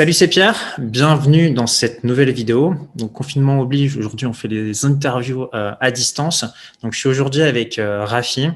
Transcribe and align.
Salut, 0.00 0.14
c'est 0.14 0.28
Pierre. 0.28 0.56
Bienvenue 0.78 1.50
dans 1.50 1.66
cette 1.66 2.04
nouvelle 2.04 2.30
vidéo. 2.30 2.74
Donc, 2.94 3.12
confinement 3.12 3.60
oblige. 3.60 3.98
Aujourd'hui, 3.98 4.26
on 4.26 4.32
fait 4.32 4.48
des 4.48 4.86
interviews 4.86 5.48
euh, 5.52 5.74
à 5.78 5.90
distance. 5.90 6.46
Donc, 6.82 6.94
je 6.94 7.00
suis 7.00 7.08
aujourd'hui 7.10 7.42
avec 7.42 7.78
euh, 7.78 8.06
Rafi, 8.06 8.48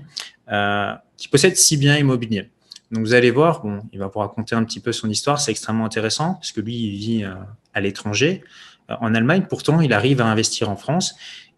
euh, 0.50 0.94
qui 1.18 1.28
possède 1.28 1.54
six 1.54 1.76
biens 1.76 1.98
immobiliers. 1.98 2.48
Donc, 2.92 3.04
vous 3.04 3.12
allez 3.12 3.30
voir, 3.30 3.60
bon, 3.60 3.82
il 3.92 3.98
va 3.98 4.06
vous 4.06 4.20
raconter 4.20 4.54
un 4.54 4.64
petit 4.64 4.80
peu 4.80 4.90
son 4.90 5.10
histoire. 5.10 5.38
C'est 5.38 5.50
extrêmement 5.50 5.84
intéressant 5.84 6.32
parce 6.32 6.50
que 6.50 6.62
lui, 6.62 6.76
il 6.76 6.96
vit 6.96 7.24
à 7.74 7.80
l'étranger, 7.82 8.42
en 8.88 9.14
Allemagne. 9.14 9.44
Pourtant, 9.46 9.82
il 9.82 9.92
arrive 9.92 10.22
à 10.22 10.24
investir 10.24 10.70
en 10.70 10.76
France. 10.76 11.14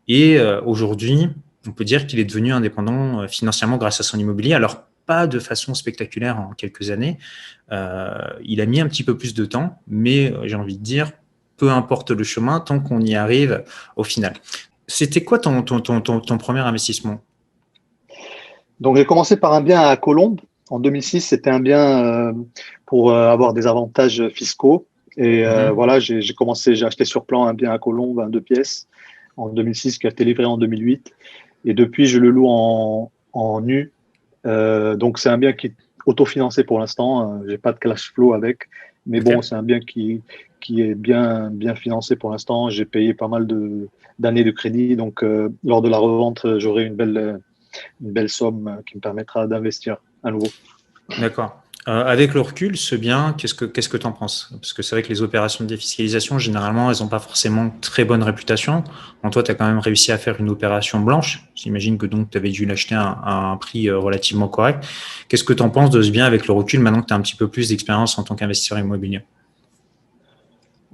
Et 0.08 0.40
aujourd'hui, 0.64 1.28
on 1.64 1.70
peut 1.70 1.84
dire 1.84 2.08
qu'il 2.08 2.18
est 2.18 2.24
devenu 2.24 2.52
indépendant 2.52 3.28
financièrement 3.28 3.76
grâce 3.76 4.00
à 4.00 4.02
son 4.02 4.18
immobilier. 4.18 4.54
Alors, 4.54 4.82
pas 5.06 5.26
de 5.26 5.38
façon 5.38 5.74
spectaculaire 5.74 6.38
en 6.38 6.50
quelques 6.50 6.90
années. 6.90 7.18
Euh, 7.72 8.12
il 8.44 8.60
a 8.60 8.66
mis 8.66 8.80
un 8.80 8.88
petit 8.88 9.04
peu 9.04 9.16
plus 9.16 9.34
de 9.34 9.44
temps, 9.44 9.78
mais 9.86 10.32
euh, 10.32 10.46
j'ai 10.46 10.56
envie 10.56 10.76
de 10.76 10.82
dire, 10.82 11.12
peu 11.56 11.70
importe 11.70 12.10
le 12.10 12.24
chemin, 12.24 12.60
tant 12.60 12.80
qu'on 12.80 13.00
y 13.00 13.14
arrive 13.14 13.64
au 13.96 14.04
final. 14.04 14.34
C'était 14.86 15.24
quoi 15.24 15.38
ton, 15.38 15.62
ton, 15.62 15.80
ton, 15.80 16.00
ton, 16.00 16.38
premier 16.38 16.60
investissement? 16.60 17.20
Donc, 18.80 18.96
j'ai 18.96 19.06
commencé 19.06 19.36
par 19.36 19.52
un 19.52 19.62
bien 19.62 19.80
à 19.80 19.96
Colombes. 19.96 20.40
En 20.68 20.80
2006, 20.80 21.20
c'était 21.22 21.50
un 21.50 21.60
bien 21.60 22.04
euh, 22.04 22.32
pour 22.84 23.14
avoir 23.14 23.54
des 23.54 23.66
avantages 23.66 24.28
fiscaux. 24.28 24.86
Et 25.16 25.44
mhm. 25.46 25.70
voilà, 25.70 25.98
j'ai 25.98 26.34
commencé, 26.34 26.74
j'ai 26.74 26.84
acheté 26.84 27.06
sur 27.06 27.24
plan 27.24 27.46
un 27.46 27.54
bien 27.54 27.72
à 27.72 27.78
Colombes, 27.78 28.20
un 28.20 28.28
deux 28.28 28.42
pièces, 28.42 28.86
en 29.38 29.48
2006, 29.48 29.98
qui 29.98 30.06
a 30.06 30.10
été 30.10 30.24
livré 30.24 30.44
en 30.44 30.58
2008. 30.58 31.10
Et 31.64 31.72
depuis, 31.72 32.06
je 32.06 32.18
le 32.18 32.28
loue 32.30 32.48
en, 32.48 33.10
en 33.32 33.60
nu 33.62 33.92
donc 34.96 35.18
c'est 35.18 35.28
un 35.28 35.38
bien 35.38 35.52
qui 35.52 35.68
est 35.68 35.74
autofinancé 36.06 36.64
pour 36.64 36.78
l'instant. 36.78 37.34
Euh, 37.34 37.44
j'ai 37.48 37.58
pas 37.58 37.72
de 37.72 37.78
cash 37.78 38.12
flow 38.12 38.32
avec, 38.32 38.68
mais 39.06 39.20
bon, 39.20 39.42
c'est 39.42 39.54
un 39.54 39.62
bien 39.62 39.80
qui 39.80 40.22
qui 40.60 40.80
est 40.80 40.94
bien 40.94 41.50
bien 41.50 41.74
financé 41.74 42.16
pour 42.16 42.30
l'instant. 42.30 42.70
J'ai 42.70 42.86
payé 42.86 43.12
pas 43.12 43.28
mal 43.28 43.46
de 43.46 43.88
d'années 44.18 44.44
de 44.44 44.50
crédit, 44.50 44.96
donc 44.96 45.22
euh, 45.22 45.52
lors 45.64 45.82
de 45.82 45.88
la 45.88 45.98
revente, 45.98 46.58
j'aurai 46.58 46.84
une 46.84 46.94
belle 46.94 47.40
une 48.00 48.12
belle 48.12 48.30
somme 48.30 48.80
qui 48.86 48.96
me 48.96 49.00
permettra 49.00 49.46
d'investir 49.46 49.98
à 50.22 50.30
nouveau. 50.30 50.48
D'accord. 51.20 51.60
Euh, 51.88 52.04
avec 52.04 52.34
le 52.34 52.40
recul, 52.40 52.76
ce 52.76 52.96
bien, 52.96 53.32
qu'est-ce 53.38 53.54
que 53.54 53.64
qu'est-ce 53.64 53.88
que 53.88 53.96
tu 53.96 54.06
en 54.06 54.12
penses? 54.12 54.50
Parce 54.60 54.72
que 54.72 54.82
c'est 54.82 54.96
vrai 54.96 55.04
que 55.04 55.08
les 55.08 55.22
opérations 55.22 55.64
de 55.64 55.68
défiscalisation, 55.68 56.36
généralement, 56.36 56.90
elles 56.90 56.98
n'ont 57.00 57.08
pas 57.08 57.20
forcément 57.20 57.70
très 57.80 58.04
bonne 58.04 58.24
réputation. 58.24 58.82
En 59.22 59.30
toi, 59.30 59.44
tu 59.44 59.52
as 59.52 59.54
quand 59.54 59.68
même 59.68 59.78
réussi 59.78 60.10
à 60.10 60.18
faire 60.18 60.40
une 60.40 60.48
opération 60.48 60.98
blanche. 60.98 61.44
J'imagine 61.54 61.96
que 61.96 62.06
donc 62.06 62.30
tu 62.30 62.38
avais 62.38 62.50
dû 62.50 62.66
l'acheter 62.66 62.96
à, 62.96 63.16
un 63.24 63.56
prix 63.56 63.88
euh, 63.88 63.98
relativement 63.98 64.48
correct. 64.48 64.84
Qu'est-ce 65.28 65.44
que 65.44 65.52
tu 65.52 65.62
en 65.62 65.70
penses 65.70 65.90
de 65.90 66.02
ce 66.02 66.10
bien 66.10 66.24
avec 66.24 66.48
le 66.48 66.54
recul 66.54 66.80
maintenant 66.80 67.02
que 67.02 67.06
tu 67.06 67.14
as 67.14 67.16
un 67.16 67.20
petit 67.20 67.36
peu 67.36 67.46
plus 67.46 67.68
d'expérience 67.68 68.18
en 68.18 68.24
tant 68.24 68.34
qu'investisseur 68.34 68.80
immobilier? 68.80 69.20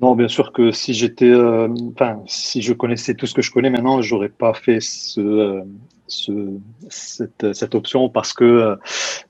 Non, 0.03 0.15
bien 0.15 0.29
sûr 0.29 0.53
que 0.53 0.73
si 0.73 0.93
j'étais, 0.93 1.31
euh, 1.31 1.69
enfin, 1.95 2.21
si 2.27 2.61
je 2.61 2.75
connaissais 2.75 3.15
tout 3.15 3.27
ce 3.27 3.33
que 3.33 3.41
je 3.41 3.51
connais 3.51 3.71
maintenant, 3.71 4.03
j'aurais 4.03 4.29
pas 4.29 4.53
fait 4.53 4.81
ce, 4.81 5.63
cette, 6.09 7.75
option 7.75 8.09
parce 8.09 8.33
que 8.33 8.45
euh, 8.45 8.77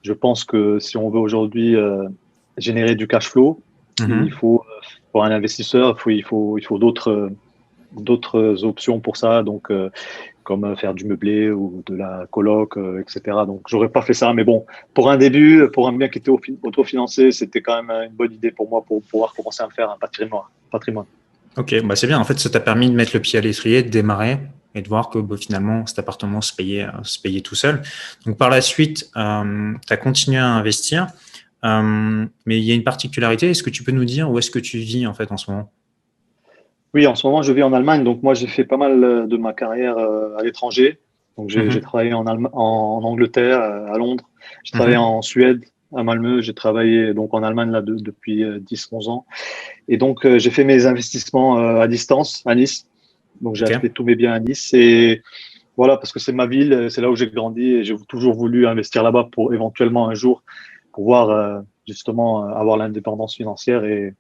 je 0.03 0.13
pense 0.13 0.45
que 0.45 0.79
si 0.79 0.97
on 0.97 1.11
veut 1.11 1.21
aujourd'hui 1.21 1.77
euh, 1.77 2.09
générer 2.59 2.95
du 2.95 3.07
cash 3.07 3.29
flow, 3.29 3.61
mhm. 4.01 4.25
il 4.27 4.33
faut, 4.33 4.65
pour 5.13 5.25
un 5.25 5.31
investisseur, 5.31 5.97
il 5.97 6.01
faut, 6.01 6.11
il 6.11 6.23
faut, 6.23 6.59
il 6.59 6.65
faut 6.65 6.79
d'autres, 6.79 7.31
d'autres 7.93 8.65
options 8.65 9.01
pour 9.01 9.17
ça. 9.17 9.43
Donc, 9.43 9.71
euh, 9.71 9.91
comme 10.45 10.77
faire 10.77 10.93
du 10.93 11.05
meublé 11.05 11.53
ou 11.53 11.85
de 11.87 11.95
la 11.95 12.27
coloc, 12.29 12.77
etc. 12.77 13.21
Donc, 13.47 13.63
j'aurais 13.69 13.91
pas 13.91 14.03
fait 14.03 14.13
ça. 14.13 14.33
Mais 14.33 14.43
bon, 14.43 14.67
pour 14.93 15.09
un 15.09 15.17
début, 15.17 15.69
pour 15.73 15.87
un 15.87 15.93
bien 15.93 16.09
qui 16.09 16.19
était 16.19 16.33
autofinancé, 16.65 17.31
c'était 17.31 17.61
quand 17.61 17.81
même 17.81 17.97
une 18.09 18.17
bonne 18.17 18.33
idée 18.33 18.51
pour 18.51 18.69
moi 18.69 18.83
pour 18.85 19.03
pouvoir 19.05 19.35
commencer 19.35 19.63
à 19.63 19.67
me 19.67 19.71
faire 19.71 19.89
un 19.89 19.97
patrimoine. 20.01 20.43
patrimoine. 20.73 21.07
Ok, 21.57 21.81
bah 21.85 21.95
c'est 21.95 22.09
bien. 22.09 22.19
En 22.19 22.25
fait, 22.25 22.41
ça 22.41 22.51
t'a 22.51 22.59
permis 22.59 22.91
de 22.91 22.95
mettre 22.97 23.13
le 23.15 23.21
pied 23.21 23.39
à 23.39 23.43
l'étrier, 23.43 23.85
de 23.85 23.89
démarrer 23.89 24.39
et 24.75 24.83
de 24.83 24.89
voir 24.89 25.11
que 25.11 25.19
bah, 25.19 25.37
finalement 25.37 25.87
cet 25.87 25.99
appartement 25.99 26.41
se 26.41 26.55
payait, 26.55 26.85
euh, 26.85 27.03
se 27.03 27.21
payait 27.21 27.41
tout 27.41 27.55
seul. 27.55 27.83
Donc 28.27 28.37
par 28.39 28.51
la 28.51 28.61
suite, 28.61 29.11
euh, 29.17 29.73
tu 29.87 29.93
as 29.93 29.97
continué 29.97 30.39
à 30.39 30.47
investir, 30.47 31.09
euh, 31.65 32.25
mais 32.47 32.59
il 32.59 32.65
y 32.65 32.73
a 32.73 32.75
une 32.75 32.85
particularité. 32.85 33.51
Est-ce 33.51 33.63
que 33.63 33.71
tu 33.71 33.83
peux 33.83 33.93
nous 33.93 34.05
dire 34.05 34.31
où 34.31 34.39
est-ce 34.39 34.51
que 34.51 34.59
tu 34.59 34.79
vis 34.79 35.07
en 35.07 35.15
fait 35.15 35.31
en 35.33 35.37
ce 35.37 35.51
moment? 35.51 35.71
Oui, 36.95 37.07
en 37.07 37.15
ce 37.15 37.27
moment 37.27 37.43
je 37.43 37.53
vis 37.53 37.63
en 37.63 37.73
Allemagne. 37.73 38.05
Donc 38.05 38.23
moi 38.23 38.35
j'ai 38.35 38.47
fait 38.47 38.65
pas 38.65 38.77
mal 38.77 39.29
de 39.29 39.37
ma 39.37 39.53
carrière 39.53 39.97
à 39.99 40.43
l'étranger. 40.43 40.99
Donc 41.39 41.49
j'ai 41.49 41.63
mhm. 41.63 41.81
travaillé 41.81 42.13
en, 42.13 42.27
en, 42.27 43.05
Angleterre, 43.05 43.61
à 43.61 43.97
Londres. 43.97 44.29
J'ai 44.65 44.73
travaillé 44.73 44.97
mhm. 44.97 45.03
en 45.03 45.23
Suède, 45.23 45.65
à 45.97 46.03
Malmö. 46.03 46.43
J'ai 46.43 46.53
travaillé 46.53 47.15
donc 47.15 47.33
en 47.33 47.43
Allemagne 47.43 47.71
là 47.71 47.81
depuis 47.81 48.45
10-11 48.45 49.09
ans. 49.09 49.27
Et 49.89 49.97
donc 49.97 50.27
j'ai 50.37 50.51
fait 50.51 50.65
mes 50.65 50.85
investissements 50.85 51.57
à 51.57 51.89
distance 51.89 52.43
à 52.45 52.55
Nice. 52.55 52.87
Donc 53.43 53.57
j'ai 53.57 53.67
acheté 53.67 53.91
tous 53.91 54.05
mes 54.05 54.15
biens 54.15 54.33
à 54.33 54.41
Nice 54.41 54.73
et 54.73 55.23
voilà 55.77 55.97
parce 55.97 56.13
que 56.13 56.19
c'est 56.21 56.33
ma 56.33 56.47
ville, 56.47 56.89
c'est 56.91 57.01
là 57.01 57.11
où 57.11 57.17
j'ai 57.17 57.29
grandi 57.29 57.75
et 57.75 57.85
j'ai 57.85 57.97
toujours 58.09 58.35
voulu 58.35 58.67
investir 58.67 59.03
là-bas 59.03 59.29
pour 59.33 59.53
éventuellement 59.53 60.09
un 60.09 60.15
jour 60.15 60.43
pouvoir 60.93 61.31
euh, 61.31 61.61
justement 61.87 62.45
euh, 62.45 62.55
avoir 62.55 62.77
l'indépendance 62.77 63.35
financière 63.35 63.85
et 63.85 64.15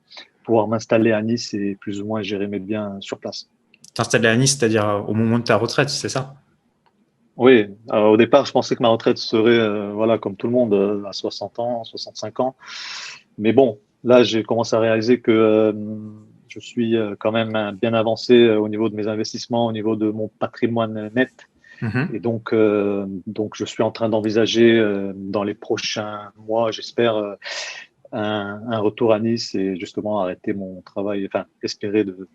pouvoir 0.45 0.67
m'installer 0.67 1.13
à 1.13 1.23
Nice 1.23 1.55
et 1.55 1.77
plus 1.81 2.01
ou 2.01 2.07
moins 2.07 2.23
gérer 2.23 2.49
mes 2.49 2.59
biens 2.59 2.97
sur 3.01 3.19
place. 3.19 3.49
T'installer 3.95 4.29
à 4.29 4.37
Nice, 4.37 4.57
c'est-à-dire 4.59 4.89
euh, 4.89 5.01
au 5.01 5.15
moment 5.15 5.39
de 5.39 5.45
ta 5.45 5.57
retraite, 5.57 5.91
c'est 5.91 6.09
ça? 6.09 6.35
Oui, 7.37 7.67
au 7.91 8.19
départ, 8.19 8.45
je 8.45 8.53
pensais 8.53 8.77
que 8.77 8.83
ma 8.83 8.91
retraite 8.91 9.17
serait 9.17 9.91
voilà 9.93 10.19
comme 10.19 10.37
tout 10.37 10.47
le 10.49 10.53
monde 10.53 11.03
à 11.09 11.15
60 11.15 11.59
ans, 11.61 11.83
65 11.83 12.41
ans. 12.41 12.57
Mais 13.39 13.55
bon, 13.55 13.79
là, 14.05 14.23
j'ai 14.23 14.43
commencé 14.43 14.77
à 14.77 14.81
réaliser 14.81 15.19
que 15.19 15.75
je 16.53 16.61
suis 16.61 16.97
euh, 16.97 17.15
quand 17.19 17.33
même 17.33 17.57
euh, 17.57 17.73
bien 17.73 17.95
avancé 17.95 18.35
euh, 18.35 18.61
au 18.61 18.69
niveau 18.69 18.89
de 18.89 18.95
mes 18.95 19.09
investissements, 19.09 19.67
au 19.67 19.73
niveau 19.73 19.97
de 19.97 20.11
mon 20.11 20.29
patrimoine 20.29 21.11
net. 21.15 21.33
Mhm. 21.81 22.11
Et 22.15 22.21
donc, 22.21 22.55
donc, 23.27 23.57
je 23.57 23.65
suis 23.65 23.83
en 23.83 23.91
train 23.91 24.09
d'envisager 24.09 24.81
dans 25.17 25.43
les 25.43 25.55
prochains 25.55 26.31
mois, 26.47 26.71
j'espère, 26.71 27.21
un, 28.13 28.79
retour 28.79 29.13
à 29.13 29.19
Nice 29.19 29.57
et 29.57 29.75
justement 29.77 30.21
arrêter 30.21 30.53
mon 30.53 30.81
travail, 30.83 31.27
enfin, 31.27 31.45
espérer 31.61 32.05
de, 32.05 32.29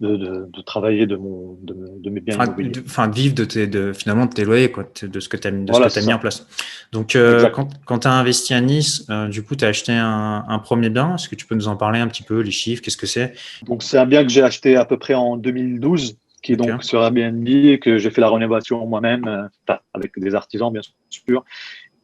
de, 0.00 0.62
travailler 0.62 1.06
de, 1.06 1.16
mon, 1.16 1.56
de, 1.62 2.10
mes 2.10 2.20
biens 2.20 2.36
immobiliers. 2.36 2.82
Enfin, 2.84 3.08
vivre 3.08 3.34
de, 3.34 3.44
tes, 3.44 3.66
de 3.66 3.92
finalement 3.92 4.26
de 4.26 4.32
tes 4.32 4.44
loyers, 4.44 4.70
quoi, 4.70 4.88
de 5.02 5.20
ce 5.20 5.28
que 5.28 5.36
tu 5.36 5.48
as, 5.48 5.50
mis 5.50 6.12
en 6.12 6.18
place. 6.18 6.46
Donc, 6.92 7.16
euh, 7.16 7.48
quand, 7.50 7.68
quand 7.84 8.00
tu 8.00 8.08
as 8.08 8.12
investi 8.12 8.54
à 8.54 8.60
Nice, 8.60 9.06
euh, 9.10 9.28
du 9.28 9.42
coup, 9.42 9.56
tu 9.56 9.64
as 9.64 9.68
acheté 9.68 9.92
un, 9.92 10.60
premier 10.62 10.90
bien. 10.90 11.14
Est-ce 11.14 11.28
que 11.28 11.34
tu 11.34 11.46
peux 11.46 11.54
nous 11.54 11.68
en 11.68 11.76
parler 11.76 12.00
un 12.00 12.08
petit 12.08 12.22
peu, 12.22 12.40
les 12.40 12.50
chiffres, 12.50 12.82
qu'est-ce 12.82 12.96
que 12.96 13.06
c'est? 13.06 13.34
Donc, 13.66 13.82
c'est 13.82 13.98
un 13.98 14.06
bien 14.06 14.24
que 14.24 14.30
j'ai 14.30 14.42
acheté 14.42 14.76
à 14.76 14.84
peu 14.84 14.98
près 14.98 15.14
en 15.14 15.36
2012, 15.36 16.16
qui 16.42 16.52
est 16.52 16.56
donc 16.56 16.82
sur 16.82 17.02
Airbnb, 17.02 17.46
et 17.46 17.78
que 17.78 17.98
j'ai 17.98 18.10
fait 18.10 18.20
la 18.20 18.30
rénovation 18.30 18.84
moi-même, 18.86 19.26
euh, 19.26 19.76
avec 19.92 20.18
des 20.18 20.34
artisans, 20.34 20.72
bien 20.72 20.82
sûr. 21.08 21.44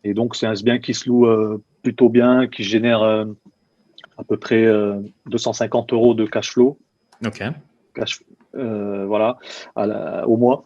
Et 0.05 0.15
donc, 0.15 0.37
c'est 0.37 0.47
un 0.47 0.55
bien 0.55 0.78
qui 0.78 0.95
se 0.95 1.09
loue 1.09 1.27
plutôt 1.83 2.09
bien, 2.09 2.47
qui 2.47 2.62
génère 2.62 3.03
à 3.03 4.25
peu 4.27 4.37
près 4.39 4.67
250 5.27 5.93
euros 5.93 6.15
de 6.15 6.25
cash 6.25 6.53
flow. 6.53 6.78
OK. 7.27 7.43
Euh, 8.55 9.06
voilà, 9.06 9.38
au 10.27 10.37
mois. 10.37 10.65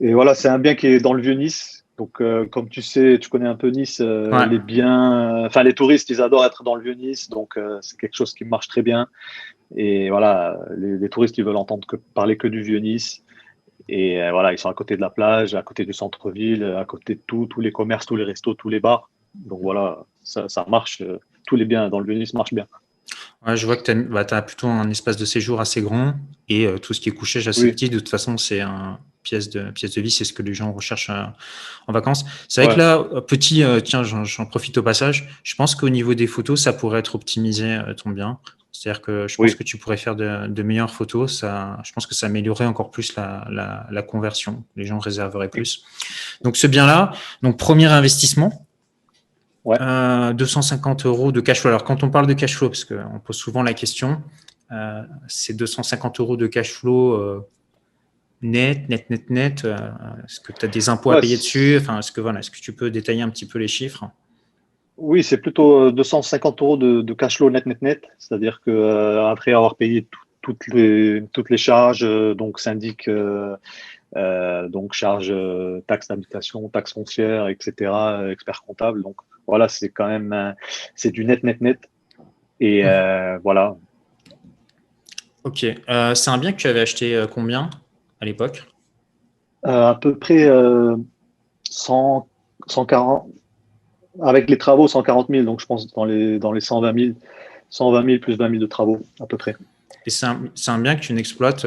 Et 0.00 0.14
voilà, 0.14 0.34
c'est 0.34 0.48
un 0.48 0.58
bien 0.58 0.74
qui 0.74 0.86
est 0.86 1.00
dans 1.00 1.12
le 1.12 1.22
vieux 1.22 1.34
Nice. 1.34 1.84
Donc, 1.98 2.22
euh, 2.22 2.46
comme 2.46 2.70
tu 2.70 2.80
sais, 2.80 3.18
tu 3.20 3.28
connais 3.28 3.46
un 3.46 3.56
peu 3.56 3.68
Nice, 3.68 4.00
euh, 4.00 4.46
les 4.46 4.58
biens, 4.58 5.44
enfin 5.44 5.62
les 5.62 5.74
touristes, 5.74 6.08
ils 6.08 6.22
adorent 6.22 6.46
être 6.46 6.62
dans 6.62 6.74
le 6.74 6.82
vieux 6.82 6.94
Nice, 6.94 7.28
donc 7.28 7.58
c'est 7.82 7.98
quelque 7.98 8.16
chose 8.16 8.32
qui 8.32 8.44
marche 8.44 8.68
très 8.68 8.82
bien. 8.82 9.08
Et 9.76 10.08
voilà, 10.08 10.58
les, 10.76 11.08
touristes, 11.10 11.36
ils 11.38 11.44
veulent 11.44 11.56
entendre 11.56 11.86
que 11.86 11.96
parler 11.96 12.36
que 12.38 12.48
du 12.48 12.62
vieux 12.62 12.78
Nice. 12.78 13.22
Et 13.88 14.18
voilà, 14.30 14.52
ils 14.52 14.58
sont 14.58 14.70
à 14.70 14.74
côté 14.74 14.96
de 14.96 15.00
la 15.00 15.10
plage, 15.10 15.54
à 15.54 15.62
côté 15.62 15.84
du 15.84 15.92
centre-ville, 15.92 16.64
à 16.64 16.84
côté 16.84 17.16
de 17.16 17.20
tout, 17.26 17.46
tous 17.46 17.60
les 17.60 17.72
commerces, 17.72 18.06
tous 18.06 18.16
les 18.16 18.24
restos, 18.24 18.54
tous 18.54 18.68
les 18.70 18.80
bars. 18.80 19.10
Donc 19.34 19.60
voilà, 19.62 20.04
ça, 20.22 20.48
ça 20.48 20.64
marche. 20.68 21.02
tous 21.46 21.56
les 21.56 21.66
biens 21.66 21.90
dans 21.90 22.00
le 22.00 22.06
vieux 22.06 22.18
Nice 22.18 22.32
marchent 22.32 22.54
bien 22.54 22.66
je 23.46 23.66
vois 23.66 23.76
que 23.76 23.82
tu 23.82 23.90
as, 23.90 23.94
bah, 23.94 24.42
plutôt 24.42 24.68
un 24.68 24.90
espace 24.90 25.16
de 25.16 25.24
séjour 25.24 25.60
assez 25.60 25.82
grand 25.82 26.14
et 26.48 26.66
euh, 26.66 26.78
tout 26.78 26.94
ce 26.94 27.00
qui 27.00 27.08
est 27.08 27.12
couchage 27.12 27.48
assez 27.48 27.70
petit. 27.70 27.88
De 27.88 27.98
toute 27.98 28.08
façon, 28.08 28.36
c'est 28.36 28.60
un 28.60 28.98
pièce 29.22 29.50
de, 29.50 29.70
pièce 29.70 29.94
de 29.94 30.00
vie, 30.00 30.10
c'est 30.10 30.24
ce 30.24 30.32
que 30.32 30.42
les 30.42 30.54
gens 30.54 30.72
recherchent 30.72 31.10
euh, 31.10 31.24
en 31.86 31.92
vacances. 31.92 32.24
C'est 32.48 32.64
vrai 32.64 32.74
que 32.74 32.78
là, 32.78 32.98
euh, 32.98 33.20
petit, 33.20 33.64
tiens, 33.84 34.02
j'en 34.02 34.46
profite 34.46 34.78
au 34.78 34.82
passage. 34.82 35.28
Je 35.42 35.54
pense 35.54 35.74
qu'au 35.74 35.88
niveau 35.88 36.14
des 36.14 36.26
photos, 36.26 36.60
ça 36.60 36.72
pourrait 36.72 37.00
être 37.00 37.14
optimisé 37.14 37.78
ton 37.96 38.10
bien. 38.10 38.38
C'est-à-dire 38.72 39.02
que 39.02 39.28
je 39.28 39.36
pense 39.36 39.54
que 39.54 39.62
tu 39.62 39.76
pourrais 39.76 39.96
faire 39.98 40.16
de, 40.16 40.62
meilleures 40.62 40.92
photos. 40.92 41.38
Ça, 41.38 41.78
je 41.84 41.92
pense 41.92 42.06
que 42.06 42.14
ça 42.14 42.26
améliorerait 42.26 42.66
encore 42.66 42.90
plus 42.90 43.14
la, 43.16 43.46
la 43.90 44.02
conversion. 44.02 44.64
Les 44.76 44.84
gens 44.84 44.98
réserveraient 44.98 45.50
plus. 45.50 45.84
Donc 46.42 46.56
ce 46.56 46.66
bien-là, 46.66 47.12
donc 47.42 47.58
premier 47.58 47.86
investissement, 47.86 48.66
250 49.64 51.04
euh, 51.04 51.08
euros 51.08 51.32
de 51.32 51.40
cash 51.40 51.60
flow. 51.60 51.68
Alors, 51.68 51.84
quand 51.84 52.02
on 52.02 52.10
parle 52.10 52.26
de 52.26 52.32
cash 52.32 52.56
flow, 52.56 52.68
parce 52.68 52.84
qu'on 52.84 53.20
pose 53.24 53.36
souvent 53.36 53.62
la 53.62 53.74
question, 53.74 54.22
euh, 54.72 55.02
c'est 55.28 55.56
250 55.56 56.20
euros 56.20 56.36
de 56.36 56.46
cash 56.46 56.72
flow 56.72 57.12
euh, 57.14 57.46
net, 58.42 58.88
net, 58.88 59.10
net, 59.10 59.30
net. 59.30 59.64
est-ce 60.24 60.40
que 60.40 60.52
tu 60.52 60.64
as 60.64 60.68
des 60.68 60.88
impôts 60.88 61.10
à 61.10 61.20
payer 61.20 61.36
dessus? 61.36 61.76
Enfin, 61.78 61.98
est-ce 61.98 62.12
que, 62.12 62.20
voilà, 62.20 62.40
est-ce 62.40 62.50
que 62.50 62.60
tu 62.60 62.72
peux 62.72 62.90
détailler 62.90 63.22
un 63.22 63.28
petit 63.28 63.46
peu 63.46 63.58
les 63.58 63.68
chiffres? 63.68 64.04
Oui, 64.96 65.22
c'est 65.22 65.38
plutôt 65.38 65.90
250 65.90 66.62
euros 66.62 66.76
de, 66.76 67.12
cash 67.14 67.36
flow 67.36 67.50
net, 67.50 67.66
net, 67.66 67.82
net. 67.82 68.02
C'est-à-dire 68.18 68.60
que 68.64 69.18
après 69.30 69.52
avoir 69.52 69.76
payé 69.76 70.06
toutes, 70.42 70.66
les, 70.68 71.22
toutes 71.32 71.50
les 71.50 71.56
charges, 71.58 72.06
donc 72.34 72.60
syndic, 72.60 73.10
donc 74.14 74.92
charges, 74.92 75.34
taxes 75.86 76.08
d'habitation, 76.08 76.68
taxes 76.68 76.92
foncières, 76.92 77.48
etc., 77.48 77.92
expert 78.30 78.62
comptable. 78.66 79.02
Donc 79.02 79.16
voilà, 79.50 79.68
c'est 79.68 79.90
quand 79.90 80.08
même, 80.08 80.54
c'est 80.94 81.10
du 81.10 81.24
net, 81.24 81.44
net, 81.44 81.60
net. 81.60 81.78
Et 82.60 82.84
mmh. 82.84 83.40
voilà, 83.42 83.76
Ok. 85.44 85.64
Euh, 85.64 86.14
c'est 86.14 86.30
un 86.30 86.38
bien 86.38 86.52
que 86.52 86.58
tu 86.58 86.66
avais 86.66 86.80
acheté 86.80 87.14
euh, 87.14 87.26
combien 87.26 87.70
à 88.20 88.24
l'époque? 88.24 88.64
Euh, 89.66 89.88
À 89.88 89.94
peu 89.94 90.16
près 90.16 90.48
100, 91.68 92.28
140. 92.66 93.26
Avec 94.22 94.50
les 94.50 94.58
travaux, 94.58 94.88
140 94.88 95.28
000. 95.30 95.44
Donc, 95.44 95.60
je 95.60 95.66
pense 95.66 95.86
dans 95.92 96.04
les, 96.04 96.38
dans 96.38 96.52
les 96.52 96.60
120 96.60 96.98
000. 96.98 97.14
120 97.70 98.04
000 98.04 98.18
plus 98.18 98.36
20 98.36 98.50
000 98.50 98.60
de 98.60 98.66
travaux, 98.66 99.00
à 99.20 99.26
peu 99.26 99.36
près. 99.36 99.54
Et 100.04 100.10
c'est 100.10 100.26
un, 100.26 100.78
bien 100.78 100.96
que 100.96 101.00
tu 101.00 101.12
n'exploites 101.12 101.64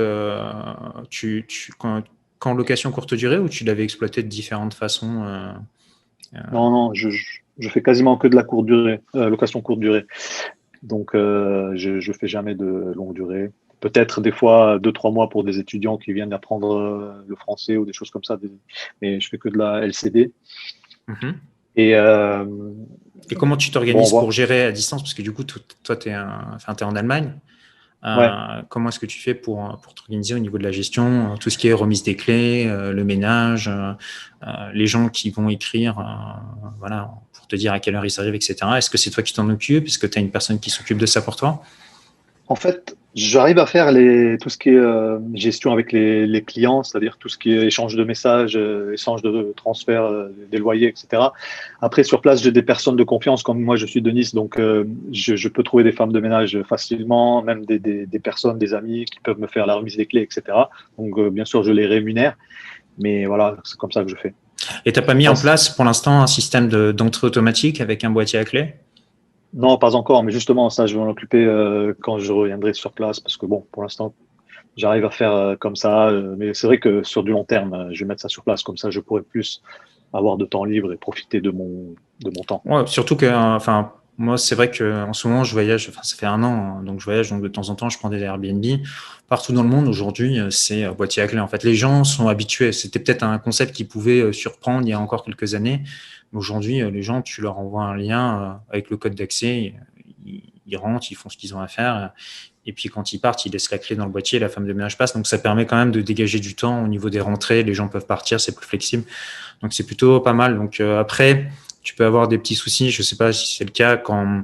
tu, 1.10 1.46
quand, 1.78 2.54
location 2.54 2.92
courte 2.92 3.14
durée 3.14 3.38
ou 3.38 3.48
tu 3.48 3.64
l'avais 3.64 3.84
exploité 3.84 4.22
de 4.22 4.28
différentes 4.28 4.74
façons 4.74 5.24
Non, 6.52 6.70
non, 6.72 6.94
je, 6.94 7.10
je, 7.10 7.40
fais 7.70 7.82
quasiment 7.82 8.18
que 8.18 8.28
de 8.28 8.36
la 8.36 8.44
courte 8.44 8.66
durée, 8.66 9.02
location 9.14 9.62
courte 9.62 9.80
durée. 9.80 10.06
Donc, 10.82 11.12
je 11.14 12.08
ne 12.08 12.14
fais 12.14 12.28
jamais 12.28 12.56
de 12.56 12.94
longue 12.96 13.14
durée 13.14 13.52
peut-être 13.84 14.22
des 14.22 14.32
fois 14.32 14.80
deux, 14.80 14.94
trois 14.94 15.12
mois 15.12 15.30
pour 15.30 15.44
des 15.44 15.60
étudiants 15.60 15.98
qui 15.98 16.14
viennent 16.14 16.32
apprendre 16.32 16.78
euh, 16.78 17.26
le 17.28 17.36
français 17.36 17.76
ou 17.76 17.86
des 17.86 17.92
choses 17.92 18.10
comme 18.12 18.24
ça. 18.24 18.40
Mais 19.02 19.20
je 19.20 19.28
fais 19.28 19.38
que 19.38 19.50
de 19.50 19.58
la 19.58 19.86
LCD. 19.86 20.32
Mhm. 21.08 21.36
Et, 21.76 21.96
euh, 21.96 22.46
Et, 23.30 23.36
comment 23.36 23.58
tu 23.58 23.72
t'organises 23.72 24.12
pour 24.12 24.32
gérer 24.32 24.64
à 24.64 24.72
distance? 24.72 25.02
Parce 25.02 25.14
que 25.14 25.22
du 25.22 25.34
coup, 25.34 25.44
toi, 25.44 25.96
tu 25.98 26.10
es, 26.10 26.12
es, 26.12 26.84
en 26.84 26.96
Allemagne. 26.96 27.34
Euh, 28.06 28.62
comment 28.70 28.90
est-ce 28.90 29.00
que 29.00 29.06
tu 29.06 29.20
fais 29.20 29.34
pour, 29.34 29.80
pour 29.82 29.94
t'organiser 29.94 30.34
au 30.34 30.40
niveau 30.40 30.58
de 30.58 30.64
la 30.64 30.72
gestion 30.72 31.36
Tout 31.40 31.50
ce 31.50 31.58
qui 31.58 31.68
est 31.68 31.74
remise 31.74 32.04
des 32.04 32.16
clés, 32.16 32.66
le 32.66 33.04
ménage, 33.04 33.70
les 34.74 34.88
gens 34.88 35.10
qui 35.10 35.30
vont 35.30 35.50
écrire 35.50 35.96
voilà, 36.80 37.12
dire 37.58 37.74
à 37.74 37.80
quelle 37.80 37.96
heure 37.96 38.06
ils 38.06 38.20
arrivent, 38.20 38.36
etc. 38.36 38.56
Est-ce 38.78 38.90
que 38.90 38.98
c'est 38.98 39.10
toi 39.10 39.24
qui 39.24 39.34
t'en 39.34 39.50
occupes? 39.50 39.86
Est-ce 39.88 40.00
que 40.00 40.08
tu 40.08 40.18
as 40.18 40.22
une 40.22 40.32
personne 40.32 40.60
qui 40.60 40.70
s'occupe 40.70 40.98
de 40.98 41.06
ça 41.06 41.22
pour 41.22 41.36
toi? 41.36 41.64
En 42.48 42.56
fait, 42.56 42.96
J'arrive 43.16 43.60
à 43.60 43.68
faire 43.68 43.90
tout 44.42 44.50
ce 44.50 44.58
qui 44.58 44.70
est 44.70 44.76
euh, 44.76 45.20
gestion 45.36 45.72
avec 45.72 45.92
les, 45.92 46.42
clients, 46.42 46.82
c'est-à-dire 46.82 47.18
tout 47.20 47.30
ce 47.30 47.38
qui 47.38 47.54
est 47.54 47.68
échange 47.68 47.96
de 47.96 48.04
messages, 48.04 48.58
euh, 48.58 48.94
échange 48.94 49.22
de 49.22 49.54
transfert 49.56 50.04
euh, 50.06 50.30
des 50.52 50.58
loyers, 50.58 50.88
etc. 50.88 51.22
Après, 51.80 52.04
sur 52.04 52.22
place, 52.22 52.42
j'ai 52.42 52.52
des 52.52 52.64
personnes 52.64 52.96
de 52.96 53.04
confiance, 53.04 53.44
comme 53.44 53.62
moi, 53.62 53.76
je 53.76 53.86
suis 53.86 54.02
de 54.02 54.10
Nice, 54.10 54.34
donc 54.34 54.60
je, 54.60 55.48
peux 55.48 55.62
trouver 55.62 55.84
des 55.84 55.92
femmes 55.92 56.12
de 56.12 56.20
ménage 56.20 56.60
facilement, 56.64 57.44
même 57.44 57.66
des, 57.66 58.20
personnes, 58.20 58.58
des 58.58 58.74
amis 58.74 59.06
qui 59.06 59.20
peuvent 59.20 59.40
me 59.40 59.48
faire 59.48 59.68
la 59.68 59.76
remise 59.76 59.98
des 59.98 60.08
clés, 60.08 60.22
etc. 60.22 60.58
Donc, 60.98 61.20
bien 61.30 61.46
sûr, 61.46 61.64
je 61.64 61.72
les 61.72 61.86
rémunère, 61.86 62.36
mais 62.98 63.28
voilà, 63.28 63.58
c'est 63.64 63.78
comme 63.78 63.92
ça 63.92 64.04
que 64.04 64.10
je 64.10 64.16
fais. 64.16 64.34
Et 64.86 64.92
tu 64.92 65.00
n'as 65.00 65.06
pas 65.06 65.14
mis 65.14 65.28
en 65.28 65.36
place 65.36 65.70
pour 65.70 65.86
l'instant 65.86 66.22
un 66.22 66.28
système 66.28 66.68
d'entrée 66.94 67.28
automatique 67.28 67.82
avec 67.82 68.04
un 68.04 68.10
boîtier 68.10 68.40
à 68.40 68.46
clés 68.46 68.76
non, 69.54 69.78
pas 69.78 69.96
encore, 69.96 70.24
mais 70.24 70.32
justement, 70.32 70.70
ça, 70.70 70.88
je 70.88 70.96
vais 70.96 71.04
m'en 71.04 71.12
occuper 71.12 71.46
euh, 71.46 71.94
quand 72.02 72.18
je 72.18 72.32
reviendrai 72.32 72.74
sur 72.74 72.92
place, 72.92 73.20
parce 73.20 73.38
que 73.38 73.46
bon, 73.46 73.66
pour 73.72 73.84
l'instant, 73.84 74.14
j'arrive 74.76 75.06
à 75.06 75.12
faire 75.12 75.32
euh, 75.32 75.56
comme 75.56 75.76
ça, 75.76 76.08
euh, 76.08 76.36
mais 76.38 76.56
c'est 76.56 76.66
vrai 76.66 76.80
que 76.80 77.04
sur 77.04 77.24
du 77.24 77.32
long 77.32 77.44
terme, 77.44 77.90
je 77.92 78.00
vais 78.00 78.08
mettre 78.08 78.22
ça 78.22 78.30
sur 78.30 78.44
place, 78.44 78.64
comme 78.64 78.78
ça, 78.78 78.90
je 78.90 79.00
pourrais 79.00 79.22
plus 79.22 79.62
avoir 80.12 80.38
de 80.38 80.46
temps 80.46 80.66
libre 80.66 80.92
et 80.92 80.98
profiter 80.98 81.40
de 81.40 81.52
mon, 81.52 81.94
de 82.22 82.32
mon 82.36 82.44
temps. 82.44 82.64
Ouais, 82.66 82.88
surtout 82.88 83.16
que, 83.16 83.32
enfin, 83.32 83.92
moi, 84.18 84.38
c'est 84.38 84.56
vrai 84.56 84.70
qu'en 84.70 85.14
ce 85.14 85.28
moment, 85.28 85.44
je 85.44 85.54
voyage, 85.54 85.88
enfin, 85.90 86.04
ça 86.04 86.16
fait 86.16 86.26
un 86.26 86.44
an, 86.44 86.78
hein, 86.80 86.84
donc 86.84 87.00
je 87.00 87.06
voyage, 87.06 87.30
donc 87.30 87.42
de 87.42 87.48
temps 87.48 87.70
en 87.70 87.76
temps, 87.76 87.90
je 87.90 87.98
prends 87.98 88.10
des 88.10 88.20
Airbnb. 88.20 88.64
Partout 89.28 89.54
dans 89.54 89.64
le 89.64 89.70
monde, 89.70 89.88
aujourd'hui, 89.88 90.40
c'est 90.52 90.88
boîtier 90.90 91.24
à 91.24 91.28
clé. 91.28 91.40
En 91.40 91.48
fait, 91.48 91.64
les 91.64 91.76
gens 91.76 92.04
sont 92.04 92.28
habitués. 92.28 92.72
C'était 92.72 93.00
peut-être 93.00 93.24
un 93.24 93.40
concept 93.40 93.76
qui 93.76 93.86
pouvait 93.86 94.32
surprendre 94.32 94.86
il 94.86 94.90
y 94.90 94.94
a 94.94 95.00
encore 95.00 95.24
quelques 95.24 95.56
années. 95.56 95.84
Aujourd'hui, 96.34 96.82
euh, 96.82 96.90
les 96.90 97.04
gens, 97.04 97.22
tu 97.22 97.42
leur 97.42 97.60
envoies 97.60 97.84
un 97.84 97.96
lien 97.96 98.42
euh, 98.42 98.54
avec 98.72 98.90
le 98.90 98.98
code 98.98 99.16
d'accès, 99.16 99.74
ils, 100.26 100.78
rentrent, 100.78 101.12
ils 101.12 101.16
font 101.16 101.30
ce 101.30 101.38
qu'ils 101.38 101.56
ont 101.56 101.60
à 101.60 101.68
faire. 101.68 102.12
Et 102.66 102.74
puis 102.74 102.90
quand 102.90 103.14
ils 103.14 103.20
partent, 103.20 103.46
ils 103.46 103.52
laissent 103.52 103.70
la 103.70 103.78
clé 103.78 103.96
dans 103.96 104.06
le 104.06 104.12
boîtier, 104.12 104.40
la 104.40 104.50
femme 104.50 104.66
de 104.66 104.74
ménage 104.74 104.98
passe. 104.98 105.14
Donc 105.14 105.28
ça 105.28 105.38
permet 105.38 105.66
quand 105.66 105.76
même 105.76 105.92
de 105.92 106.02
dégager 106.02 106.40
du 106.40 106.56
temps 106.56 106.84
au 106.84 106.88
niveau 106.88 107.10
des 107.10 107.20
rentrées. 107.20 107.64
Les 107.64 107.74
gens 107.74 107.88
peuvent 107.88 108.06
partir, 108.06 108.40
c'est 108.40 108.56
plus 108.56 108.66
flexible. 108.66 109.04
Donc 109.62 109.74
c'est 109.74 109.86
plutôt 109.86 110.20
pas 110.22 110.34
mal. 110.34 110.56
Donc 110.56 110.80
euh, 110.80 111.00
après, 111.00 111.52
tu 111.84 111.96
peux 111.96 112.06
avoir 112.06 112.28
des 112.28 112.38
petits 112.38 112.56
soucis. 112.56 112.92
Je 112.92 113.02
ne 113.02 113.04
sais 113.04 113.16
pas 113.16 113.34
si 113.34 113.56
c'est 113.56 113.66
le 113.66 113.72
cas 113.72 113.98
quand 113.98 114.44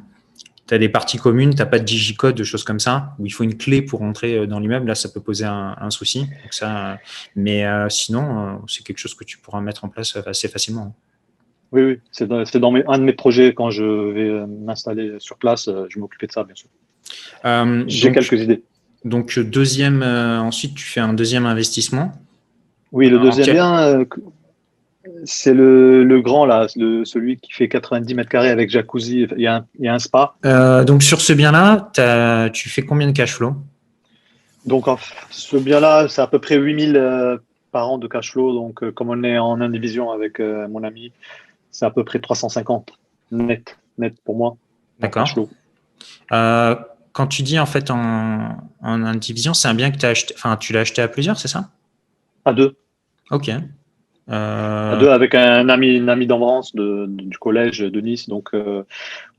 tu 0.68 0.74
as 0.76 0.78
des 0.78 0.90
parties 0.90 1.18
communes, 1.18 1.52
tu 1.52 1.58
n'as 1.58 1.66
pas 1.66 1.80
de 1.80 1.86
digicode, 1.86 2.36
de 2.36 2.44
choses 2.44 2.64
comme 2.64 2.80
ça, 2.80 3.16
où 3.18 3.26
il 3.26 3.32
faut 3.32 3.44
une 3.44 3.58
clé 3.58 3.82
pour 3.82 4.00
rentrer 4.00 4.46
dans 4.46 4.60
l'immeuble. 4.60 4.88
Là, 4.88 4.96
ça 4.96 5.10
peut 5.10 5.22
poser 5.22 5.46
un, 5.46 5.90
souci. 5.90 6.28
ça, 6.52 7.00
mais 7.36 7.66
sinon, 7.90 8.62
c'est 8.68 8.84
quelque 8.84 9.00
chose 9.00 9.16
que 9.16 9.24
tu 9.24 9.40
pourras 9.40 9.62
mettre 9.62 9.86
en 9.86 9.90
place 9.90 10.16
assez 10.28 10.48
facilement. 10.48 10.96
Oui, 11.72 11.84
oui, 11.84 12.00
c'est 12.12 12.28
dans, 12.28 12.44
dans 12.44 12.76
un 12.88 12.98
de 12.98 13.04
mes 13.04 13.14
projets 13.14 13.54
quand 13.54 13.70
je 13.70 13.84
vais 13.84 14.28
euh, 14.28 14.48
m'installer 14.48 15.16
sur 15.20 15.38
place. 15.38 15.68
Euh, 15.68 15.86
je 15.90 15.96
vais 15.96 16.02
m'occuper 16.02 16.26
de 16.26 16.32
ça, 16.32 16.44
bien 16.44 16.56
sûr. 16.56 16.68
Euh, 17.46 17.84
J'ai 17.88 18.12
quelques 18.12 18.34
idées. 18.34 18.64
Donc, 19.06 19.38
deuxième, 19.40 20.04
ensuite, 20.04 20.76
tu 20.76 20.84
fais 20.84 21.00
un 21.00 21.14
deuxième 21.14 21.46
investissement. 21.46 22.12
Oui, 22.92 23.08
le 23.10 23.20
deuxième 23.20 23.52
bien, 23.52 24.06
c'est 25.26 25.54
le, 25.54 26.04
le, 26.04 26.22
grand, 26.22 26.46
là, 26.46 26.68
le, 26.76 27.06
celui 27.06 27.38
qui 27.38 27.52
fait 27.52 27.68
90 27.70 28.14
mètres 28.16 28.30
carrés 28.30 28.50
avec 28.50 28.70
jacuzzi. 28.70 29.28
Il 29.36 29.42
y 29.42 29.48
a 29.48 29.58
un, 29.58 29.66
il 29.80 29.86
y 29.86 29.88
a 29.88 29.94
un 29.94 30.00
spa. 30.00 30.36
donc, 30.86 31.04
sur 31.04 31.22
ce 31.22 31.34
bien-là, 31.34 31.92
tu 32.54 32.70
fais 32.70 32.84
combien 32.84 33.08
de 33.08 33.14
cash 33.14 33.34
flow? 33.34 33.56
Donc, 34.66 34.86
ce 35.30 35.58
bien-là, 35.58 36.08
c'est 36.10 36.22
à 36.22 36.28
peu 36.28 36.40
près 36.40 36.58
8000 36.58 37.40
par 37.72 37.90
an 37.90 37.98
de 37.98 38.08
cash 38.08 38.32
flow. 38.32 38.54
Donc, 38.54 38.90
comme 38.92 39.10
on 39.10 39.24
est 39.24 39.38
en 39.38 39.62
indivision 39.62 40.12
avec 40.12 40.40
mon 40.40 40.84
ami, 40.84 41.12
c'est 41.72 41.86
à 41.86 41.92
peu 41.92 42.04
près 42.04 42.20
350 42.20 42.92
net, 43.32 43.78
net 43.98 44.16
pour 44.24 44.36
moi. 44.36 44.58
D'accord. 45.00 45.28
Euh, 46.32 46.76
quand 47.14 47.28
tu 47.28 47.44
dis 47.44 47.60
en 47.60 47.66
fait 47.66 47.92
en, 47.92 48.58
en 48.82 49.04
indivision, 49.04 49.54
c'est 49.54 49.68
un 49.68 49.74
bien 49.74 49.92
que 49.92 50.06
as 50.06 50.10
acheté, 50.10 50.34
enfin, 50.38 50.58
tu 50.58 50.74
l'as 50.74 50.82
acheté 50.82 51.02
à 51.02 51.08
plusieurs, 51.08 51.40
c'est 51.40 51.48
ça? 51.48 51.70
À 52.46 52.54
deux. 52.54 52.78
Ok. 53.32 53.52
Euh, 54.30 54.94
à 54.94 54.98
deux 54.98 55.10
avec 55.10 55.34
un 55.36 55.70
ami, 55.70 55.96
une 55.96 56.10
amie 56.10 56.28
d'enfance 56.28 56.76
du 56.76 57.38
collège 57.40 57.80
de 57.80 58.02
Nice. 58.02 58.30
Donc, 58.30 58.50
euh, 58.54 58.84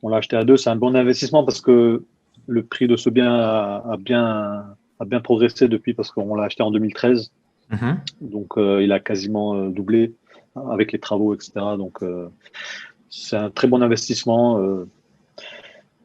on 0.02 0.08
l'a 0.08 0.18
acheté 0.18 0.36
à 0.36 0.44
deux. 0.44 0.56
C'est 0.56 0.70
un 0.70 0.76
bon 0.76 0.96
investissement 0.96 1.44
parce 1.44 1.60
que 1.60 2.02
le 2.46 2.62
prix 2.62 2.88
de 2.88 2.96
ce 2.96 3.10
bien 3.10 3.32
a, 3.32 3.96
bien, 3.98 4.64
a 4.98 5.04
bien 5.04 5.20
progressé 5.20 5.68
depuis 5.68 5.94
parce 5.94 6.10
qu'on 6.10 6.34
l'a 6.34 6.44
acheté 6.44 6.62
en 6.62 6.70
2013. 6.70 7.30
Mhm. 7.70 8.00
Donc, 8.20 8.54
il 8.56 8.90
a 8.90 8.98
quasiment 8.98 9.66
doublé 9.68 10.12
avec 10.70 10.92
les 10.92 10.98
travaux, 10.98 11.34
etc. 11.34 11.52
Donc, 11.78 12.02
euh, 12.02 12.28
c'est 13.08 13.36
un 13.36 13.50
très 13.50 13.68
bon 13.68 13.82
investissement 13.82 14.58
euh, 14.58 14.88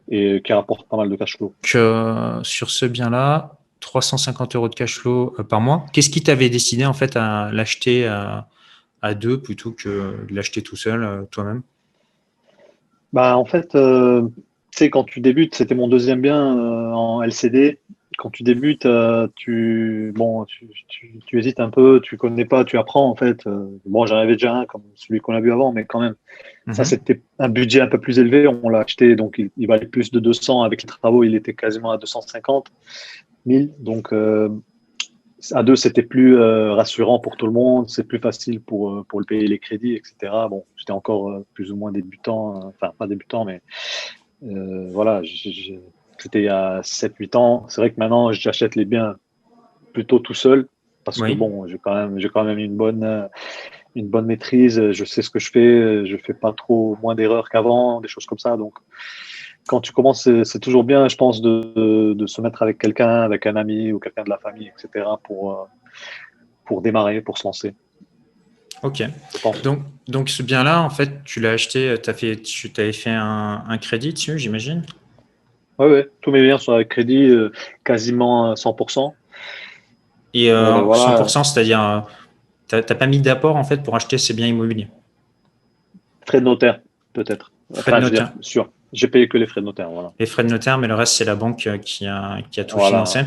et 0.10 0.42
qui 0.44 0.54
rapporte 0.54 0.88
pas 0.88 0.98
mal 0.98 1.10
de 1.10 1.16
cash 1.16 1.38
flow. 1.38 1.54
Euh, 1.76 2.44
sur 2.44 2.70
ce 2.70 2.86
bien-là, 2.86 3.58
350 3.80 4.56
euros 4.56 4.70
de 4.70 4.76
cash 4.76 5.00
flow 5.00 5.36
par 5.50 5.62
mois. 5.62 5.86
Qu'est-ce 5.94 6.10
qui 6.10 6.22
t'avait 6.22 6.50
décidé 6.50 6.86
en 6.86 6.94
fait 6.94 7.16
à 7.16 7.52
l'acheter 7.52 8.08
à, 9.06 9.14
deux 9.14 9.40
plutôt 9.40 9.72
que 9.72 10.26
de 10.28 10.36
l'acheter 10.36 10.62
tout 10.62 10.76
seul 10.76 11.28
toi-même 11.32 11.62
bah, 13.14 13.38
En 13.38 13.46
fait, 13.46 13.70
tu 13.70 14.38
sais, 14.72 14.90
quand 14.90 15.04
tu 15.04 15.20
débutes, 15.20 15.56
c'était 15.56 15.76
mon 15.76 15.88
deuxième 15.88 16.22
bien 16.22 16.42
en 16.94 17.24
LCD 17.24 17.80
quand 18.18 18.30
tu 18.30 18.44
débutes, 18.44 18.86
euh, 18.86 19.28
tu, 19.36 20.12
bon, 20.16 20.46
tu, 20.46 20.68
tu, 21.26 21.40
hésites 21.40 21.60
un 21.60 21.70
peu, 21.70 22.00
tu 22.02 22.18
connais 22.18 22.46
pas, 22.46 22.64
tu 22.64 22.78
apprends 22.78 23.10
en 23.10 23.16
fait. 23.16 23.46
Euh, 23.48 23.68
bon, 23.86 24.06
j'en 24.06 24.18
avais 24.18 24.34
déjà 24.34 24.54
un 24.54 24.66
comme 24.66 24.84
celui 24.96 25.20
qu'on 25.20 25.34
a 25.34 25.42
vu 25.42 25.52
avant, 25.52 25.72
mais 25.72 25.86
quand 25.86 26.00
même, 26.00 26.16
ça 26.72 26.82
mhm. 26.82 26.86
c'était 26.86 27.22
un 27.40 27.50
budget 27.50 27.82
un 27.82 27.88
peu 27.88 28.00
plus 28.00 28.20
élevé. 28.20 28.48
On 28.48 28.70
l'a 28.70 28.80
acheté, 28.80 29.16
donc 29.16 29.42
il, 29.58 29.68
valait 29.68 29.88
plus 29.88 30.12
de 30.12 30.20
200. 30.20 30.64
Avec 30.64 30.84
les 30.84 30.88
travaux, 30.88 31.24
il 31.24 31.36
était 31.36 31.54
quasiment 31.54 31.92
à 31.92 31.98
250 31.98 32.72
000. 33.46 33.66
Donc 33.80 34.14
euh, 34.14 34.50
à 35.52 35.64
deux, 35.64 35.76
c'était 35.76 36.04
plus 36.04 36.38
rassurant 36.38 37.20
pour 37.20 37.38
tout 37.38 37.46
le 37.46 37.52
monde. 37.52 37.90
C'est 37.90 38.08
plus 38.08 38.20
facile 38.20 38.62
pour, 38.62 39.06
pour 39.08 39.20
le 39.20 39.26
payer 39.26 39.48
les 39.48 39.60
crédits, 39.60 39.94
etc. 39.94 40.34
Bon, 40.50 40.66
j'étais 40.76 40.92
encore 40.92 41.44
plus 41.54 41.72
ou 41.72 41.76
moins 41.76 41.92
débutant, 41.92 42.68
enfin 42.68 42.92
pas 42.98 43.08
débutant, 43.08 43.46
mais 43.46 43.62
voilà. 44.42 45.22
C'était 46.18 46.40
il 46.40 46.46
y 46.46 46.50
a 46.50 46.82
7-8 46.82 47.38
ans. 47.38 47.66
C'est 47.68 47.82
vrai 47.82 47.92
que 47.92 48.00
maintenant, 48.00 48.32
j'achète 48.32 48.76
les 48.76 48.86
biens 48.86 49.16
plutôt 49.94 50.20
tout 50.20 50.34
seul 50.34 50.68
parce 51.04 51.22
que 51.22 51.34
bon, 51.34 51.68
j'ai 51.68 51.78
quand 51.78 51.94
même, 51.94 52.20
j'ai 52.20 52.30
quand 52.30 52.44
même 52.44 52.58
une 52.58 52.76
bonne, 52.76 53.30
une 53.96 54.08
bonne 54.08 54.26
maîtrise. 54.26 54.92
Je 54.92 55.06
sais 55.06 55.22
ce 55.22 55.30
que 55.30 55.40
je 55.40 55.52
fais. 55.52 56.06
Je 56.06 56.18
fais 56.18 56.34
pas 56.34 56.54
trop 56.54 56.98
moins 57.02 57.16
d'erreurs 57.16 57.50
qu'avant, 57.50 58.02
des 58.02 58.08
choses 58.08 58.26
comme 58.26 58.40
ça. 58.40 58.58
Donc, 58.58 58.74
quand 59.68 59.82
tu 59.82 59.92
commences, 59.92 60.30
c'est 60.44 60.60
toujours 60.60 60.84
bien, 60.84 61.08
je 61.08 61.16
pense, 61.16 61.42
de, 61.42 62.14
de 62.14 62.28
se 62.28 62.42
mettre 62.42 62.62
avec 62.62 62.78
quelqu'un, 62.78 63.22
avec 63.22 63.46
un 63.46 63.56
ami 63.56 63.92
ou 63.92 64.00
quelqu'un 64.00 64.24
de 64.24 64.30
la 64.30 64.38
famille, 64.38 64.68
etc. 64.68 65.06
pour, 65.24 65.68
pour 66.66 66.82
démarrer, 66.82 67.22
pour 67.22 67.38
se 67.38 67.48
lancer. 67.48 67.74
Ok. 68.84 69.04
Donc, 69.64 69.80
donc 70.08 70.30
ce 70.30 70.44
bien-là, 70.44 70.82
en 70.82 70.90
fait, 70.90 71.24
tu 71.24 71.40
l'as 71.40 71.52
acheté, 71.52 71.96
as 72.06 72.14
fait, 72.14 72.42
tu 72.42 72.72
avais 72.78 72.94
fait 72.94 73.10
un, 73.12 73.64
un 73.68 73.78
crédit 73.78 74.14
dessus, 74.14 74.38
j'imagine? 74.38 74.84
Oui, 75.80 75.88
ouais. 75.88 76.10
tous 76.22 76.32
mes 76.32 76.42
biens 76.42 76.58
sont 76.58 76.74
avec 76.74 76.90
crédit, 76.90 77.34
quasiment 77.84 78.54
100%. 78.54 79.14
Et 80.36 80.50
100%, 80.50 81.44
c'est-à-dire, 81.44 82.06
tu 82.68 82.76
n'as 82.76 82.82
pas 82.84 83.08
mis 83.08 83.20
d'apport 83.20 83.56
en 83.56 83.64
fait 83.64 83.82
pour 83.84 83.96
acheter 83.96 84.18
ces 84.18 84.34
biens 84.34 84.48
immobiliers? 84.48 84.90
Frais 86.26 86.40
de 86.40 86.46
notaire, 86.46 86.82
peut-être. 87.14 87.52
Frais 87.74 88.00
de 88.00 88.02
notaire. 88.02 88.34
sûr. 88.42 88.70
J'ai 88.94 89.08
payé 89.08 89.28
que 89.28 89.38
les 89.38 89.48
frais 89.48 89.62
de 89.62 89.66
notaire. 89.66 89.90
Voilà. 89.90 90.12
Les 90.20 90.26
frais 90.26 90.44
de 90.44 90.50
notaire, 90.50 90.78
mais 90.78 90.88
le 90.88 90.96
reste, 90.96 91.14
c'est 91.14 91.26
la 91.26 91.36
banque 91.36 91.68
euh, 91.68 91.78
qui 91.78 92.06
a, 92.06 92.38
qui 92.52 92.60
a 92.60 92.64
tout 92.64 92.80
financé. 92.80 93.22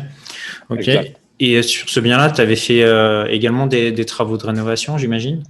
Ok. 0.69 0.89
Et 1.41 1.55
euh, 1.55 1.61
sur 1.61 1.89
ce 1.89 1.99
bien-là, 1.99 2.31
tu 2.31 2.41
avais 2.41 2.55
fait 2.55 2.83
euh, 2.83 3.25
également 3.27 3.67
des, 3.67 3.91
des, 3.91 4.05
travaux 4.05 4.37
de 4.37 4.45
rénovation, 4.45 4.97
j'imagine? 4.97 5.43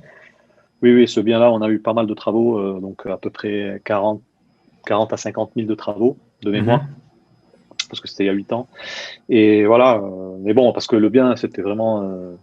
Oui, 0.81 0.93
oui, 0.93 1.07
ce 1.07 1.19
bien-là, 1.19 1.51
on 1.51 1.61
a 1.61 1.69
eu 1.69 1.79
pas 1.79 1.93
mal 1.93 2.05
de 2.05 2.13
travaux, 2.13 2.79
donc 2.79 3.05
à 3.05 3.17
peu 3.17 3.29
près 3.29 3.81
40, 3.85 4.21
40 4.85 5.13
à 5.13 5.17
50 5.17 5.51
000 5.55 5.67
de 5.67 5.75
travaux 5.75 6.17
de 6.43 6.51
mémoire. 6.51 6.83
Mhm. 6.83 6.89
Parce 7.89 8.01
que 8.01 8.07
c'était 8.07 8.25
il 8.25 8.27
y 8.27 8.29
a 8.29 8.33
8 8.33 8.53
ans. 8.53 8.67
Et 9.29 9.65
voilà, 9.65 10.01
mais 10.41 10.53
bon, 10.53 10.71
parce 10.71 10.85
que 10.85 10.95
le 10.95 11.09
bien, 11.09 11.35
c'était 11.35 11.61
vraiment 11.61 12.37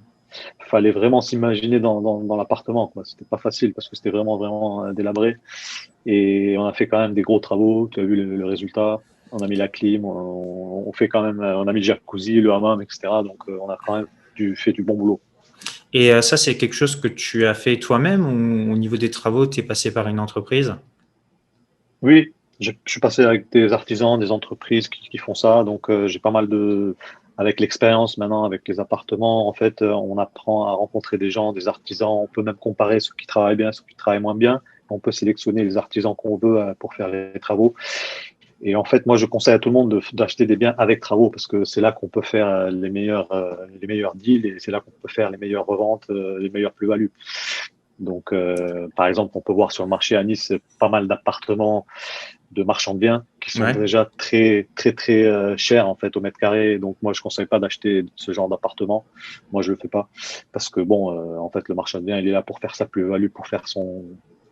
fallait 0.67 0.91
vraiment 0.91 1.21
s'imaginer 1.21 1.79
dans, 1.79 2.01
dans, 2.01 2.21
dans 2.21 2.37
l'appartement. 2.37 2.93
C'était 3.05 3.25
pas 3.25 3.39
facile 3.39 3.73
parce 3.73 3.89
que 3.89 3.97
c'était 3.97 4.11
vraiment, 4.11 4.37
vraiment 4.37 4.93
délabré. 4.93 5.37
Et 6.07 6.57
on 6.59 6.65
a 6.67 6.73
fait 6.73 6.87
quand 6.87 6.99
même 6.99 7.15
des 7.15 7.23
gros 7.23 7.41
travaux. 7.41 7.89
Tu 7.93 8.01
as 8.01 8.05
vu 8.05 8.17
le, 8.17 8.47
résultat. 8.47 9.01
On 9.33 9.39
a 9.39 9.49
mis 9.49 9.57
la 9.57 9.69
clim, 9.69 10.05
on, 10.05 10.93
fait 10.93 11.09
quand 11.09 11.21
même, 11.21 11.41
on 11.41 11.67
a 11.67 11.73
mis 11.73 11.81
le 11.81 11.85
jacuzzi, 11.85 12.41
le 12.41 12.53
hammam, 12.53 12.81
etc. 12.81 13.01
Donc, 13.25 13.43
euh, 13.49 13.59
on 13.61 13.69
a 13.69 13.77
quand 13.85 13.97
même 13.97 14.07
du, 14.37 14.55
fait 14.55 14.73
du 14.73 14.83
bon 14.83 14.95
boulot. 14.95 15.21
Et 15.93 16.13
euh, 16.13 16.23
ça, 16.23 16.37
c'est 16.37 16.57
quelque 16.57 16.75
chose 16.75 16.97
que 16.97 17.09
tu 17.09 17.45
as 17.45 17.55
fait 17.55 17.79
toi-même 17.79 18.25
ou 18.25 18.73
au 18.73 18.77
niveau 18.77 18.97
des 18.97 19.11
travaux, 19.11 19.47
tu 19.47 19.61
es 19.61 19.63
passé 19.65 19.93
par 19.93 20.07
une 20.07 20.21
entreprise? 20.21 20.77
Oui, 22.03 22.33
je, 22.61 22.71
suis 22.87 23.01
passé 23.01 23.23
avec 23.23 23.51
des 23.51 23.73
artisans, 23.73 24.19
des 24.19 24.31
entreprises 24.31 24.89
qui, 24.89 25.09
qui 25.09 25.19
font 25.19 25.35
ça. 25.35 25.65
Donc, 25.65 25.91
j'ai 26.07 26.21
pas 26.21 26.31
mal 26.31 26.49
de, 26.49 26.95
avec 27.39 27.61
l'expérience 27.61 28.17
maintenant, 28.17 28.45
avec 28.45 28.67
les 28.67 28.81
appartements, 28.81 29.49
en 29.49 29.53
fait, 29.53 29.83
euh, 29.83 29.93
on 29.93 30.19
apprend 30.19 30.67
à 30.67 30.73
rencontrer 30.73 31.19
des 31.19 31.31
gens, 31.31 31.53
des 31.53 31.69
artisans. 31.69 32.09
On 32.09 32.27
peut 32.27 32.43
même 32.43 32.57
comparer 32.57 33.01
ceux 33.01 33.15
qui 33.19 33.27
travaillent 33.27 33.57
bien, 33.57 33.73
ceux 33.73 33.85
qui 33.89 33.95
travaillent 33.95 34.23
moins 34.23 34.35
bien. 34.35 34.63
On 34.91 34.99
peut 34.99 35.13
sélectionner 35.13 35.65
les 35.65 35.77
artisans 35.77 36.15
qu'on 36.15 36.37
veut 36.37 36.59
euh, 36.59 36.75
pour 36.79 36.95
faire 36.95 37.09
les 37.09 37.39
travaux. 37.41 37.75
Et 38.63 38.75
en 38.75 38.85
fait, 38.85 39.05
moi, 39.05 39.17
je 39.17 39.27
conseille 39.27 39.55
à 39.55 39.59
tout 39.59 39.69
le 39.69 39.75
monde 39.75 40.01
d'acheter 40.15 40.47
des 40.47 40.57
biens 40.57 40.75
avec 40.79 41.01
travaux 41.01 41.29
parce 41.29 41.47
que 41.47 41.65
c'est 41.65 41.83
là 41.83 41.93
qu'on 41.93 42.09
peut 42.09 42.23
faire 42.23 42.49
euh, 42.49 42.71
les 42.71 42.89
meilleurs, 42.89 43.29
les 43.81 43.87
meilleurs 43.87 44.15
deals 44.15 44.47
et 44.47 44.59
c'est 44.59 44.71
là 44.71 44.81
qu'on 44.81 44.91
peut 44.91 45.13
faire 45.13 45.31
les 45.31 45.37
meilleures 45.37 45.67
reventes, 45.67 46.09
les 46.09 46.49
meilleures 46.49 46.73
plus-values. 46.73 47.13
Donc, 47.99 48.35
par 48.95 49.07
exemple, 49.07 49.33
on 49.35 49.41
peut 49.41 49.55
voir 49.55 49.73
sur 49.73 49.85
le 49.85 49.91
marché 49.91 50.17
à 50.17 50.25
Nice 50.25 50.53
pas 50.79 50.89
mal 50.89 51.07
d'appartements 51.07 51.87
de 52.53 52.63
marchands 52.63 52.95
de 52.95 53.01
biens 53.01 53.25
qui 53.41 53.51
sont 53.51 53.71
déjà 53.73 54.09
très 54.17 54.69
très 54.75 54.93
très 54.93 55.25
euh, 55.25 55.57
chers 55.57 55.89
en 55.89 55.95
fait 55.95 56.17
au 56.17 56.21
mètre 56.21 56.39
carré. 56.39 56.79
Donc 56.79 56.97
moi 57.03 57.13
je 57.13 57.21
conseille 57.21 57.47
pas 57.47 57.59
d'acheter 57.59 58.05
ce 58.17 58.33
genre 58.33 58.49
d'appartement. 58.49 59.05
Moi 59.53 59.63
je 59.63 59.73
le 59.73 59.79
fais 59.81 59.89
pas 59.89 60.09
parce 60.53 60.69
que 60.69 60.81
bon 60.81 61.13
euh, 61.13 61.39
en 61.39 61.51
fait 61.51 61.69
le 61.69 61.75
marchand 61.75 62.01
de 62.01 62.05
biens 62.05 62.19
il 62.19 62.29
est 62.29 62.33
là 62.33 62.43
pour 62.43 62.59
faire 62.59 62.75
sa 62.75 62.87
plus-value, 62.87 63.29
pour 63.29 63.47
faire 63.47 63.67
son 63.69 64.05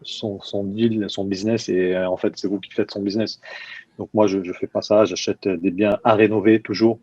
son, 0.05 0.41
son 0.41 0.65
deal, 0.65 1.07
son 1.09 1.25
business 1.25 1.69
et 1.69 1.95
euh, 1.95 2.09
en 2.09 2.17
fait 2.17 2.33
c'est 2.37 2.49
vous 2.49 2.61
qui 2.61 2.71
faites 2.71 2.91
son 2.91 3.03
business. 3.03 3.41
Donc 3.99 4.09
moi 4.15 4.27
je 4.27 4.43
je 4.43 4.53
fais 4.53 4.67
pas 4.67 4.83
ça. 4.83 5.05
J'achète 5.05 5.49
des 5.49 5.71
biens 5.71 5.99
à 6.05 6.15
rénover 6.15 6.61
toujours. 6.61 6.99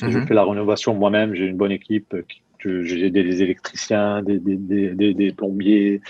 Je 0.00 0.06
mhm. 0.06 0.26
fais 0.26 0.34
la 0.34 0.44
rénovation 0.44 0.94
moi-même. 0.94 1.34
J'ai 1.34 1.46
une 1.46 1.56
bonne 1.56 1.72
équipe 1.72 2.16
qui 2.28 2.42
j'ai 2.84 3.10
des 3.10 3.42
électriciens, 3.42 4.22
des, 4.22 4.38
des, 4.38 5.14
des, 5.14 5.32
plombiers, 5.32 6.00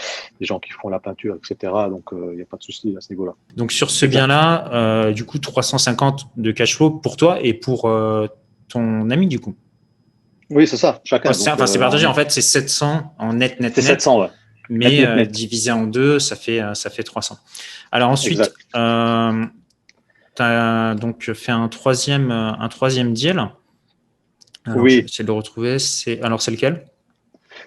des 0.40 0.46
gens 0.46 0.58
qui 0.58 0.70
font 0.72 0.88
la 0.88 0.98
peinture, 0.98 1.36
etc. 1.36 1.72
Donc, 1.88 2.04
il 2.12 2.18
euh, 2.18 2.34
n'y 2.36 2.42
a 2.42 2.44
pas 2.44 2.56
de 2.56 2.62
souci 2.62 2.94
à 2.96 3.00
ce 3.00 3.10
niveau-là. 3.12 3.32
Donc, 3.56 3.72
sur 3.72 3.90
ce 3.90 4.06
bien-là, 4.06 4.70
euh, 4.72 5.12
du 5.12 5.24
coup, 5.24 5.38
350 5.38 6.28
de 6.36 6.50
cash 6.52 6.76
flow 6.76 6.90
pour 6.90 7.16
toi 7.16 7.38
et 7.40 7.54
pour 7.54 7.86
euh, 7.86 8.26
ton 8.68 9.10
ami, 9.10 9.26
du 9.26 9.40
coup 9.40 9.54
Oui, 10.50 10.66
c'est 10.66 10.76
ça, 10.76 11.00
chacun. 11.04 11.30
Enfin, 11.30 11.66
c'est 11.66 11.78
partagé, 11.78 12.06
en 12.06 12.14
fait, 12.14 12.30
c'est 12.30 12.42
700 12.42 13.14
en 13.18 13.32
net, 13.32 13.52
net, 13.52 13.60
net. 13.60 13.74
C'est 13.74 13.82
700, 13.82 14.20
ouais. 14.20 14.28
Mais 14.68 15.26
divisé 15.26 15.70
en 15.70 15.86
deux, 15.86 16.18
ça 16.18 16.36
fait, 16.36 16.60
ça 16.74 16.90
fait 16.90 17.02
300. 17.02 17.38
Alors 17.90 18.10
ensuite, 18.10 18.52
tu 18.72 18.78
as 20.38 20.94
donc 21.00 21.32
fait 21.32 21.52
un 21.52 21.68
troisième, 21.68 22.30
un 22.30 22.68
troisième 22.68 23.12
deal 23.12 23.50
oui. 24.66 25.02
J'essaie 25.06 25.22
de 25.22 25.28
le 25.28 25.34
retrouver. 25.34 25.78
C'est... 25.78 26.20
Alors, 26.22 26.40
c'est 26.40 26.50
lequel? 26.50 26.84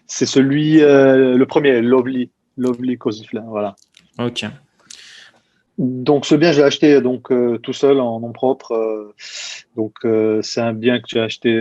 C'est 0.07 0.25
celui, 0.25 0.81
euh, 0.81 1.37
le 1.37 1.45
premier, 1.45 1.81
Lovely, 1.81 2.31
Lovely 2.57 2.97
Cosifla, 2.97 3.41
voilà. 3.47 3.75
Ok. 4.19 4.45
Donc, 5.77 6.25
ce 6.25 6.35
bien, 6.35 6.53
je 6.53 6.59
l'ai 6.59 6.63
acheté 6.63 7.01
donc, 7.01 7.31
euh, 7.31 7.57
tout 7.57 7.73
seul 7.73 7.99
en 7.99 8.19
nom 8.21 8.31
propre. 8.31 8.71
Euh, 8.71 9.13
donc, 9.75 9.93
c'est 10.41 10.61
un 10.61 10.73
bien 10.73 10.99
que 10.99 11.05
j'ai 11.07 11.19
acheté 11.19 11.59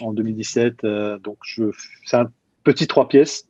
en 0.00 0.12
2017. 0.12 0.86
donc, 1.22 1.38
je, 1.42 1.64
c'est 2.04 2.18
un 2.18 2.30
petit 2.62 2.86
trois 2.86 3.08
pièces. 3.08 3.46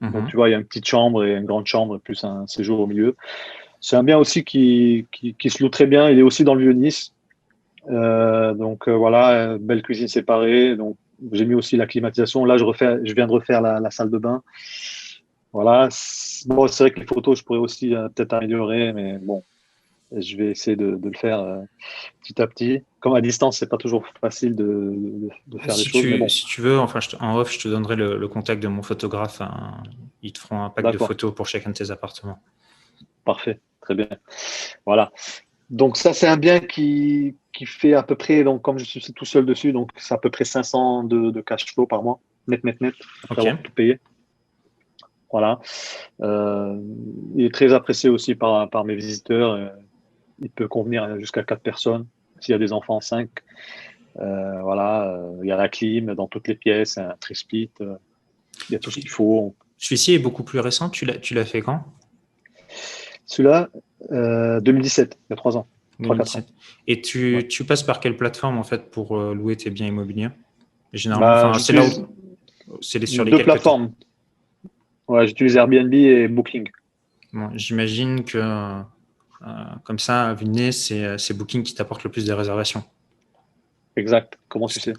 Donc, 0.00 0.14
mhm. 0.14 0.28
tu 0.28 0.36
vois, 0.36 0.48
il 0.48 0.52
y 0.52 0.54
a 0.54 0.58
une 0.58 0.64
petite 0.64 0.86
chambre 0.86 1.24
et 1.24 1.34
une 1.34 1.44
grande 1.44 1.66
chambre, 1.66 1.98
plus 1.98 2.24
un 2.24 2.46
séjour 2.46 2.80
au 2.80 2.86
milieu. 2.86 3.16
C'est 3.80 3.96
un 3.96 4.02
bien 4.02 4.18
aussi 4.18 4.44
qui, 4.44 5.06
qui, 5.12 5.34
qui 5.34 5.50
se 5.50 5.62
loue 5.62 5.68
très 5.68 5.86
bien. 5.86 6.08
Il 6.08 6.18
est 6.18 6.22
aussi 6.22 6.44
dans 6.44 6.54
le 6.54 6.62
Vieux-Nice. 6.62 7.12
Euh, 7.88 8.54
donc 8.54 8.88
euh, 8.88 8.92
voilà, 8.92 9.56
belle 9.58 9.82
cuisine 9.82 10.08
séparée. 10.08 10.76
Donc 10.76 10.96
j'ai 11.32 11.44
mis 11.44 11.54
aussi 11.54 11.76
la 11.76 11.86
climatisation. 11.86 12.44
Là, 12.44 12.56
je 12.56 12.64
refais, 12.64 12.98
je 13.04 13.14
viens 13.14 13.26
de 13.26 13.32
refaire 13.32 13.60
la, 13.60 13.90
salle 13.90 14.10
de 14.10 14.18
bain. 14.18 14.42
Voilà. 15.52 15.88
Bon, 16.46 16.66
c'est 16.68 16.84
vrai 16.84 16.90
que 16.92 17.00
les 17.00 17.06
photos, 17.06 17.38
je 17.38 17.44
pourrais 17.44 17.58
aussi 17.58 17.94
euh, 17.94 18.08
peut-être 18.08 18.32
améliorer, 18.32 18.92
mais 18.92 19.18
bon, 19.18 19.42
je 20.16 20.36
vais 20.36 20.50
essayer 20.50 20.76
de, 20.76 20.98
le 21.02 21.16
faire 21.16 21.62
petit 22.22 22.40
à 22.40 22.46
petit. 22.46 22.82
Comme 23.00 23.14
à 23.14 23.20
distance, 23.20 23.58
c'est 23.58 23.68
pas 23.68 23.76
toujours 23.76 24.04
facile 24.20 24.54
de, 24.54 25.28
faire 25.60 25.74
si 25.74 26.02
les 26.02 26.18
choses. 26.18 26.32
Si 26.32 26.46
tu 26.46 26.60
veux, 26.60 26.78
enfin, 26.78 27.00
en 27.20 27.36
off, 27.36 27.52
je 27.52 27.60
te 27.60 27.68
donnerai 27.68 27.96
le, 27.96 28.28
contact 28.28 28.62
de 28.62 28.68
mon 28.68 28.82
photographe. 28.82 29.40
Hein. 29.40 29.82
Ils 30.22 30.32
te 30.32 30.38
feront 30.40 30.62
un 30.62 30.70
pack 30.70 30.92
de 30.92 30.98
photos 30.98 31.34
pour 31.34 31.46
chacun 31.46 31.70
de 31.70 31.74
tes 31.74 31.90
appartements. 31.90 32.40
Parfait, 33.24 33.60
très 33.80 33.94
bien. 33.94 34.08
Voilà. 34.86 35.12
Donc 35.70 35.96
ça, 35.96 36.12
c'est 36.12 36.26
un 36.26 36.36
bien 36.36 36.58
qui, 36.58 37.36
qui 37.52 37.64
fait 37.64 37.94
à 37.94 38.02
peu 38.02 38.16
près, 38.16 38.42
donc 38.42 38.62
comme 38.62 38.78
je 38.78 38.84
suis 38.84 39.00
tout 39.12 39.24
seul 39.24 39.46
dessus, 39.46 39.72
donc 39.72 39.90
c'est 39.96 40.14
à 40.14 40.18
peu 40.18 40.30
près 40.30 40.44
500 40.44 41.04
de, 41.04 41.30
de 41.30 41.40
cash 41.40 41.64
flow 41.72 41.86
par 41.86 42.02
mois, 42.02 42.18
net, 42.48 42.64
net, 42.64 42.80
net, 42.80 42.94
après 43.24 43.46
avoir 43.46 43.62
tout 43.62 43.72
payé. 43.72 44.00
Voilà. 45.30 45.60
Euh, 46.22 46.76
il 47.36 47.44
est 47.44 47.54
très 47.54 47.72
apprécié 47.72 48.10
aussi 48.10 48.34
par, 48.34 48.68
par 48.68 48.84
mes 48.84 48.96
visiteurs. 48.96 49.72
Euh, 50.40 50.44
il 50.44 50.50
peut 50.50 50.68
convenir 50.68 51.18
jusqu'à 51.18 51.42
4 51.42 51.60
personnes. 51.60 52.06
S'il 52.40 52.52
y 52.52 52.56
a 52.56 52.58
des 52.58 52.72
enfants, 52.72 53.00
5. 53.00 53.28
Euh, 54.18 54.62
voilà. 54.62 55.20
il 55.42 55.48
y 55.48 55.52
a 55.52 55.56
la 55.56 55.68
clim 55.68 56.14
dans 56.14 56.26
toutes 56.26 56.48
les 56.48 56.54
pièces, 56.54 56.98
un 56.98 57.14
trisplit. 57.20 57.70
il 57.80 58.72
y 58.72 58.74
a 58.74 58.78
tout 58.78 58.90
ce 58.90 58.98
qu'il 58.98 59.10
faut. 59.10 59.54
Celui-ci 59.78 60.14
est 60.14 60.18
beaucoup 60.18 60.42
plus 60.42 60.58
récent. 60.58 60.90
Tu 60.90 61.04
l'as 61.04 61.44
fait 61.44 61.60
quand? 61.60 61.84
Celui-là, 63.26 63.68
2017, 64.10 65.18
il 65.18 65.26
y 65.30 65.32
a 65.32 65.36
3 65.36 65.56
ans. 65.58 65.66
Et 66.86 67.00
tu, 67.00 67.46
tu, 67.48 67.64
passes 67.64 67.82
par 67.82 68.00
quelle 68.00 68.16
plateforme 68.16 68.58
en 68.58 68.62
fait 68.62 68.90
pour 68.90 69.18
euh, 69.18 69.34
louer 69.34 69.56
tes 69.56 69.70
biens 69.70 69.86
immobiliers? 69.86 70.30
Généralement, 70.92 71.52
bah, 71.52 71.58
c'est 71.58 71.72
là 71.72 71.84
où 71.84 72.78
c'est 72.80 73.04
sur 73.06 73.24
les 73.24 73.30
deux 73.30 73.42
plateformes. 73.42 73.92
Ouais, 75.08 75.26
j'utilise 75.26 75.56
Airbnb 75.56 75.92
et 75.92 76.28
Booking. 76.28 76.68
J'imagine 77.54 78.24
que 78.24 78.38
euh, 78.38 78.80
comme 79.84 79.98
ça, 79.98 80.30
à 80.30 80.34
vue 80.34 80.72
c'est 80.72 81.32
Booking 81.34 81.62
qui 81.62 81.74
t'apporte 81.74 82.04
le 82.04 82.10
plus 82.10 82.24
de 82.24 82.32
réservations. 82.32 82.84
Exact. 83.96 84.38
Comment 84.48 84.66
tu 84.66 84.80
sais? 84.80 84.92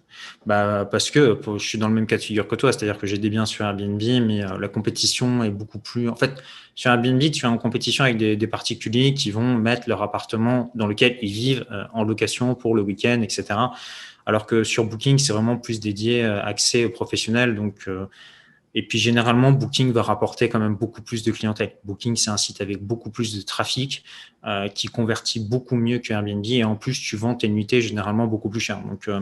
Bah, 0.45 0.87
Parce 0.89 1.11
que 1.11 1.39
je 1.57 1.65
suis 1.65 1.77
dans 1.77 1.87
le 1.87 1.93
même 1.93 2.07
cas 2.07 2.17
de 2.17 2.21
figure 2.21 2.47
que 2.47 2.55
toi, 2.55 2.71
c'est-à-dire 2.71 2.97
que 2.97 3.07
j'ai 3.07 3.17
des 3.17 3.29
biens 3.29 3.45
sur 3.45 3.65
Airbnb, 3.65 4.01
mais 4.01 4.43
euh, 4.43 4.57
la 4.59 4.67
compétition 4.67 5.43
est 5.43 5.49
beaucoup 5.49 5.79
plus. 5.79 6.09
En 6.09 6.15
fait, 6.15 6.43
sur 6.75 6.91
Airbnb, 6.91 7.19
tu 7.31 7.45
es 7.45 7.47
en 7.47 7.57
compétition 7.57 8.03
avec 8.03 8.17
des, 8.17 8.47
particuliers 8.47 9.13
qui 9.13 9.31
vont 9.31 9.57
mettre 9.57 9.87
leur 9.87 10.01
appartement 10.01 10.71
dans 10.75 10.87
lequel 10.87 11.17
ils 11.21 11.31
vivent 11.31 11.65
euh, 11.71 11.85
en 11.93 12.03
location 12.03 12.53
pour 12.53 12.75
le 12.75 12.81
week-end, 12.81 13.21
etc. 13.21 13.45
Alors 14.25 14.45
que 14.45 14.63
sur 14.63 14.83
Booking, 14.85 15.17
c'est 15.17 15.31
vraiment 15.33 15.57
plus 15.57 15.79
dédié 15.79 16.23
euh, 16.23 16.43
accès 16.43 16.83
aux 16.83 16.89
professionnels. 16.89 17.55
Donc, 17.55 17.87
et 18.73 18.87
puis 18.87 18.99
généralement, 18.99 19.51
Booking 19.51 19.91
va 19.91 20.01
rapporter 20.01 20.47
quand 20.47 20.59
même 20.59 20.75
beaucoup 20.75 21.01
plus 21.01 21.23
de 21.23 21.31
clientèle. 21.31 21.73
Booking, 21.83 22.15
c'est 22.15 22.29
un 22.29 22.37
site 22.37 22.61
avec 22.61 22.81
beaucoup 22.81 23.09
plus 23.09 23.35
de 23.35 23.41
trafic 23.41 24.03
euh, 24.45 24.69
qui 24.69 24.87
convertit 24.87 25.41
beaucoup 25.41 25.75
mieux 25.75 25.99
que 25.99 26.13
Airbnb 26.13 26.45
et 26.45 26.63
en 26.63 26.75
plus, 26.75 26.99
tu 26.99 27.17
vends 27.17 27.35
tes 27.35 27.49
nuitées 27.49 27.81
généralement 27.81 28.27
beaucoup 28.27 28.49
plus 28.49 28.61
cher. 28.61 28.81
Donc 28.81 29.07
euh, 29.07 29.19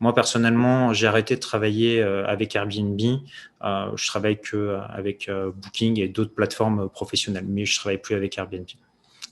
moi 0.00 0.14
personnellement, 0.14 0.94
j'ai 0.94 1.06
arrêté 1.06 1.34
de 1.34 1.40
travailler 1.40 2.00
euh, 2.00 2.26
avec 2.26 2.56
Airbnb. 2.56 2.98
je 3.00 4.06
travaille 4.06 4.40
que 4.40 4.78
avec 4.88 5.30
Booking 5.30 6.00
et 6.00 6.08
d'autres 6.08 6.34
plateformes 6.34 6.88
professionnelles, 6.88 7.46
mais 7.46 7.66
je 7.66 7.78
travaille 7.78 7.98
plus 7.98 8.14
avec 8.14 8.38
Airbnb. 8.38 8.66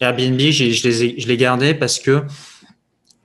Airbnb, 0.01 0.39
je 0.39 0.89
les 0.89 1.21
je 1.21 1.29
l'ai 1.29 1.37
gardé 1.37 1.73
parce 1.73 1.99
que 1.99 2.25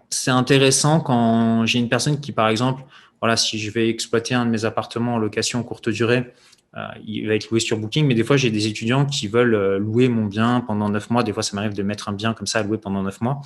c'est 0.09 0.31
intéressant 0.31 0.99
quand 0.99 1.65
j'ai 1.65 1.79
une 1.79 1.89
personne 1.89 2.19
qui, 2.19 2.31
par 2.31 2.49
exemple, 2.49 2.83
voilà, 3.21 3.37
si 3.37 3.59
je 3.59 3.71
vais 3.71 3.89
exploiter 3.89 4.33
un 4.33 4.45
de 4.45 4.51
mes 4.51 4.65
appartements 4.65 5.15
en 5.15 5.17
location 5.17 5.61
courte 5.63 5.89
durée, 5.89 6.33
euh, 6.77 6.85
il 7.05 7.27
va 7.27 7.35
être 7.35 7.49
loué 7.49 7.59
sur 7.59 7.77
Booking. 7.77 8.05
Mais 8.05 8.15
des 8.15 8.23
fois, 8.23 8.37
j'ai 8.37 8.51
des 8.51 8.67
étudiants 8.67 9.05
qui 9.05 9.27
veulent 9.27 9.55
euh, 9.55 9.79
louer 9.79 10.07
mon 10.07 10.25
bien 10.25 10.61
pendant 10.61 10.89
neuf 10.89 11.09
mois. 11.09 11.23
Des 11.23 11.33
fois, 11.33 11.43
ça 11.43 11.55
m'arrive 11.55 11.73
de 11.73 11.83
mettre 11.83 12.09
un 12.09 12.13
bien 12.13 12.33
comme 12.33 12.47
ça 12.47 12.59
à 12.59 12.63
louer 12.63 12.77
pendant 12.77 13.03
neuf 13.03 13.21
mois. 13.21 13.41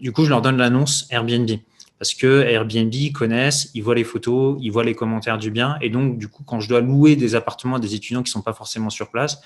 Du 0.00 0.12
coup, 0.12 0.24
je 0.24 0.30
leur 0.30 0.42
donne 0.42 0.56
l'annonce 0.56 1.06
Airbnb. 1.10 1.50
Parce 1.98 2.12
que 2.12 2.42
Airbnb, 2.42 2.92
ils 2.92 3.12
connaissent, 3.12 3.70
ils 3.74 3.82
voient 3.82 3.94
les 3.94 4.04
photos, 4.04 4.58
ils 4.60 4.70
voient 4.70 4.84
les 4.84 4.94
commentaires 4.94 5.38
du 5.38 5.50
bien. 5.50 5.78
Et 5.80 5.88
donc, 5.88 6.18
du 6.18 6.28
coup, 6.28 6.42
quand 6.44 6.60
je 6.60 6.68
dois 6.68 6.80
louer 6.80 7.16
des 7.16 7.34
appartements 7.34 7.76
à 7.76 7.80
des 7.80 7.94
étudiants 7.94 8.22
qui 8.22 8.28
ne 8.28 8.32
sont 8.32 8.42
pas 8.42 8.52
forcément 8.52 8.90
sur 8.90 9.10
place, 9.10 9.40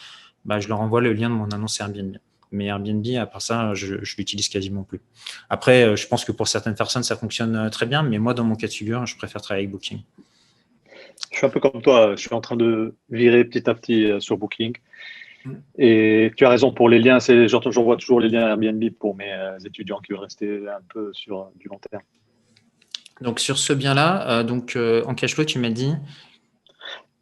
bah, 0.44 0.58
je 0.58 0.66
leur 0.66 0.80
envoie 0.80 1.00
le 1.00 1.12
lien 1.12 1.30
de 1.30 1.34
mon 1.34 1.48
annonce 1.50 1.78
Airbnb. 1.78 2.16
Mais 2.52 2.66
Airbnb, 2.66 3.06
à 3.16 3.26
part 3.26 3.42
ça, 3.42 3.74
je, 3.74 4.02
je 4.02 4.16
l'utilise 4.16 4.48
quasiment 4.48 4.82
plus. 4.82 5.00
Après, 5.48 5.84
euh, 5.84 5.96
je 5.96 6.06
pense 6.06 6.24
que 6.24 6.32
pour 6.32 6.48
certaines 6.48 6.74
personnes, 6.74 7.02
ça 7.02 7.16
fonctionne 7.16 7.54
euh, 7.56 7.70
très 7.70 7.86
bien, 7.86 8.02
mais 8.02 8.18
moi, 8.18 8.34
dans 8.34 8.44
mon 8.44 8.56
cas 8.56 8.66
de 8.66 8.72
figure, 8.72 9.06
je 9.06 9.16
préfère 9.16 9.40
travailler 9.40 9.66
avec 9.66 9.72
Booking. 9.72 10.00
Je 11.30 11.36
suis 11.36 11.46
un 11.46 11.50
peu 11.50 11.60
comme 11.60 11.80
toi, 11.80 12.16
je 12.16 12.20
suis 12.20 12.34
en 12.34 12.40
train 12.40 12.56
de 12.56 12.94
virer 13.10 13.44
petit 13.44 13.68
à 13.70 13.74
petit 13.74 14.04
euh, 14.04 14.20
sur 14.20 14.36
Booking. 14.36 14.76
Mm. 15.44 15.52
Et 15.78 16.32
tu 16.36 16.44
as 16.44 16.48
raison 16.48 16.72
pour 16.72 16.88
les 16.88 16.98
liens, 16.98 17.20
c'est 17.20 17.46
j'envoie 17.48 17.96
toujours 17.96 18.20
les 18.20 18.28
liens 18.28 18.48
Airbnb 18.48 18.84
pour 18.98 19.14
mes 19.14 19.32
étudiants 19.64 20.00
qui 20.00 20.12
veulent 20.12 20.22
rester 20.22 20.68
un 20.68 20.82
peu 20.92 21.10
sur 21.12 21.50
du 21.56 21.68
long 21.68 21.78
terme. 21.78 22.02
Donc 23.20 23.38
sur 23.38 23.58
ce 23.58 23.72
bien-là, 23.72 24.42
donc 24.44 24.76
en 24.76 25.14
cash 25.14 25.34
flow, 25.34 25.44
tu 25.44 25.58
m'as 25.58 25.68
dit 25.68 25.92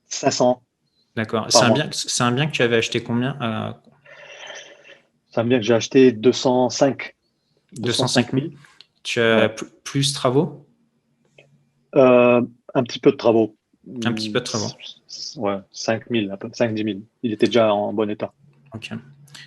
500. 0.06 0.62
D'accord. 1.16 1.46
C'est 1.48 1.64
un, 1.64 1.70
bien, 1.70 1.90
un 2.20 2.32
bien 2.32 2.46
que 2.46 2.52
tu 2.52 2.62
avais 2.62 2.76
acheté 2.76 3.02
combien 3.02 3.36
ça 5.30 5.42
me 5.44 5.48
bien 5.48 5.58
que 5.58 5.64
j'ai 5.64 5.74
acheté 5.74 6.12
205. 6.12 7.14
205 7.76 8.32
000. 8.32 8.46
Tu 9.02 9.20
as 9.20 9.48
plus 9.84 10.12
de 10.12 10.14
travaux? 10.14 10.66
Euh, 11.94 12.42
Un 12.74 12.82
petit 12.82 12.98
peu 12.98 13.10
de 13.10 13.16
travaux. 13.16 13.56
Un 14.04 14.12
petit 14.12 14.30
peu 14.30 14.40
de 14.40 14.44
travaux. 14.44 14.68
Ouais, 15.36 15.56
5 15.72 16.04
000, 16.10 16.26
5 16.52 16.74
10 16.74 16.82
000. 16.82 16.98
Il 17.22 17.32
était 17.32 17.46
déjà 17.46 17.72
en 17.72 17.92
bon 17.92 18.10
état. 18.10 18.32
Ok. 18.74 18.90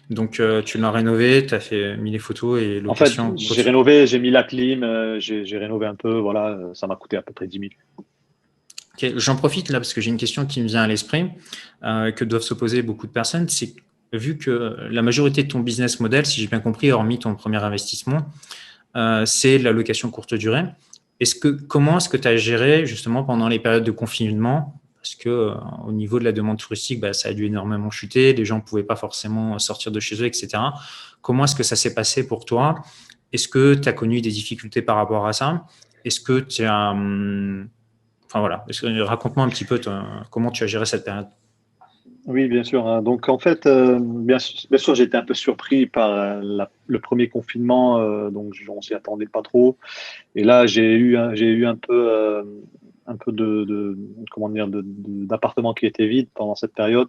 Donc, 0.10 0.40
euh, 0.40 0.62
tu 0.62 0.78
l'as 0.78 0.92
rénové, 0.92 1.46
tu 1.46 1.54
as 1.54 1.60
fait, 1.60 1.96
mis 1.98 2.12
les 2.12 2.20
photos 2.20 2.62
et 2.62 2.80
location. 2.80 3.28
En 3.30 3.38
fait, 3.38 3.56
j'ai 3.56 3.62
rénové, 3.62 4.08
j'ai 4.08 4.20
mis 4.20 4.32
la 4.32 4.44
clim, 4.44 4.84
euh, 4.84 5.20
j'ai 5.20 5.58
rénové 5.58 5.86
un 5.86 5.96
peu, 5.96 6.18
voilà, 6.18 6.58
ça 6.74 6.88
m'a 6.88 6.96
coûté 6.96 7.18
à 7.18 7.22
peu 7.22 7.34
près 7.34 7.48
10 7.48 7.60
000. 7.60 9.14
J'en 9.18 9.36
profite 9.36 9.70
là 9.70 9.80
parce 9.80 9.94
que 9.94 10.02
j'ai 10.02 10.12
une 10.12 10.18
question 10.18 10.46
qui 10.46 10.62
me 10.62 10.68
vient 10.68 10.84
à 10.84 10.88
l'esprit, 10.88 11.26
que 11.82 12.24
doivent 12.24 12.42
se 12.42 12.54
poser 12.54 12.82
beaucoup 12.84 13.08
de 13.08 13.12
personnes. 13.12 13.48
C'est 13.50 13.74
vu 14.13 14.38
que 14.38 14.75
la 14.89 15.01
majorité 15.01 15.44
de 15.44 15.48
ton 15.48 15.60
business 15.60 16.00
model, 16.00 16.25
si 16.25 16.41
j'ai 16.41 16.48
bien 16.48 16.60
compris, 16.60 16.91
hormis 16.91 17.20
ton 17.20 17.36
premier 17.36 17.63
investissement, 17.63 18.25
euh, 18.96 19.25
c'est 19.25 19.58
la 19.58 19.72
location 19.72 20.10
courte 20.10 20.34
durée. 20.34 20.65
Est-ce 21.20 21.36
que, 21.36 21.48
comment 21.48 21.98
est-ce 21.98 22.10
que 22.10 22.18
tu 22.18 22.27
as 22.27 22.36
géré 22.36 22.86
justement 22.86 23.24
pendant 23.24 23.48
les 23.48 23.60
périodes 23.60 23.84
de 23.84 23.91
confinement? 23.91 24.82
Parce 24.98 25.15
que 25.15 25.30
euh, 25.30 25.53
au 25.86 25.91
niveau 25.91 26.20
de 26.20 26.25
la 26.25 26.32
demande 26.32 26.58
touristique, 26.58 27.00
bah, 27.00 27.13
ça 27.13 27.30
a 27.30 27.34
dû 27.34 27.46
énormément 27.46 27.89
chuter, 27.89 28.34
les 28.34 28.46
gens 28.46 28.58
ne 28.58 28.62
pouvaient 28.62 28.84
pas 28.84 28.96
forcément 28.96 29.58
sortir 29.60 29.91
de 29.91 30.00
chez 30.00 30.22
eux, 30.22 30.25
etc. 30.25 30.50
Comment 31.22 31.46
est-ce 31.46 31.56
que 31.56 31.63
ça 31.63 31.75
s'est 31.75 31.94
passé 31.94 32.27
pour 32.27 32.46
toi? 32.46 32.84
Est-ce 33.32 33.48
que 33.48 33.75
tu 33.75 33.88
as 33.88 33.94
connu 33.94 34.22
des 34.22 34.30
difficultés 34.30 34.82
par 34.82 34.98
rapport 34.98 35.25
à 35.25 35.34
ça? 35.34 35.65
Est-ce 36.03 36.20
que 36.20 36.39
tu 36.39 36.65
as... 36.65 36.91
Hum, 36.91 37.70
enfin 38.25 38.39
voilà, 38.39 38.65
raconte-moi 39.06 39.46
un 39.46 39.50
petit 39.50 39.65
peu 39.65 39.80
comment 40.30 40.51
tu 40.51 40.63
as 40.63 40.68
géré 40.68 40.86
cette 40.86 41.06
période? 41.06 41.27
Oui, 42.28 42.48
bien 42.48 42.63
sûr. 42.63 42.88
Hein. 42.88 43.01
Donc, 43.01 43.30
en 43.30 43.40
fait, 43.40 43.66
euh, 43.66 44.00
bien, 44.00 44.38
sûr, 44.40 44.96
j'ai 44.96 45.04
été 45.04 45.18
un 45.18 45.24
peu 45.24 45.34
surpris 45.34 45.88
par 45.88 46.12
euh, 46.12 46.66
le 46.88 47.00
premier 47.00 47.30
confinement, 47.30 48.00
euh, 48.00 48.30
donc 48.30 48.54
on 48.70 48.82
s'y 48.82 48.94
attendait 48.94 49.25
pas 49.25 49.42
trop. 49.42 49.78
Et 50.36 50.44
là, 50.44 50.68
j'ai 50.68 50.96
eu, 50.96 51.18
j'ai 51.34 51.48
eu 51.48 51.66
un 51.66 51.75
peu, 51.75 52.44
un 53.08 53.16
peu 53.16 53.32
de, 53.32 53.98
comment 54.30 54.50
dire, 54.50 54.68
d'appartements 54.70 55.74
qui 55.74 55.86
étaient 55.88 56.08
vides 56.08 56.30
pendant 56.34 56.56
cette 56.56 56.74
période. 56.74 57.08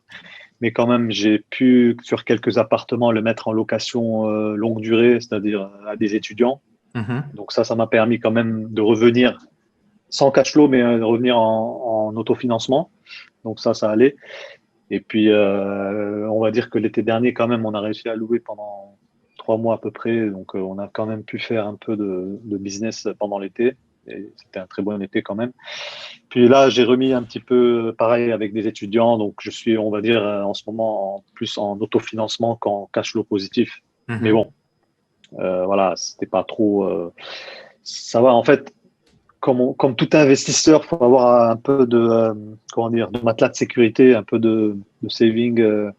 Mais 0.60 0.72
quand 0.72 0.86
même, 0.86 1.10
j'ai 1.10 1.40
pu, 1.40 1.96
sur 2.02 2.24
quelques 2.24 2.56
appartements, 2.56 3.12
le 3.12 3.20
mettre 3.20 3.48
en 3.48 3.52
location 3.52 4.26
longue 4.54 4.80
durée, 4.80 5.20
c'est-à-dire 5.20 5.70
à 5.86 5.96
des 5.96 6.14
étudiants. 6.14 6.60
Mm-hmm. 6.94 7.34
Donc 7.34 7.52
ça, 7.52 7.64
ça 7.64 7.74
m'a 7.74 7.86
permis 7.86 8.18
quand 8.18 8.30
même 8.30 8.72
de 8.72 8.80
revenir 8.80 9.38
sans 10.08 10.30
cash 10.30 10.52
flow, 10.52 10.68
mais 10.68 10.82
de 10.82 11.02
revenir 11.02 11.38
en, 11.38 12.08
en 12.10 12.16
autofinancement. 12.16 12.90
Donc 13.44 13.60
ça, 13.60 13.74
ça 13.74 13.90
allait. 13.90 14.16
Et 14.92 15.00
puis, 15.00 15.30
euh, 15.30 16.28
on 16.28 16.38
va 16.40 16.50
dire 16.50 16.68
que 16.68 16.78
l'été 16.78 17.02
dernier, 17.02 17.32
quand 17.32 17.48
même, 17.48 17.64
on 17.64 17.72
a 17.72 17.80
réussi 17.80 18.10
à 18.10 18.14
louer 18.14 18.40
pendant 18.40 18.98
trois 19.38 19.56
mois 19.56 19.76
à 19.76 19.78
peu 19.78 19.90
près. 19.90 20.28
Donc, 20.28 20.54
euh, 20.54 20.58
on 20.58 20.78
a 20.78 20.86
quand 20.86 21.06
même 21.06 21.24
pu 21.24 21.38
faire 21.38 21.66
un 21.66 21.76
peu 21.76 21.96
de, 21.96 22.38
business 22.58 23.08
pendant 23.18 23.38
l'été. 23.38 23.74
Et 24.06 24.30
c'était 24.36 24.58
un 24.58 24.66
très 24.66 24.82
bon 24.82 25.00
été 25.00 25.22
quand 25.22 25.34
même. 25.34 25.52
Puis 26.28 26.46
là, 26.46 26.68
j'ai 26.68 26.84
remis 26.84 27.14
un 27.14 27.22
petit 27.22 27.40
peu 27.40 27.94
pareil 27.96 28.32
avec 28.32 28.52
des 28.52 28.66
étudiants. 28.66 29.16
Donc, 29.16 29.36
je 29.40 29.48
suis, 29.48 29.78
on 29.78 29.88
va 29.88 30.02
dire, 30.02 30.22
euh, 30.22 30.42
en 30.42 30.52
ce 30.52 30.64
moment, 30.66 31.16
en 31.16 31.24
plus 31.34 31.56
en 31.56 31.78
autofinancement 31.80 32.56
qu'en 32.56 32.90
cash 32.92 33.12
flow 33.12 33.24
positif. 33.24 33.80
Mhm. 34.08 34.18
Mais 34.20 34.32
bon, 34.32 34.52
euh, 35.38 35.64
voilà, 35.64 35.94
c'était 35.96 36.26
pas 36.26 36.44
trop. 36.44 37.10
ça 37.82 38.20
va. 38.20 38.34
En 38.34 38.44
fait, 38.44 38.74
comme, 39.42 39.96
tout 39.96 40.08
investisseur, 40.12 40.82
il 40.84 40.86
faut 40.86 41.02
avoir 41.02 41.50
un 41.50 41.56
peu 41.56 41.84
de, 41.84 41.98
euh, 41.98 42.34
comment 42.72 42.90
dire, 42.90 43.10
de 43.10 43.18
matelas 43.20 43.48
de 43.48 43.56
sécurité, 43.56 44.14
un 44.14 44.22
peu 44.22 44.38
de, 44.38 44.76
de 45.02 45.08
saving 45.08 45.60
euh, 45.60 45.90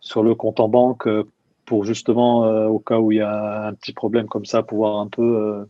sur 0.00 0.22
le 0.22 0.34
compte 0.34 0.58
en 0.58 0.68
banque 0.68 1.06
euh, 1.06 1.24
pour 1.66 1.84
justement, 1.84 2.66
au 2.66 2.78
cas 2.78 2.98
où 2.98 3.12
il 3.12 3.18
y 3.18 3.20
a 3.20 3.66
un 3.66 3.74
petit 3.74 3.92
problème 3.92 4.26
comme 4.26 4.46
ça, 4.46 4.62
pouvoir 4.62 5.00
un 5.00 5.06
peu 5.06 5.66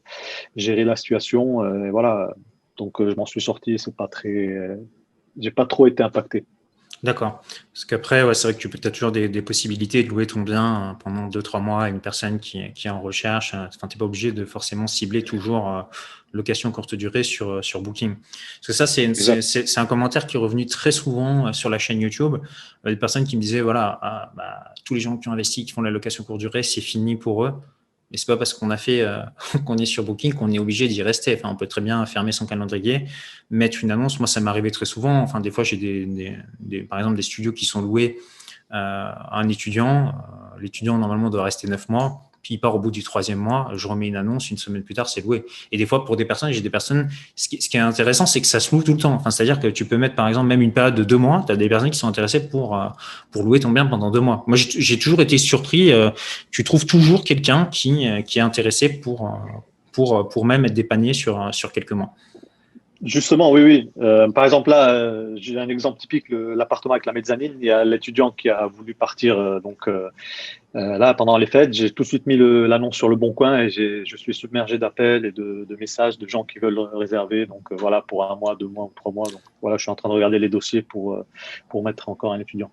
gérer 0.54 0.85
la 0.85 0.94
situation. 0.94 1.64
et 1.85 1.90
voilà. 1.90 2.33
Donc, 2.76 3.02
je 3.04 3.16
m'en 3.16 3.26
suis 3.26 3.40
sorti. 3.40 3.81
C'est 3.81 3.96
pas 3.96 4.07
très, 4.07 4.78
j'ai 5.40 5.50
pas 5.50 5.66
trop 5.66 5.88
été 5.88 6.04
impacté. 6.04 6.44
D'accord. 7.02 7.42
Parce 7.72 7.84
qu'après, 7.84 8.24
ouais, 8.24 8.34
c'est 8.34 8.50
vrai 8.50 8.61
que 8.61 8.66
tu 8.66 8.87
as 8.88 8.90
toujours 8.90 9.12
des, 9.12 9.42
possibilités 9.42 10.02
de 10.02 10.08
louer 10.08 10.26
ton 10.26 10.40
bien 10.40 10.90
euh, 10.90 10.94
pendant 10.94 11.28
2-3 11.28 11.62
mois 11.62 11.84
à 11.84 11.88
une 11.88 12.00
personne 12.00 12.40
qui, 12.40 12.72
qui 12.72 12.88
est 12.88 12.90
en 12.90 13.00
recherche. 13.00 13.54
Euh, 13.54 13.66
enfin, 13.68 13.87
tu 13.87 13.96
n'es 13.96 13.98
pas 13.98 14.04
obligé 14.04 14.32
de 14.32 14.44
forcément 14.44 14.88
cibler 14.88 15.22
toujours 15.22 15.68
euh, 15.68 15.82
location 16.32 16.72
courte 16.72 16.96
durée 16.96 17.22
sur, 17.22 17.64
sur 17.64 17.82
Booking. 17.82 18.16
Parce 18.16 18.66
que 18.66 18.72
ça, 18.72 18.87
c'est 18.87 19.78
un 19.78 19.87
commentaire 19.87 20.26
qui 20.26 20.37
est 20.37 20.40
revenu 20.40 20.66
très 20.66 20.90
souvent 20.90 21.52
sur 21.52 21.70
la 21.70 21.78
chaîne 21.78 22.00
YouTube. 22.00 22.37
Des 22.84 22.96
personnes 22.96 23.24
qui 23.24 23.37
me 23.37 23.42
disaient, 23.42 23.61
voilà, 23.61 23.98
ah, 24.02 24.32
bah, 24.37 24.74
tous 24.84 24.94
les 24.94 25.00
gens 25.00 25.16
qui 25.16 25.28
ont 25.28 25.32
investi, 25.32 25.64
qui 25.64 25.72
font 25.72 25.82
la 25.82 25.90
location 25.90 26.24
courte 26.24 26.40
durée, 26.40 26.62
c'est 26.62 26.80
fini 26.80 27.16
pour 27.16 27.44
eux. 27.44 27.54
Mais 28.11 28.16
c'est 28.16 28.27
pas 28.27 28.37
parce 28.37 28.55
qu'on 28.55 28.71
a 28.71 28.77
fait, 28.77 29.03
euh, 29.03 29.21
qu'on 29.64 29.77
est 29.77 29.87
sur 29.87 30.05
Booking 30.05 30.33
qu'on 30.35 30.51
est 30.51 30.59
obligé 30.59 30.88
d'y 30.88 31.03
rester. 31.03 31.35
Enfin, 31.35 31.51
on 31.51 31.57
peut 31.57 31.66
très 31.66 31.81
bien 31.81 32.05
fermer 32.07 32.33
son 32.33 32.47
calendrier, 32.47 33.07
mettre 33.51 33.79
une 33.83 33.90
annonce. 33.90 34.18
Moi, 34.18 34.27
ça 34.27 34.40
m'est 34.40 34.51
arrivé 34.51 34.71
très 34.71 34.87
souvent. 34.87 35.21
Enfin, 35.21 35.40
des 35.40 35.51
fois, 35.51 35.64
j'ai 35.64 35.77
des, 35.77 36.83
par 36.83 36.99
exemple, 36.99 37.16
des 37.16 37.23
studios 37.23 37.53
qui 37.53 37.64
sont 37.66 37.83
loués 37.83 38.18
euh, 38.73 38.75
à 38.75 39.38
un 39.38 39.49
étudiant. 39.49 40.09
Euh, 40.09 40.61
l'étudiant, 40.61 40.99
normalement, 40.99 41.31
doit 41.31 41.44
rester 41.44 41.68
neuf 41.68 41.88
mois 41.88 42.28
puis 42.42 42.55
il 42.55 42.59
part 42.59 42.74
au 42.74 42.79
bout 42.79 42.90
du 42.90 43.03
troisième 43.03 43.38
mois, 43.38 43.70
je 43.74 43.88
remets 43.88 44.09
une 44.09 44.16
annonce, 44.16 44.51
une 44.51 44.59
semaine 44.59 44.83
plus 44.83 44.94
tard, 44.94 45.09
c'est 45.09 45.20
loué. 45.20 45.44
Et 45.72 45.77
des 45.77 45.87
fois, 45.87 46.05
pour 46.05 46.16
des 46.16 46.24
personnes, 46.24 46.53
j'ai 46.53 46.61
des 46.61 46.70
personnes, 46.70 47.09
ce 47.35 47.48
qui, 47.48 47.77
est 47.77 47.81
intéressant, 47.81 48.27
c'est 48.27 48.40
que 48.40 48.46
ça 48.46 48.61
se 48.61 48.74
loue 48.74 48.83
tout 48.83 48.92
le 48.92 48.98
temps. 48.98 49.14
Enfin, 49.14 49.31
c'est-à-dire 49.31 49.61
que 49.61 49.68
tu 49.68 49.85
peux 49.85 49.96
mettre, 49.96 50.14
par 50.14 50.29
exemple, 50.29 50.46
même 50.46 50.62
une 50.62 50.72
période 50.72 50.94
de 50.94 51.05
deux 51.05 51.16
mois, 51.16 51.42
tu 51.46 51.53
as 51.53 51.57
des 51.57 51.68
personnes 51.68 51.90
qui 51.90 51.98
sont 51.98 52.09
intéressées 52.09 52.48
pour, 52.48 52.77
euh, 52.77 52.87
pour 53.33 53.42
louer 53.42 53.61
ton 53.61 53.70
bien 53.70 53.87
pendant 53.87 54.11
deux 54.11 54.20
mois. 54.20 54.44
Moi, 54.46 54.57
j'ai 54.57 54.98
toujours 54.98 55.20
été 55.20 55.37
surpris, 55.38 55.92
euh, 55.92 56.11
tu 56.51 56.64
trouves 56.64 56.87
toujours 56.87 57.24
quelqu'un 57.24 57.66
qui, 57.66 58.09
euh, 58.09 58.22
qui 58.22 58.38
est 58.38 58.42
intéressé 58.42 58.88
pour, 59.01 59.38
pour, 59.92 60.29
pour 60.29 60.44
même 60.44 60.64
être 60.64 60.74
dépanné 60.74 61.12
sur, 61.12 61.53
sur 61.53 61.72
quelques 61.72 61.92
mois. 61.92 62.14
Justement, 63.05 63.53
oui, 63.53 63.62
oui. 63.62 63.90
Par 64.35 64.44
exemple, 64.44 64.70
là, 64.70 65.37
j'ai 65.37 65.57
un 65.57 65.68
exemple 65.68 66.01
typique, 66.01 66.24
l'appartement 66.31 66.94
avec 66.94 67.07
la 67.07 67.12
mezzanine. 67.12 67.53
Il 67.61 67.66
y 67.66 67.70
a 67.70 67.85
l'étudiant 67.85 68.33
qui 68.33 68.48
a 68.48 68.66
voulu 68.66 68.92
partir. 68.92 69.61
Donc 69.61 69.88
là, 70.74 71.14
pendant 71.14 71.38
les 71.38 71.46
fêtes, 71.46 71.72
j'ai 71.72 71.90
tout 71.90 72.02
de 72.02 72.09
suite 72.09 72.26
mis 72.26 72.37
l'annonce 72.37 72.96
sur 72.96 73.09
le 73.09 73.16
bon 73.16 73.33
coin 73.33 73.62
et 73.62 73.70
je 73.70 74.16
suis 74.16 74.35
submergé 74.35 74.78
d'appels 74.78 75.24
et 75.24 75.33
de, 75.33 75.66
messages 75.78 76.18
de 76.18 76.28
gens 76.28 76.44
qui 76.44 76.59
veulent 76.59 76.78
réserver. 76.78 77.46
Donc 77.46 77.72
voilà, 77.72 78.02
pour 78.02 78.31
un 78.31 78.37
mois, 78.37 78.54
deux 78.57 78.68
mois 78.68 78.85
ou 78.85 78.92
trois 78.94 79.12
mois. 79.12 79.26
Donc 79.31 79.40
voilà, 79.62 79.76
je 79.76 79.83
suis 79.83 79.90
en 79.90 79.96
train 79.96 80.09
de 80.09 80.14
regarder 80.14 80.38
les 80.38 80.48
dossiers 80.48 80.83
pour, 80.83 81.24
pour 81.68 81.83
mettre 81.83 82.09
encore 82.09 82.33
un 82.33 82.40
étudiant. 82.40 82.70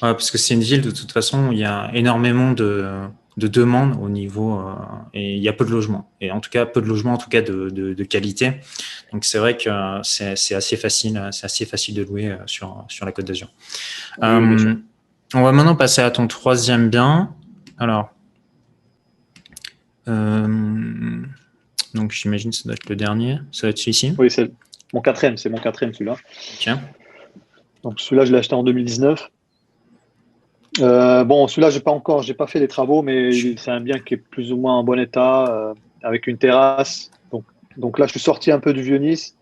parce 0.00 0.30
que 0.30 0.38
c'est 0.38 0.54
une 0.54 0.60
ville, 0.60 0.82
de 0.82 0.90
toute 0.90 1.12
façon, 1.12 1.48
où 1.48 1.52
il 1.52 1.58
y 1.58 1.64
a 1.64 1.90
énormément 1.94 2.52
de 2.52 3.08
de 3.36 3.48
demande 3.48 3.98
au 4.02 4.08
niveau 4.08 4.58
euh, 4.58 4.74
et 5.12 5.36
il 5.36 5.42
y 5.42 5.48
a 5.48 5.52
peu 5.52 5.64
de 5.64 5.70
logements 5.70 6.10
et 6.20 6.30
en 6.30 6.40
tout 6.40 6.48
cas 6.48 6.64
peu 6.64 6.80
de 6.80 6.86
logements 6.86 7.12
en 7.12 7.18
tout 7.18 7.28
cas 7.28 7.42
de, 7.42 7.68
de, 7.68 8.04
qualité 8.04 8.60
donc 9.12 9.24
c'est 9.24 9.38
vrai 9.38 9.56
que 9.56 9.68
c'est 10.02 10.54
assez 10.54 10.76
facile 10.76 11.28
c'est 11.32 11.44
assez 11.44 11.66
facile 11.66 11.94
de 11.94 12.02
louer 12.02 12.30
euh, 12.30 12.38
sur 12.46 12.84
sur 12.88 13.04
la 13.04 13.12
Côte 13.12 13.26
d'Azur 13.26 13.48
euh, 14.22 14.74
on 15.34 15.42
va 15.42 15.52
maintenant 15.52 15.76
passer 15.76 16.02
à 16.02 16.10
ton 16.10 16.26
troisième 16.26 16.90
bien 16.90 17.34
alors 17.78 18.10
donc 20.06 22.12
j'imagine 22.12 22.50
que 22.50 22.56
ça 22.56 22.64
doit 22.64 22.74
être 22.74 22.88
le 22.88 22.96
dernier 22.96 23.38
ça 23.50 23.66
va 23.66 23.70
être 23.70 23.78
celui-ci 23.78 24.14
oui 24.18 24.30
c'est 24.30 24.52
mon 24.92 25.00
quatrième 25.00 25.36
c'est 25.36 25.48
mon 25.48 25.58
quatrième 25.58 25.92
celui-là 25.92 26.16
donc 27.82 28.00
celui-là 28.00 28.24
je 28.24 28.32
l'ai 28.32 28.38
acheté 28.38 28.54
en 28.54 28.62
2019 28.62 29.30
euh, 30.80 31.24
bon, 31.24 31.48
celui-là, 31.48 31.70
j'ai 31.70 31.80
pas 31.80 31.90
encore, 31.90 32.22
j'ai 32.22 32.34
pas 32.34 32.46
fait 32.46 32.60
les 32.60 32.68
travaux, 32.68 33.02
mais 33.02 33.30
c'est 33.56 33.70
un 33.70 33.80
bien 33.80 33.98
qui 33.98 34.14
est 34.14 34.18
plus 34.18 34.52
ou 34.52 34.56
moins 34.56 34.74
en 34.74 34.84
bon 34.84 34.98
état, 34.98 35.46
euh, 35.48 35.74
avec 36.02 36.26
une 36.26 36.38
terrasse. 36.38 37.10
Donc, 37.32 37.44
donc 37.76 37.98
là, 37.98 38.06
je 38.06 38.12
suis 38.12 38.20
sorti 38.20 38.50
un 38.50 38.60
peu 38.60 38.72
du 38.72 38.82
Vieux-Nice. 38.82 39.36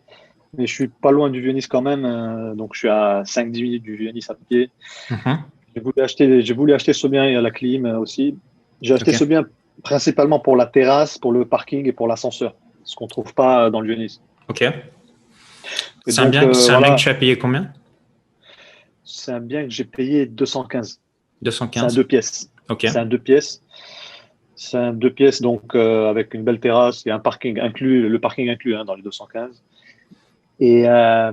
mais 0.56 0.66
je 0.66 0.72
suis 0.72 0.88
pas 0.88 1.10
loin 1.10 1.30
du 1.30 1.40
Vieux-Nice 1.40 1.66
quand 1.66 1.82
même. 1.82 2.54
donc, 2.56 2.74
je 2.74 2.80
suis 2.80 2.88
à 2.88 3.22
5-10 3.24 3.62
minutes 3.62 3.82
du 3.82 3.96
Vieux-Nice 3.96 4.30
à 4.30 4.34
pied. 4.34 4.70
Mhm. 5.10 5.38
J'ai 5.74 5.80
voulu 5.80 6.02
acheter, 6.02 6.42
j'ai 6.42 6.54
voulu 6.54 6.72
acheter 6.72 6.92
ce 6.92 7.06
bien 7.06 7.24
et 7.24 7.36
à 7.36 7.40
la 7.40 7.50
clim 7.50 7.86
aussi. 7.86 8.36
J'ai 8.82 8.94
acheté 8.94 9.12
ce 9.12 9.24
bien 9.24 9.44
principalement 9.82 10.38
pour 10.38 10.56
la 10.56 10.66
terrasse, 10.66 11.18
pour 11.18 11.32
le 11.32 11.44
parking 11.44 11.86
et 11.86 11.92
pour 11.92 12.06
l'ascenseur, 12.06 12.54
ce 12.84 12.94
qu'on 12.94 13.08
trouve 13.08 13.34
pas 13.34 13.70
dans 13.70 13.80
le 13.80 13.88
Vieux-Nice. 13.88 14.20
Ok. 14.48 14.64
C'est 16.06 16.20
un, 16.20 16.28
bien, 16.28 16.42
un 16.42 16.80
bien 16.80 16.94
que 16.94 17.00
tu 17.00 17.08
as 17.08 17.14
payé 17.14 17.38
combien? 17.38 17.72
C'est 19.04 19.32
un 19.32 19.40
bien 19.40 19.64
que 19.64 19.70
j'ai 19.70 19.84
payé 19.84 20.26
215. 20.26 21.00
215. 21.42 21.82
C'est 21.82 21.92
un 21.92 21.94
deux 21.94 22.06
pièces. 22.06 22.50
Ok. 22.68 22.80
C'est 22.82 22.98
un 22.98 23.06
deux 23.06 23.18
pièces. 23.18 23.62
C'est 24.56 24.76
un 24.76 24.92
deux 24.92 25.10
pièces 25.10 25.42
donc 25.42 25.74
euh, 25.74 26.08
avec 26.08 26.34
une 26.34 26.44
belle 26.44 26.60
terrasse 26.60 27.06
et 27.06 27.10
un 27.10 27.18
parking 27.18 27.58
inclus, 27.58 28.08
le 28.08 28.18
parking 28.20 28.48
inclus 28.48 28.76
hein, 28.76 28.84
dans 28.84 28.94
les 28.94 29.02
215 29.02 29.62
et, 30.60 30.88
euh, 30.88 31.32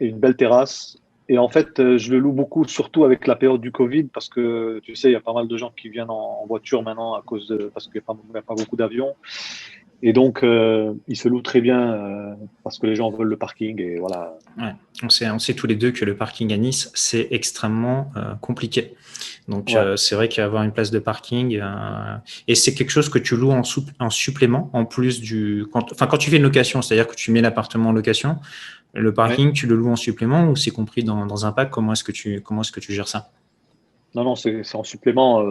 et, 0.00 0.06
une 0.06 0.18
belle 0.18 0.36
terrasse. 0.36 0.98
Et 1.28 1.38
en 1.38 1.48
fait, 1.48 1.80
euh, 1.80 1.98
je 1.98 2.12
le 2.12 2.18
loue 2.18 2.32
beaucoup, 2.32 2.64
surtout 2.66 3.04
avec 3.04 3.26
la 3.26 3.34
période 3.36 3.60
du 3.60 3.72
Covid, 3.72 4.04
parce 4.04 4.28
que 4.28 4.80
tu 4.84 4.94
sais, 4.94 5.08
il 5.08 5.12
y 5.12 5.16
a 5.16 5.20
pas 5.20 5.32
mal 5.32 5.48
de 5.48 5.56
gens 5.56 5.72
qui 5.76 5.88
viennent 5.88 6.10
en, 6.10 6.44
voiture 6.46 6.82
maintenant 6.82 7.14
à 7.14 7.22
cause 7.22 7.48
de 7.48 7.70
parce 7.74 7.86
qu'il 7.86 8.00
n'y 8.00 8.38
a, 8.38 8.42
pas 8.42 8.54
beaucoup 8.54 8.76
d'avions. 8.76 9.14
Et 10.02 10.12
donc, 10.12 10.42
euh, 10.42 10.92
il 11.08 11.16
se 11.16 11.28
loue 11.28 11.40
très 11.40 11.60
bien 11.60 11.94
euh, 11.94 12.34
parce 12.62 12.78
que 12.78 12.86
les 12.86 12.94
gens 12.94 13.10
veulent 13.10 13.28
le 13.28 13.36
parking 13.36 13.80
et 13.80 13.96
voilà. 13.98 14.36
Ouais. 14.58 14.72
On, 15.02 15.08
sait, 15.08 15.28
on 15.30 15.38
sait 15.38 15.54
tous 15.54 15.66
les 15.66 15.74
deux 15.74 15.90
que 15.90 16.04
le 16.04 16.16
parking 16.16 16.52
à 16.52 16.56
Nice, 16.56 16.90
c'est 16.94 17.28
extrêmement 17.30 18.10
euh, 18.16 18.34
compliqué. 18.40 18.94
Donc, 19.48 19.74
euh, 19.74 19.96
c'est 19.96 20.14
vrai 20.16 20.28
qu'avoir 20.28 20.64
une 20.64 20.72
place 20.72 20.90
de 20.90 20.98
parking, 20.98 21.60
euh, 21.62 22.16
et 22.48 22.54
c'est 22.56 22.74
quelque 22.74 22.90
chose 22.90 23.08
que 23.08 23.18
tu 23.18 23.36
loues 23.36 23.52
en, 23.52 23.62
en 24.00 24.10
supplément, 24.10 24.70
en 24.72 24.84
plus 24.84 25.20
du. 25.20 25.66
Quand, 25.72 25.92
enfin, 25.92 26.06
quand 26.06 26.18
tu 26.18 26.30
fais 26.30 26.36
une 26.36 26.42
location, 26.42 26.82
c'est-à-dire 26.82 27.06
que 27.06 27.14
tu 27.14 27.30
mets 27.30 27.40
l'appartement 27.40 27.90
en 27.90 27.92
location, 27.92 28.38
le 28.96 29.14
parking, 29.14 29.52
tu 29.52 29.66
le 29.66 29.76
loues 29.76 29.90
en 29.90 29.96
supplément 29.96 30.48
ou 30.48 30.56
c'est 30.56 30.70
compris 30.70 31.04
dans, 31.04 31.26
dans 31.26 31.46
un 31.46 31.52
pack? 31.52 31.70
Comment 31.70 31.92
est-ce 31.92 32.04
que, 32.04 32.12
tu, 32.12 32.40
comment 32.40 32.62
est-ce 32.62 32.72
que 32.72 32.80
tu 32.80 32.92
gères 32.92 33.08
ça? 33.08 33.30
Non, 34.14 34.24
non, 34.24 34.34
c'est 34.34 34.62
en 34.74 34.84
supplément. 34.84 35.44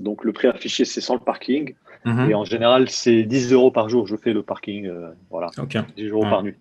donc, 0.00 0.24
le 0.24 0.32
prix 0.32 0.48
affiché, 0.48 0.84
c'est 0.84 1.00
sans 1.00 1.14
le 1.14 1.20
parking. 1.20 1.74
Mhm. 2.04 2.30
Et 2.30 2.34
en 2.34 2.44
général, 2.44 2.88
c'est 2.88 3.22
10 3.22 3.52
euros 3.52 3.70
par 3.70 3.88
jour. 3.88 4.06
Je 4.06 4.16
fais 4.16 4.32
le 4.32 4.42
parking. 4.42 4.86
Euh, 4.86 5.10
voilà. 5.30 5.50
10 5.96 6.08
euros 6.08 6.22
par 6.22 6.42
nuit. 6.42 6.54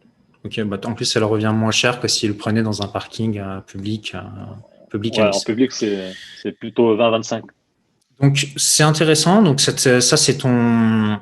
Ok, 0.44 0.60
bah, 0.64 0.80
en 0.86 0.94
plus, 0.94 1.06
ça 1.06 1.20
leur 1.20 1.30
revient 1.30 1.52
moins 1.54 1.72
cher 1.72 2.00
que 2.00 2.08
s'ils 2.08 2.30
le 2.30 2.36
prenaient 2.36 2.64
dans 2.64 2.82
un 2.82 2.88
parking 2.88 3.40
euh, 3.40 3.60
public. 3.62 4.14
Euh, 4.16 4.22
public 4.90 5.20
en 5.20 5.32
public, 5.46 5.72
c'est 5.72 6.52
plutôt 6.60 6.96
20-25. 6.96 7.44
Donc, 8.22 8.48
c'est 8.56 8.84
intéressant. 8.84 9.42
Donc, 9.42 9.60
ça, 9.62 9.78
c'est 10.02 10.38
ton, 10.38 11.20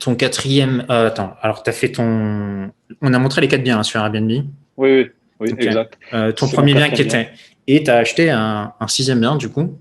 ton 0.00 0.14
quatrième. 0.14 0.84
attends, 0.88 1.34
alors, 1.42 1.62
tu 1.62 1.70
as 1.70 1.72
fait 1.72 1.92
ton. 1.92 2.70
On 3.02 3.14
a 3.14 3.18
montré 3.18 3.40
les 3.40 3.48
quatre 3.48 3.62
biens 3.62 3.78
hein, 3.78 3.82
sur 3.82 4.00
Airbnb. 4.00 4.30
Oui, 4.30 4.44
oui, 4.76 5.10
oui 5.40 5.54
exact. 5.58 5.98
ton 6.36 6.48
premier 6.48 6.74
bien 6.74 6.90
qui 6.90 7.02
était. 7.02 7.30
Et 7.66 7.82
tu 7.82 7.90
as 7.90 7.96
acheté 7.96 8.30
un, 8.30 8.72
un 8.80 8.88
sixième 8.88 9.20
bien, 9.20 9.36
du 9.36 9.48
coup. 9.50 9.78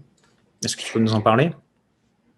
Est-ce 0.64 0.76
que 0.76 0.82
tu 0.82 0.92
peux 0.92 1.00
nous 1.00 1.14
en 1.14 1.22
parler? 1.22 1.52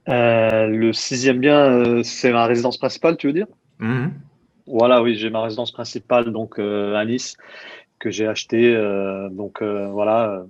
Euh, 0.10 0.68
le 0.68 0.92
sixième 0.94 1.40
bien, 1.40 1.60
euh, 1.60 2.04
c'est 2.04 2.32
ma 2.32 2.46
résidence 2.46 2.78
principale, 2.78 3.18
tu 3.18 3.28
veux 3.28 3.34
dire? 3.34 3.48
Mhm. 3.80 4.14
Voilà, 4.66 5.02
oui, 5.02 5.16
j'ai 5.16 5.30
ma 5.30 5.44
résidence 5.44 5.72
principale 5.72 6.32
donc 6.32 6.60
euh, 6.60 6.96
à 6.96 7.06
Nice 7.06 7.38
que 8.00 8.12
j'ai 8.12 8.28
acheté. 8.28 8.74
donc 9.32 9.62
voilà, 9.62 10.46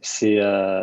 c'est 0.00 0.38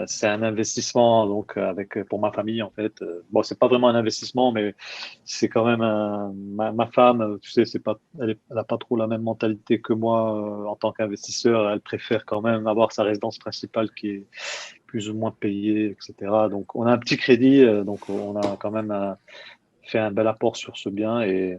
c'est 0.07 0.27
un 0.27 0.43
investissement 0.43 1.25
donc 1.25 1.55
avec 1.57 2.03
pour 2.05 2.19
ma 2.19 2.31
famille 2.31 2.61
en 2.61 2.69
fait. 2.69 2.93
Bon, 3.31 3.43
c'est 3.43 3.57
pas 3.57 3.67
vraiment 3.67 3.87
un 3.87 3.95
investissement, 3.95 4.51
mais 4.51 4.75
c'est 5.23 5.47
quand 5.47 5.65
même 5.65 5.79
ma, 5.79 6.71
ma, 6.71 6.87
femme. 6.87 7.37
Tu 7.41 7.49
sais, 7.49 7.65
c'est 7.65 7.79
pas, 7.79 7.97
elle, 8.19 8.37
n'a 8.49 8.63
pas 8.63 8.77
trop 8.77 8.97
la 8.97 9.07
même 9.07 9.21
mentalité 9.21 9.79
que 9.79 9.93
moi 9.93 10.69
en 10.69 10.75
tant 10.75 10.91
qu'investisseur. 10.91 11.69
Elle 11.69 11.79
préfère 11.79 12.25
quand 12.25 12.41
même 12.41 12.67
avoir 12.67 12.91
sa 12.91 13.03
résidence 13.03 13.37
principale 13.37 13.89
qui 13.91 14.09
est 14.09 14.25
plus 14.95 15.09
ou 15.09 15.13
moins 15.13 15.31
payé, 15.31 15.87
etc. 15.87 16.13
Donc 16.49 16.73
on 16.73 16.85
a 16.85 16.93
un 16.93 16.97
petit 16.97 17.17
crédit, 17.17 17.61
euh, 17.63 17.83
donc 17.83 18.09
on 18.09 18.37
a 18.37 18.55
quand 18.55 18.71
même 18.71 18.91
euh, 18.91 19.13
fait 19.83 19.99
un 19.99 20.09
bel 20.09 20.25
apport 20.25 20.55
sur 20.55 20.77
ce 20.77 20.87
bien 20.87 21.21
et, 21.21 21.57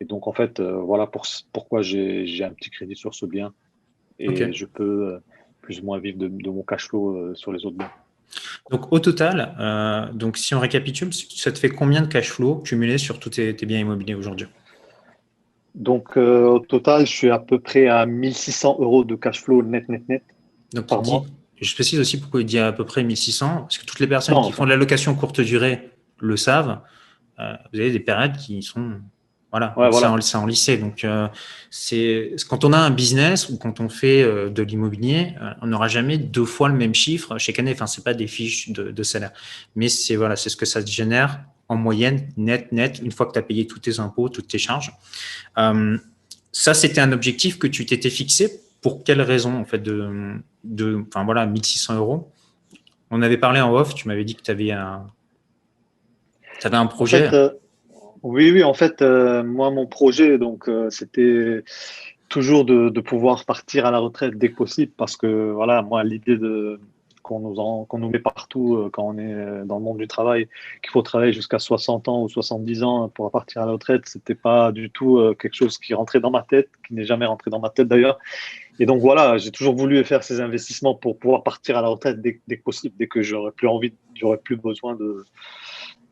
donc 0.00 0.26
en 0.26 0.32
fait 0.32 0.60
euh, 0.60 0.78
voilà 0.80 1.06
pour, 1.06 1.26
pourquoi 1.52 1.82
j'ai 1.82 2.42
un 2.42 2.54
petit 2.54 2.70
crédit 2.70 2.96
sur 2.96 3.14
ce 3.14 3.26
bien 3.26 3.52
et 4.18 4.52
je 4.52 4.64
peux 4.64 5.20
plus 5.64 5.80
ou 5.80 5.84
moins 5.84 5.98
vivre 5.98 6.18
de, 6.18 6.50
mon 6.50 6.62
cash 6.62 6.88
flow 6.88 7.34
sur 7.34 7.52
les 7.52 7.64
autres 7.64 7.76
biens. 7.76 7.90
Donc 8.70 8.92
au 8.92 8.98
total, 8.98 10.10
donc 10.14 10.36
si 10.36 10.54
on 10.54 10.60
récapitule, 10.60 11.12
ça 11.12 11.52
te 11.52 11.58
fait 11.58 11.68
combien 11.68 12.02
de 12.02 12.06
cash 12.06 12.30
flow 12.30 12.56
cumulé 12.56 12.98
sur 12.98 13.18
tous 13.18 13.30
tes, 13.30 13.52
biens 13.52 13.80
immobiliers 13.80 14.14
aujourd'hui? 14.14 14.46
Donc 15.74 16.16
au 16.16 16.58
total, 16.60 17.06
je 17.06 17.12
suis 17.12 17.30
à 17.30 17.38
peu 17.38 17.58
près 17.58 17.86
à 17.88 18.06
1600 18.06 18.76
euros 18.80 19.04
de 19.04 19.14
cash 19.14 19.42
flow 19.42 19.62
net 19.62 19.88
net 19.88 20.08
net 20.08 20.22
donc, 20.72 20.86
par 20.86 21.02
mois. 21.02 21.24
Je 21.60 21.74
précise 21.74 21.98
aussi 22.00 22.20
pourquoi 22.20 22.40
il 22.40 22.46
dit 22.46 22.58
à 22.58 22.72
peu 22.72 22.84
près 22.84 23.02
1600, 23.02 23.56
parce 23.62 23.78
que 23.78 23.86
toutes 23.86 24.00
les 24.00 24.06
personnes 24.06 24.42
qui 24.44 24.52
font 24.52 24.64
de 24.64 24.70
la 24.70 24.76
location 24.76 25.14
courte 25.14 25.40
durée 25.40 25.90
le 26.18 26.36
savent. 26.36 26.80
Euh, 27.38 27.54
vous 27.72 27.80
avez 27.80 27.90
des 27.90 28.00
périodes 28.00 28.36
qui 28.36 28.62
sont 28.62 29.00
voilà, 29.76 30.20
c'est 30.20 30.36
en, 30.36 30.46
lycée. 30.46 30.76
Donc, 30.76 31.04
euh, 31.04 31.28
c'est 31.70 32.34
quand 32.48 32.64
on 32.64 32.72
a 32.72 32.78
un 32.78 32.90
business 32.90 33.48
ou 33.48 33.56
quand 33.56 33.80
on 33.80 33.88
fait 33.88 34.22
euh, 34.22 34.50
de 34.50 34.62
l'immobilier, 34.62 35.34
on 35.62 35.68
n'aura 35.68 35.88
jamais 35.88 36.18
deux 36.18 36.44
fois 36.44 36.68
le 36.68 36.74
même 36.74 36.94
chiffre 36.94 37.38
chaque 37.38 37.58
année. 37.58 37.72
Enfin, 37.72 37.86
c'est 37.86 38.04
pas 38.04 38.14
des 38.14 38.26
fiches 38.26 38.70
de, 38.70 39.02
salaire, 39.02 39.32
mais 39.76 39.88
c'est 39.88 40.16
voilà, 40.16 40.36
c'est 40.36 40.50
ce 40.50 40.56
que 40.56 40.66
ça 40.66 40.84
génère 40.84 41.40
en 41.68 41.76
moyenne, 41.76 42.28
net, 42.36 42.70
net, 42.72 43.00
une 43.02 43.12
fois 43.12 43.26
que 43.26 43.32
tu 43.32 43.38
as 43.38 43.42
payé 43.42 43.66
tous 43.66 43.78
tes 43.78 43.98
impôts, 43.98 44.28
toutes 44.28 44.48
tes 44.48 44.58
charges. 44.58 44.92
ça, 46.52 46.74
c'était 46.74 47.00
un 47.00 47.12
objectif 47.12 47.58
que 47.58 47.66
tu 47.66 47.86
t'étais 47.86 48.10
fixé 48.10 48.60
pour 48.82 49.02
quelle 49.02 49.22
raison, 49.22 49.56
en 49.56 49.64
fait, 49.64 49.78
de, 49.78 50.34
de 50.62 51.02
enfin 51.08 51.24
voilà, 51.24 51.46
1600 51.46 51.96
euros? 51.96 52.30
On 53.10 53.22
avait 53.22 53.38
parlé 53.38 53.60
en 53.60 53.72
off, 53.72 53.94
tu 53.94 54.08
m'avais 54.08 54.24
dit 54.24 54.34
que 54.34 54.42
tu 54.42 54.50
avais 54.50 54.72
un, 54.72 55.06
avais 56.62 56.76
un 56.76 56.86
projet. 56.86 57.32
Euh, 57.32 57.50
oui, 58.24 58.50
oui, 58.50 58.64
en 58.64 58.72
fait, 58.72 59.02
euh, 59.02 59.44
moi, 59.44 59.70
mon 59.70 59.86
projet, 59.86 60.38
donc, 60.38 60.66
euh, 60.66 60.88
c'était 60.88 61.62
toujours 62.30 62.64
de, 62.64 62.88
pouvoir 63.00 63.44
partir 63.44 63.84
à 63.84 63.90
la 63.90 63.98
retraite 63.98 64.38
dès 64.38 64.50
que 64.50 64.56
possible 64.56 64.92
parce 64.96 65.14
que, 65.18 65.52
voilà, 65.52 65.82
moi, 65.82 66.02
l'idée 66.04 66.38
de, 66.38 66.80
qu'on 67.22 67.40
nous, 67.40 67.98
nous 67.98 68.08
met 68.08 68.18
partout 68.18 68.76
euh, 68.76 68.88
quand 68.90 69.02
on 69.02 69.18
est 69.18 69.66
dans 69.66 69.76
le 69.76 69.84
monde 69.84 69.98
du 69.98 70.08
travail, 70.08 70.48
qu'il 70.82 70.90
faut 70.90 71.02
travailler 71.02 71.34
jusqu'à 71.34 71.58
60 71.58 72.08
ans 72.08 72.22
ou 72.22 72.30
70 72.30 72.82
ans 72.82 73.10
pour 73.10 73.30
partir 73.30 73.60
à 73.60 73.66
la 73.66 73.72
retraite, 73.72 74.04
c'était 74.06 74.34
pas 74.34 74.72
du 74.72 74.88
tout 74.88 75.20
quelque 75.38 75.54
chose 75.54 75.76
qui 75.76 75.92
rentrait 75.92 76.20
dans 76.20 76.30
ma 76.30 76.42
tête, 76.42 76.70
qui 76.88 76.94
n'est 76.94 77.04
jamais 77.04 77.26
rentré 77.26 77.50
dans 77.50 77.60
ma 77.60 77.68
tête 77.68 77.88
d'ailleurs. 77.88 78.18
Et 78.78 78.86
donc 78.86 79.02
voilà, 79.02 79.36
j'ai 79.36 79.50
toujours 79.50 79.76
voulu 79.76 80.02
faire 80.02 80.24
ces 80.24 80.40
investissements 80.40 80.94
pour 80.94 81.18
pouvoir 81.18 81.42
partir 81.42 81.76
à 81.76 81.82
la 81.82 81.88
retraite 81.88 82.22
dès, 82.22 82.40
dès 82.48 82.56
que 82.56 82.62
possible, 82.62 82.94
dès 82.98 83.06
que 83.06 83.20
j'aurais 83.20 83.52
plus 83.52 83.68
envie, 83.68 83.92
j'aurais 84.14 84.38
plus 84.38 84.56
besoin 84.56 84.96
de, 84.96 85.26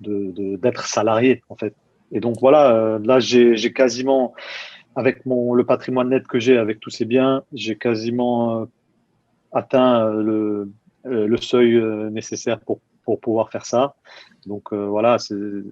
d'être 0.00 0.86
salarié 0.86 1.42
en 1.48 1.56
fait. 1.56 1.74
Et 2.12 2.20
donc 2.20 2.36
voilà, 2.40 2.98
là 3.02 3.20
j'ai 3.20 3.72
quasiment, 3.72 4.34
avec 4.96 5.24
mon, 5.26 5.54
le 5.54 5.64
patrimoine 5.64 6.10
net 6.10 6.26
que 6.26 6.38
j'ai, 6.38 6.58
avec 6.58 6.78
tous 6.80 6.90
ces 6.90 7.04
biens, 7.04 7.42
j'ai 7.52 7.76
quasiment 7.76 8.66
atteint 9.52 10.10
le, 10.10 10.70
euh, 11.06 11.26
le 11.26 11.36
seuil 11.36 11.74
euh, 11.74 12.10
nécessaire 12.10 12.60
pour, 12.60 12.80
pour 13.04 13.20
pouvoir 13.20 13.50
faire 13.50 13.66
ça. 13.66 13.96
Donc 14.46 14.72
euh, 14.72 14.86
voilà, 14.86 15.16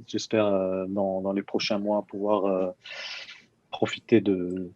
j'espère 0.07 0.50
dans, 0.88 1.20
dans, 1.20 1.33
les 1.33 1.42
prochains 1.42 1.79
mois 1.79 2.05
pouvoir 2.09 2.74
profiter 3.70 4.20
de, 4.20 4.70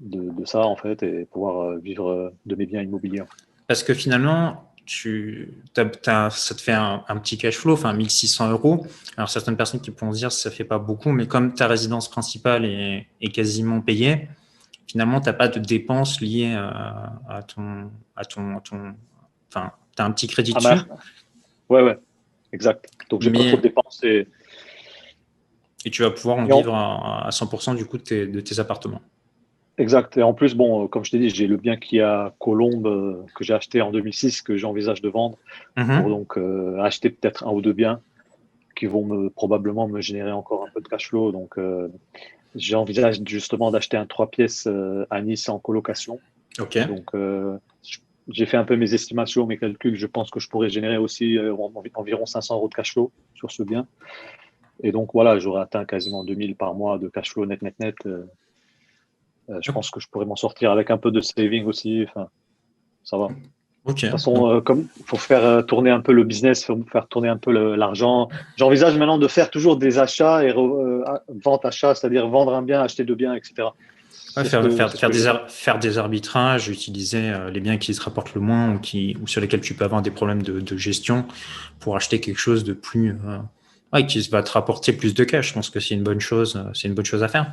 de, 0.00 0.44
ça 0.44 0.60
en 0.60 0.76
fait 0.76 1.02
et 1.02 1.26
pouvoir 1.26 1.76
vivre 1.78 2.32
de 2.46 2.54
mes 2.56 2.66
biens 2.66 2.82
immobiliers. 2.82 3.22
Parce 3.68 3.84
que 3.84 3.94
finalement, 3.94 4.69
tu, 4.90 5.54
ça 5.72 5.84
te 5.84 6.60
fait 6.60 6.72
un, 6.72 6.98
petit 7.22 7.38
cash 7.38 7.56
flow, 7.58 7.74
enfin 7.74 7.92
1600 7.92 8.50
euros. 8.50 8.84
Alors 9.16 9.28
certaines 9.28 9.56
personnes 9.56 9.80
qui 9.80 9.92
pourront 9.92 10.12
se 10.12 10.18
dire 10.18 10.32
ça 10.32 10.50
fait 10.50 10.64
pas 10.64 10.80
beaucoup, 10.80 11.12
mais 11.12 11.28
comme 11.28 11.54
ta 11.54 11.68
résidence 11.68 12.10
principale 12.10 12.64
est, 12.64 13.06
est 13.20 13.30
quasiment 13.30 13.80
payée, 13.80 14.28
finalement 14.88 15.20
tu 15.20 15.26
n'as 15.26 15.34
pas 15.34 15.46
de 15.46 15.60
dépenses 15.60 16.20
liées 16.20 16.54
à, 16.54 17.12
à, 17.28 17.42
ton, 17.44 17.92
à 18.16 18.24
ton, 18.24 18.56
à 18.56 18.60
ton, 18.60 18.96
enfin 19.48 19.70
tu 19.94 20.02
as 20.02 20.04
un 20.04 20.10
petit 20.10 20.26
crédit 20.26 20.54
ah 20.56 20.58
dessus. 20.58 20.88
Bah, 20.88 20.96
ouais, 21.68 21.82
ouais, 21.82 21.98
exact. 22.52 22.90
Donc, 23.10 23.22
j'ai 23.22 23.30
pas 23.30 23.38
trop 23.38 23.56
de 23.58 23.62
dépenses. 23.62 24.00
Et... 24.02 24.26
et 25.84 25.90
tu 25.90 26.02
vas 26.02 26.10
pouvoir 26.10 26.38
en 26.38 26.46
vivre 26.46 26.74
à 26.74 27.28
100% 27.30 27.76
du 27.76 27.84
coup 27.84 27.96
de 27.96 28.02
tes, 28.02 28.26
de 28.26 28.40
tes, 28.40 28.58
appartements. 28.58 29.02
Exact. 29.80 30.16
Et 30.18 30.22
en 30.22 30.34
plus, 30.34 30.54
bon, 30.54 30.88
comme 30.88 31.04
je 31.04 31.10
t'ai 31.10 31.18
dit, 31.18 31.30
j'ai 31.30 31.46
le 31.46 31.56
bien 31.56 31.76
qui 31.76 31.98
est 31.98 32.02
à 32.02 32.34
Colombe 32.38 32.86
euh, 32.86 33.24
que 33.34 33.44
j'ai 33.44 33.54
acheté 33.54 33.80
en 33.80 33.90
2006 33.90 34.42
que 34.42 34.56
j'envisage 34.56 35.00
de 35.00 35.08
vendre 35.08 35.38
mhm. 35.76 36.00
pour 36.00 36.10
donc 36.10 36.36
euh, 36.36 36.78
acheter 36.80 37.08
peut-être 37.08 37.46
un 37.46 37.50
ou 37.50 37.62
deux 37.62 37.72
biens 37.72 38.00
qui 38.76 38.86
vont 38.86 39.04
me, 39.04 39.30
probablement 39.30 39.88
me 39.88 40.00
générer 40.00 40.32
encore 40.32 40.66
un 40.66 40.70
peu 40.74 40.82
de 40.82 40.88
cash 40.88 41.08
flow. 41.08 41.32
Donc, 41.32 41.56
euh, 41.56 41.88
j'envisage 42.54 43.20
justement 43.26 43.70
d'acheter 43.70 43.96
un 43.96 44.06
trois 44.06 44.30
pièces 44.30 44.68
à 45.08 45.22
Nice 45.22 45.48
en 45.48 45.58
colocation. 45.58 46.20
Ok. 46.58 46.78
Donc, 46.86 47.10
je 47.14 47.98
j'ai 48.32 48.46
fait 48.46 48.56
un 48.56 48.64
peu 48.64 48.76
mes 48.76 48.94
estimations, 48.94 49.46
mes 49.46 49.58
calculs. 49.58 49.96
Je 49.96 50.06
pense 50.06 50.30
que 50.30 50.40
je 50.40 50.48
pourrais 50.48 50.68
générer 50.68 50.98
aussi 50.98 51.36
euh, 51.36 51.54
environ 51.94 52.26
500 52.26 52.54
euros 52.54 52.68
de 52.68 52.74
cash 52.74 52.92
flow 52.92 53.10
sur 53.34 53.50
ce 53.50 53.62
bien. 53.62 53.86
Et 54.82 54.92
donc 54.92 55.10
voilà, 55.12 55.38
j'aurais 55.38 55.62
atteint 55.62 55.84
quasiment 55.84 56.24
2000 56.24 56.56
par 56.56 56.74
mois 56.74 56.98
de 56.98 57.08
cash 57.08 57.32
flow 57.32 57.46
net, 57.46 57.62
net, 57.62 57.78
net. 57.80 57.96
Euh. 59.48 59.58
je 59.62 59.72
pense 59.72 59.90
que 59.90 60.00
je 60.00 60.08
pourrais 60.08 60.26
m'en 60.26 60.36
sortir 60.36 60.70
avec 60.70 60.90
un 60.90 60.98
peu 60.98 61.10
de 61.10 61.20
saving 61.20 61.64
aussi. 61.66 62.06
Enfin, 62.08 62.28
ça 63.04 63.16
va. 63.16 63.28
De 63.86 63.92
toute 63.92 64.10
façon, 64.10 64.60
comme 64.62 64.88
faut 65.06 65.16
faire 65.16 65.64
tourner 65.64 65.90
un 65.90 66.00
peu 66.00 66.12
le 66.12 66.22
business, 66.22 66.64
faut 66.66 66.78
faire 66.92 67.08
tourner 67.08 67.28
un 67.28 67.38
peu 67.38 67.50
l'argent. 67.74 68.28
J'envisage 68.56 68.96
maintenant 68.98 69.16
de 69.16 69.26
faire 69.26 69.50
toujours 69.50 69.78
des 69.78 69.98
achats 69.98 70.44
et 70.44 70.52
vente 71.42 71.64
achat, 71.64 71.94
c'est-à-dire 71.94 72.28
vendre 72.28 72.54
un 72.54 72.60
bien, 72.60 72.82
acheter 72.82 73.04
deux 73.04 73.14
biens, 73.14 73.34
etc 73.34 73.68
faire, 75.48 75.78
des, 75.78 75.98
arbitrages, 75.98 76.68
utiliser 76.68 77.30
euh, 77.30 77.50
les 77.50 77.60
biens 77.60 77.78
qui 77.78 77.94
se 77.94 78.00
rapportent 78.00 78.34
le 78.34 78.40
moins 78.40 78.74
ou, 78.74 78.78
qui, 78.78 79.16
ou 79.20 79.26
sur 79.26 79.40
lesquels 79.40 79.60
tu 79.60 79.74
peux 79.74 79.84
avoir 79.84 80.02
des 80.02 80.10
problèmes 80.10 80.42
de, 80.42 80.76
gestion 80.76 81.26
pour 81.78 81.96
acheter 81.96 82.20
quelque 82.20 82.38
chose 82.38 82.64
de 82.64 82.72
plus, 82.72 83.16
euh, 83.94 84.02
qui 84.02 84.20
va 84.28 84.42
te 84.42 84.52
rapporter 84.52 84.92
plus 84.92 85.14
de 85.14 85.24
cash. 85.24 85.48
Je 85.48 85.54
pense 85.54 85.70
que 85.70 85.80
c'est 85.80 85.94
une 85.94 86.02
bonne 86.02 86.20
chose, 86.20 86.56
euh, 86.56 86.70
c'est 86.74 86.88
une 86.88 86.94
bonne 86.94 87.04
chose 87.04 87.22
à 87.22 87.28
faire. 87.28 87.52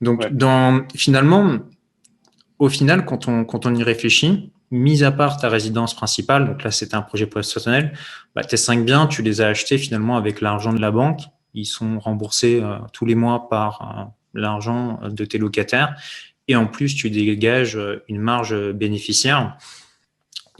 Donc, 0.00 0.26
dans, 0.30 0.86
finalement, 0.94 1.58
au 2.58 2.68
final, 2.68 3.04
quand 3.04 3.28
on, 3.28 3.44
quand 3.44 3.66
on 3.66 3.74
y 3.74 3.82
réfléchit, 3.82 4.52
mis 4.70 5.04
à 5.04 5.12
part 5.12 5.38
ta 5.38 5.48
résidence 5.48 5.94
principale, 5.94 6.46
donc 6.46 6.64
là 6.64 6.70
c'était 6.70 6.96
un 6.96 7.02
projet 7.02 7.26
professionnel, 7.26 7.92
bah, 8.34 8.42
tes 8.42 8.56
cinq 8.56 8.84
biens, 8.84 9.06
tu 9.06 9.22
les 9.22 9.40
as 9.40 9.48
achetés 9.48 9.78
finalement 9.78 10.16
avec 10.16 10.40
l'argent 10.40 10.72
de 10.72 10.80
la 10.80 10.90
banque. 10.90 11.20
Ils 11.54 11.66
sont 11.66 11.98
remboursés 11.98 12.62
tous 12.92 13.06
les 13.06 13.14
mois 13.14 13.48
par 13.48 14.10
l'argent 14.34 15.00
de 15.08 15.24
tes 15.24 15.38
locataires 15.38 15.96
et 16.48 16.56
en 16.56 16.66
plus 16.66 16.94
tu 16.94 17.10
dégages 17.10 17.78
une 18.08 18.20
marge 18.20 18.72
bénéficiaire. 18.72 19.56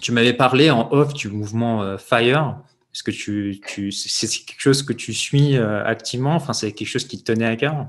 Tu 0.01 0.13
m'avais 0.13 0.33
parlé 0.33 0.71
en 0.71 0.91
off 0.93 1.15
du 1.15 1.29
mouvement 1.29 1.83
euh, 1.83 1.97
FIRE. 1.97 2.59
Est-ce 2.93 3.03
que 3.03 3.11
tu, 3.11 3.61
tu 3.67 3.93
c'est 3.93 4.27
quelque 4.45 4.61
chose 4.61 4.83
que 4.83 4.93
tu 4.93 5.15
suis 5.15 5.57
euh, 5.57 5.85
activement? 5.85 6.35
Enfin, 6.35 6.53
c'est 6.53 6.73
quelque 6.73 6.89
chose 6.89 7.07
qui 7.07 7.23
te 7.23 7.33
tenait 7.33 7.47
à 7.47 7.57
cœur? 7.57 7.87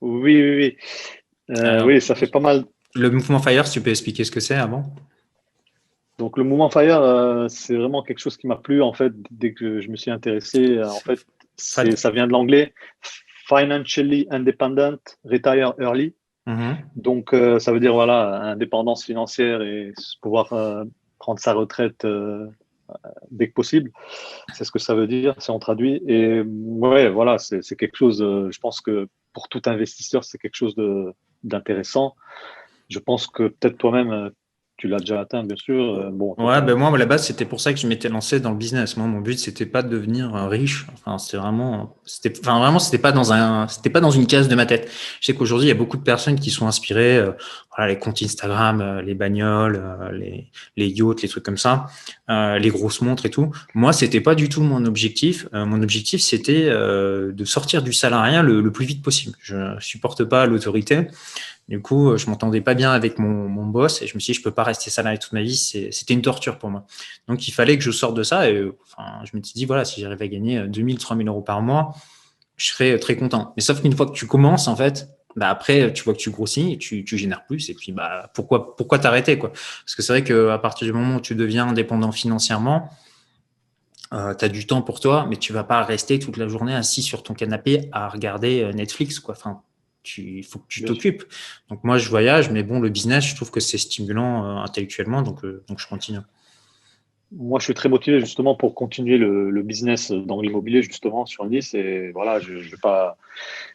Oui, 0.00 0.40
oui, 0.40 0.56
oui. 0.56 0.76
Euh, 1.56 1.84
oui, 1.84 2.00
ça 2.00 2.14
fait 2.14 2.26
pas 2.26 2.40
mal. 2.40 2.64
Le 2.94 3.10
mouvement 3.10 3.38
FIRE, 3.38 3.68
tu 3.68 3.80
peux 3.80 3.90
expliquer 3.90 4.24
ce 4.24 4.30
que 4.30 4.40
c'est 4.40 4.54
avant? 4.54 4.84
Donc 6.18 6.38
le 6.38 6.44
mouvement 6.44 6.70
Fire, 6.70 7.44
c'est 7.50 7.76
vraiment 7.76 8.02
quelque 8.02 8.20
chose 8.20 8.38
qui 8.38 8.46
m'a 8.46 8.56
plu 8.56 8.80
en 8.80 8.94
fait 8.94 9.12
dès 9.30 9.52
que 9.52 9.82
je 9.82 9.90
me 9.90 9.96
suis 9.96 10.10
intéressé. 10.10 10.82
En 10.82 11.00
fait, 11.00 11.26
ça 11.56 12.10
vient 12.10 12.26
de 12.26 12.32
l'anglais 12.32 12.72
financially 13.46 14.26
independent, 14.30 14.98
retire 15.24 15.74
early. 15.78 16.14
Mm-hmm. 16.46 16.76
Donc, 16.96 17.32
euh, 17.32 17.58
ça 17.58 17.72
veut 17.72 17.80
dire 17.80 17.92
voilà, 17.92 18.40
indépendance 18.42 19.04
financière 19.04 19.62
et 19.62 19.92
pouvoir 20.20 20.52
euh, 20.52 20.84
prendre 21.18 21.40
sa 21.40 21.52
retraite 21.54 22.04
euh, 22.04 22.46
dès 23.30 23.48
que 23.48 23.54
possible. 23.54 23.90
C'est 24.52 24.64
ce 24.64 24.70
que 24.70 24.78
ça 24.78 24.94
veut 24.94 25.06
dire 25.06 25.34
si 25.38 25.50
on 25.50 25.58
traduit. 25.58 26.02
Et 26.06 26.40
ouais, 26.42 27.08
voilà, 27.08 27.38
c'est 27.38 27.76
quelque 27.76 27.96
chose, 27.96 28.18
je 28.18 28.58
pense 28.58 28.80
que 28.80 29.08
pour 29.36 29.50
tout 29.50 29.60
investisseur, 29.66 30.24
c'est 30.24 30.38
quelque 30.38 30.54
chose 30.54 30.74
d'intéressant. 31.44 32.16
Je 32.88 32.98
pense 32.98 33.26
que 33.26 33.48
peut-être 33.48 33.76
toi-même, 33.76 34.30
tu 34.76 34.88
l'as 34.88 34.98
déjà 34.98 35.20
atteint, 35.20 35.42
bien 35.42 35.56
sûr. 35.56 35.94
Euh, 35.94 36.10
bon, 36.12 36.34
ouais, 36.36 36.60
ben 36.60 36.74
moi, 36.74 36.94
à 36.94 36.98
la 36.98 37.06
base, 37.06 37.26
c'était 37.26 37.46
pour 37.46 37.60
ça 37.60 37.72
que 37.72 37.78
je 37.78 37.86
m'étais 37.86 38.10
lancé 38.10 38.40
dans 38.40 38.50
le 38.50 38.58
business. 38.58 38.98
Moi, 38.98 39.06
mon 39.06 39.20
but, 39.20 39.38
c'était 39.38 39.64
pas 39.64 39.82
de 39.82 39.88
devenir 39.88 40.34
euh, 40.36 40.48
riche. 40.48 40.86
Enfin, 40.92 41.16
c'était 41.16 41.38
vraiment, 41.38 41.96
c'était, 42.04 42.38
enfin, 42.40 42.58
vraiment, 42.58 42.78
c'était 42.78 42.98
pas 42.98 43.12
dans 43.12 43.32
un, 43.32 43.68
c'était 43.68 43.88
pas 43.88 44.00
dans 44.00 44.10
une 44.10 44.26
case 44.26 44.48
de 44.48 44.54
ma 44.54 44.66
tête. 44.66 44.90
Je 45.20 45.26
sais 45.26 45.34
qu'aujourd'hui, 45.34 45.68
il 45.68 45.70
y 45.70 45.72
a 45.72 45.76
beaucoup 45.76 45.96
de 45.96 46.02
personnes 46.02 46.38
qui 46.38 46.50
sont 46.50 46.66
inspirées, 46.66 47.16
euh, 47.16 47.32
voilà, 47.74 47.90
les 47.90 47.98
comptes 47.98 48.22
Instagram, 48.22 49.00
les 49.04 49.14
bagnoles, 49.14 49.82
les, 50.12 50.50
les 50.76 50.88
yachts, 50.88 51.22
les 51.22 51.28
trucs 51.28 51.44
comme 51.44 51.58
ça, 51.58 51.86
les 52.28 52.70
grosses 52.70 53.02
montres 53.02 53.26
et 53.26 53.30
tout. 53.30 53.50
Moi, 53.74 53.92
c'était 53.92 54.22
pas 54.22 54.34
du 54.34 54.48
tout 54.48 54.62
mon 54.62 54.86
objectif. 54.86 55.46
mon 55.52 55.82
objectif, 55.82 56.22
c'était 56.22 56.70
de 56.70 57.44
sortir 57.44 57.82
du 57.82 57.92
salariat 57.92 58.40
le, 58.40 58.62
le, 58.62 58.72
plus 58.72 58.86
vite 58.86 59.02
possible. 59.02 59.36
Je 59.42 59.76
supporte 59.78 60.24
pas 60.24 60.46
l'autorité. 60.46 61.08
Du 61.68 61.82
coup, 61.82 62.10
euh, 62.10 62.16
je 62.16 62.30
m'entendais 62.30 62.60
pas 62.60 62.74
bien 62.74 62.92
avec 62.92 63.18
mon, 63.18 63.48
mon, 63.48 63.66
boss 63.66 64.00
et 64.00 64.06
je 64.06 64.14
me 64.14 64.20
suis 64.20 64.32
dit, 64.32 64.38
je 64.38 64.42
peux 64.42 64.52
pas 64.52 64.62
rester 64.62 64.88
salarié 64.88 65.18
toute 65.18 65.32
ma 65.32 65.42
vie. 65.42 65.56
C'était 65.56 66.14
une 66.14 66.22
torture 66.22 66.58
pour 66.58 66.70
moi. 66.70 66.86
Donc, 67.26 67.48
il 67.48 67.50
fallait 67.50 67.76
que 67.76 67.82
je 67.82 67.90
sorte 67.90 68.16
de 68.16 68.22
ça. 68.22 68.48
Et 68.48 68.70
enfin, 68.84 69.24
je 69.24 69.36
me 69.36 69.42
suis 69.42 69.54
dit, 69.54 69.64
voilà, 69.64 69.84
si 69.84 70.00
j'arrive 70.00 70.22
à 70.22 70.28
gagner 70.28 70.60
2000, 70.68 70.94
euh, 70.94 70.98
3000 70.98 71.26
euros 71.26 71.42
par 71.42 71.62
mois, 71.62 71.96
je 72.56 72.68
serais 72.68 72.92
euh, 72.92 72.98
très 73.00 73.16
content. 73.16 73.52
Mais 73.56 73.62
sauf 73.62 73.80
qu'une 73.82 73.96
fois 73.96 74.06
que 74.06 74.12
tu 74.12 74.28
commences, 74.28 74.68
en 74.68 74.76
fait, 74.76 75.08
bah 75.34 75.50
après, 75.50 75.92
tu 75.92 76.04
vois 76.04 76.14
que 76.14 76.18
tu 76.18 76.30
grossis 76.30 76.78
tu, 76.78 77.04
tu 77.04 77.18
génères 77.18 77.44
plus. 77.46 77.68
Et 77.68 77.74
puis, 77.74 77.90
bah, 77.90 78.30
pourquoi, 78.32 78.76
pourquoi 78.76 79.00
t'arrêter, 79.00 79.36
quoi? 79.36 79.50
Parce 79.50 79.96
que 79.96 80.02
c'est 80.02 80.12
vrai 80.12 80.22
qu'à 80.22 80.58
partir 80.58 80.86
du 80.86 80.92
moment 80.92 81.16
où 81.16 81.20
tu 81.20 81.34
deviens 81.34 81.66
indépendant 81.66 82.12
financièrement, 82.12 82.90
euh, 84.12 84.34
tu 84.34 84.48
du 84.50 84.68
temps 84.68 84.82
pour 84.82 85.00
toi, 85.00 85.26
mais 85.28 85.36
tu 85.36 85.52
vas 85.52 85.64
pas 85.64 85.82
rester 85.82 86.20
toute 86.20 86.36
la 86.36 86.46
journée 86.46 86.76
assis 86.76 87.02
sur 87.02 87.24
ton 87.24 87.34
canapé 87.34 87.88
à 87.90 88.08
regarder 88.08 88.70
Netflix, 88.72 89.18
quoi. 89.18 89.34
Enfin, 89.36 89.62
il 90.18 90.44
faut 90.44 90.58
que 90.58 90.66
tu 90.68 90.84
t'occupes. 90.84 91.24
Donc 91.68 91.84
moi, 91.84 91.98
je 91.98 92.08
voyage, 92.08 92.50
mais 92.50 92.62
bon, 92.62 92.80
le 92.80 92.88
business, 92.88 93.24
je 93.24 93.34
trouve 93.36 93.50
que 93.50 93.60
c'est 93.60 93.78
stimulant 93.78 94.44
euh, 94.44 94.62
intellectuellement, 94.62 95.22
donc, 95.22 95.44
euh, 95.44 95.64
donc 95.68 95.78
je 95.78 95.88
continue. 95.88 96.18
Moi, 97.32 97.58
je 97.58 97.64
suis 97.64 97.74
très 97.74 97.88
motivé 97.88 98.20
justement 98.20 98.54
pour 98.54 98.74
continuer 98.74 99.18
le, 99.18 99.62
business 99.62 100.12
dans 100.12 100.40
l'immobilier, 100.40 100.82
justement, 100.82 101.26
sur 101.26 101.44
Nice. 101.44 101.74
Et 101.74 102.12
voilà, 102.12 102.38
je 102.38 102.54
ne 102.54 102.60
vais 102.60 102.76
pas, 102.80 103.18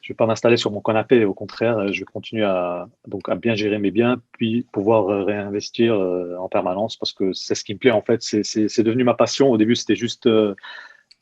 je 0.01 0.13
vais 0.13 0.15
pas 0.15 0.25
m'installer 0.25 0.55
sur 0.55 0.71
mon 0.71 0.79
canapé. 0.79 1.25
Au 1.25 1.33
contraire, 1.33 1.91
je 1.91 1.99
vais 1.99 2.05
continuer 2.05 2.45
à, 2.45 2.87
donc, 3.07 3.27
à 3.27 3.35
bien 3.35 3.53
gérer 3.53 3.77
mes 3.77 3.91
biens, 3.91 4.21
puis 4.31 4.65
pouvoir 4.71 5.25
réinvestir 5.25 5.93
euh, 5.93 6.37
en 6.37 6.47
permanence 6.47 6.95
parce 6.95 7.11
que 7.11 7.33
c'est 7.33 7.55
ce 7.55 7.65
qui 7.65 7.73
me 7.73 7.79
plaît. 7.79 7.91
En 7.91 8.01
fait, 8.01 8.21
c'est 8.21 8.83
devenu 8.83 9.03
ma 9.03 9.15
passion. 9.15 9.51
Au 9.51 9.57
début, 9.57 9.75
c'était 9.75 9.97
juste 9.97 10.29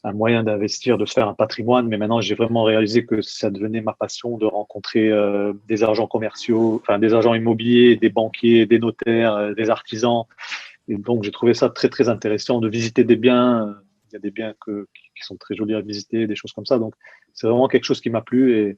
un 0.03 0.13
moyen 0.13 0.43
d'investir, 0.43 0.97
de 0.97 1.05
se 1.05 1.13
faire 1.13 1.27
un 1.27 1.33
patrimoine, 1.33 1.88
mais 1.88 1.97
maintenant 1.97 2.21
j'ai 2.21 2.35
vraiment 2.35 2.63
réalisé 2.63 3.05
que 3.05 3.21
ça 3.21 3.49
devenait 3.49 3.81
ma 3.81 3.93
passion 3.93 4.38
de 4.38 4.45
rencontrer 4.45 5.09
euh, 5.09 5.53
des 5.67 5.83
agents 5.83 6.07
commerciaux, 6.07 6.79
enfin 6.81 6.99
des 6.99 7.13
agents 7.13 7.33
immobiliers, 7.33 7.97
des 7.97 8.09
banquiers, 8.09 8.65
des 8.65 8.79
notaires, 8.79 9.35
euh, 9.35 9.53
des 9.53 9.69
artisans. 9.69 10.23
Et 10.88 10.95
donc 10.95 11.23
j'ai 11.23 11.31
trouvé 11.31 11.53
ça 11.53 11.69
très 11.69 11.89
très 11.89 12.07
intéressant 12.07 12.59
de 12.59 12.69
visiter 12.69 13.03
des 13.03 13.17
biens. 13.17 13.75
Il 14.09 14.13
y 14.13 14.15
a 14.15 14.19
des 14.19 14.31
biens 14.31 14.53
que, 14.65 14.88
qui 15.15 15.23
sont 15.23 15.35
très 15.35 15.55
jolis 15.55 15.75
à 15.75 15.81
visiter, 15.81 16.27
des 16.27 16.35
choses 16.35 16.53
comme 16.53 16.65
ça. 16.65 16.79
Donc 16.79 16.95
c'est 17.33 17.47
vraiment 17.47 17.67
quelque 17.67 17.83
chose 17.83 17.99
qui 17.99 18.09
m'a 18.09 18.21
plu. 18.21 18.57
Et 18.57 18.77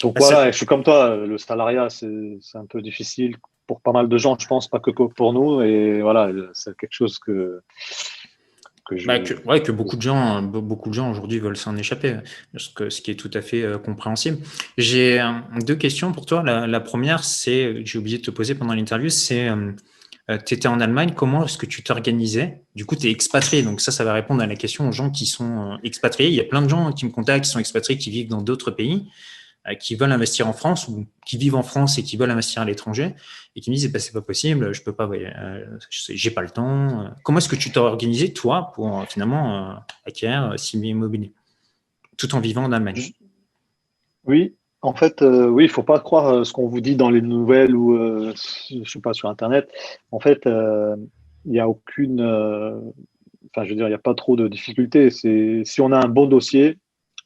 donc 0.00 0.14
bah, 0.14 0.20
voilà, 0.22 0.50
je 0.50 0.56
suis 0.56 0.66
comme 0.66 0.82
toi, 0.82 1.16
le 1.16 1.38
salariat 1.38 1.90
c'est 1.90 2.06
un 2.54 2.66
peu 2.66 2.80
difficile 2.80 3.36
pour 3.66 3.82
pas 3.82 3.92
mal 3.92 4.08
de 4.08 4.16
gens, 4.16 4.36
je 4.38 4.46
pense, 4.48 4.66
pas 4.66 4.80
que 4.80 4.90
pour 4.90 5.32
nous. 5.34 5.60
Et 5.60 6.00
voilà, 6.00 6.32
c'est 6.54 6.74
quelque 6.76 6.94
chose 6.94 7.18
que 7.18 7.62
que, 8.88 9.06
bah, 9.06 9.18
ouais, 9.46 9.62
que 9.62 9.72
beaucoup 9.72 9.96
de 9.96 10.02
gens, 10.02 10.42
beaucoup 10.42 10.88
de 10.88 10.94
gens 10.94 11.10
aujourd'hui 11.10 11.38
veulent 11.38 11.56
s'en 11.56 11.76
échapper, 11.76 12.16
ce, 12.56 12.68
que, 12.70 12.88
qui 12.88 13.10
est 13.10 13.16
tout 13.16 13.30
à 13.34 13.42
fait 13.42 13.62
euh, 13.62 13.78
compréhensible. 13.78 14.38
J'ai 14.76 15.20
euh, 15.20 15.32
deux 15.64 15.76
questions 15.76 16.12
pour 16.12 16.26
toi. 16.26 16.42
La, 16.42 16.80
première, 16.80 17.24
c'est, 17.24 17.84
j'ai 17.84 17.98
oublié 17.98 18.18
de 18.18 18.22
te 18.22 18.30
poser 18.30 18.54
pendant 18.54 18.74
l'interview, 18.74 19.10
c'est 19.10 19.48
euh, 20.30 20.36
tu 20.44 20.54
étais 20.54 20.68
en 20.68 20.80
Allemagne, 20.80 21.12
comment 21.16 21.44
est-ce 21.44 21.56
que 21.56 21.66
tu 21.66 21.82
t'organisais? 21.82 22.62
Du 22.74 22.84
coup, 22.84 22.96
tu 22.96 23.06
es 23.06 23.10
expatrié, 23.10 23.62
donc 23.62 23.80
ça, 23.80 23.92
ça 23.92 24.04
va 24.04 24.12
répondre 24.12 24.42
à 24.42 24.46
la 24.46 24.56
question 24.56 24.88
aux 24.88 24.92
gens 24.92 25.10
qui 25.10 25.24
sont 25.26 25.78
expatriés. 25.82 26.28
Il 26.28 26.34
y 26.34 26.40
a 26.40 26.44
plein 26.44 26.60
de 26.60 26.68
gens 26.68 26.92
qui 26.92 27.06
me 27.06 27.10
contactent, 27.10 27.44
qui 27.44 27.50
sont 27.50 27.58
expatriés, 27.58 27.98
qui 27.98 28.10
vivent 28.10 28.28
dans 28.28 28.42
d'autres 28.42 28.70
pays. 28.70 29.08
Euh, 29.68 29.74
qui 29.74 29.96
veulent 29.96 30.12
investir 30.12 30.48
en 30.48 30.52
France 30.52 30.88
ou 30.88 31.06
qui 31.26 31.36
vivent 31.36 31.56
en 31.56 31.62
France 31.62 31.98
et 31.98 32.02
qui 32.02 32.16
veulent 32.16 32.30
investir 32.30 32.62
à 32.62 32.64
l'étranger 32.64 33.14
et 33.56 33.60
qui 33.60 33.70
me 33.70 33.74
disent 33.74 33.86
eh 33.86 33.88
ben, 33.88 34.00
c'est 34.00 34.12
pas 34.12 34.20
possible, 34.20 34.72
je 34.72 34.82
peux 34.82 34.92
pas, 34.92 35.08
euh, 35.08 35.78
j'ai 36.10 36.30
pas 36.30 36.42
le 36.42 36.50
temps. 36.50 37.10
Comment 37.22 37.38
est-ce 37.38 37.48
que 37.48 37.56
tu 37.56 37.70
t'es 37.70 37.78
organisé 37.78 38.32
toi 38.32 38.72
pour 38.74 39.00
euh, 39.00 39.04
finalement 39.06 39.80
acquérir 40.06 40.58
six 40.58 40.78
immobilier? 40.78 41.32
Tout 42.16 42.34
en 42.34 42.40
vivant 42.40 42.64
en 42.64 42.72
Allemagne 42.72 43.12
Oui, 44.24 44.54
en 44.82 44.94
fait, 44.94 45.22
oui, 45.22 45.64
il 45.64 45.70
faut 45.70 45.82
pas 45.82 46.00
croire 46.00 46.44
ce 46.44 46.52
qu'on 46.52 46.68
vous 46.68 46.80
dit 46.80 46.96
dans 46.96 47.10
les 47.10 47.22
nouvelles 47.22 47.74
ou 47.74 47.96
je 48.34 48.90
sais 48.90 49.00
pas 49.00 49.12
sur 49.12 49.28
Internet. 49.28 49.70
En 50.10 50.18
fait, 50.18 50.40
il 50.46 51.52
n'y 51.52 51.60
a 51.60 51.68
aucune, 51.68 52.20
enfin 52.20 53.64
je 53.64 53.70
veux 53.70 53.76
dire, 53.76 53.86
il 53.86 53.90
n'y 53.90 53.94
a 53.94 53.98
pas 53.98 54.14
trop 54.14 54.34
de 54.34 54.48
difficultés. 54.48 55.10
C'est 55.10 55.62
si 55.64 55.80
on 55.80 55.92
a 55.92 56.04
un 56.04 56.08
bon 56.08 56.26
dossier, 56.26 56.78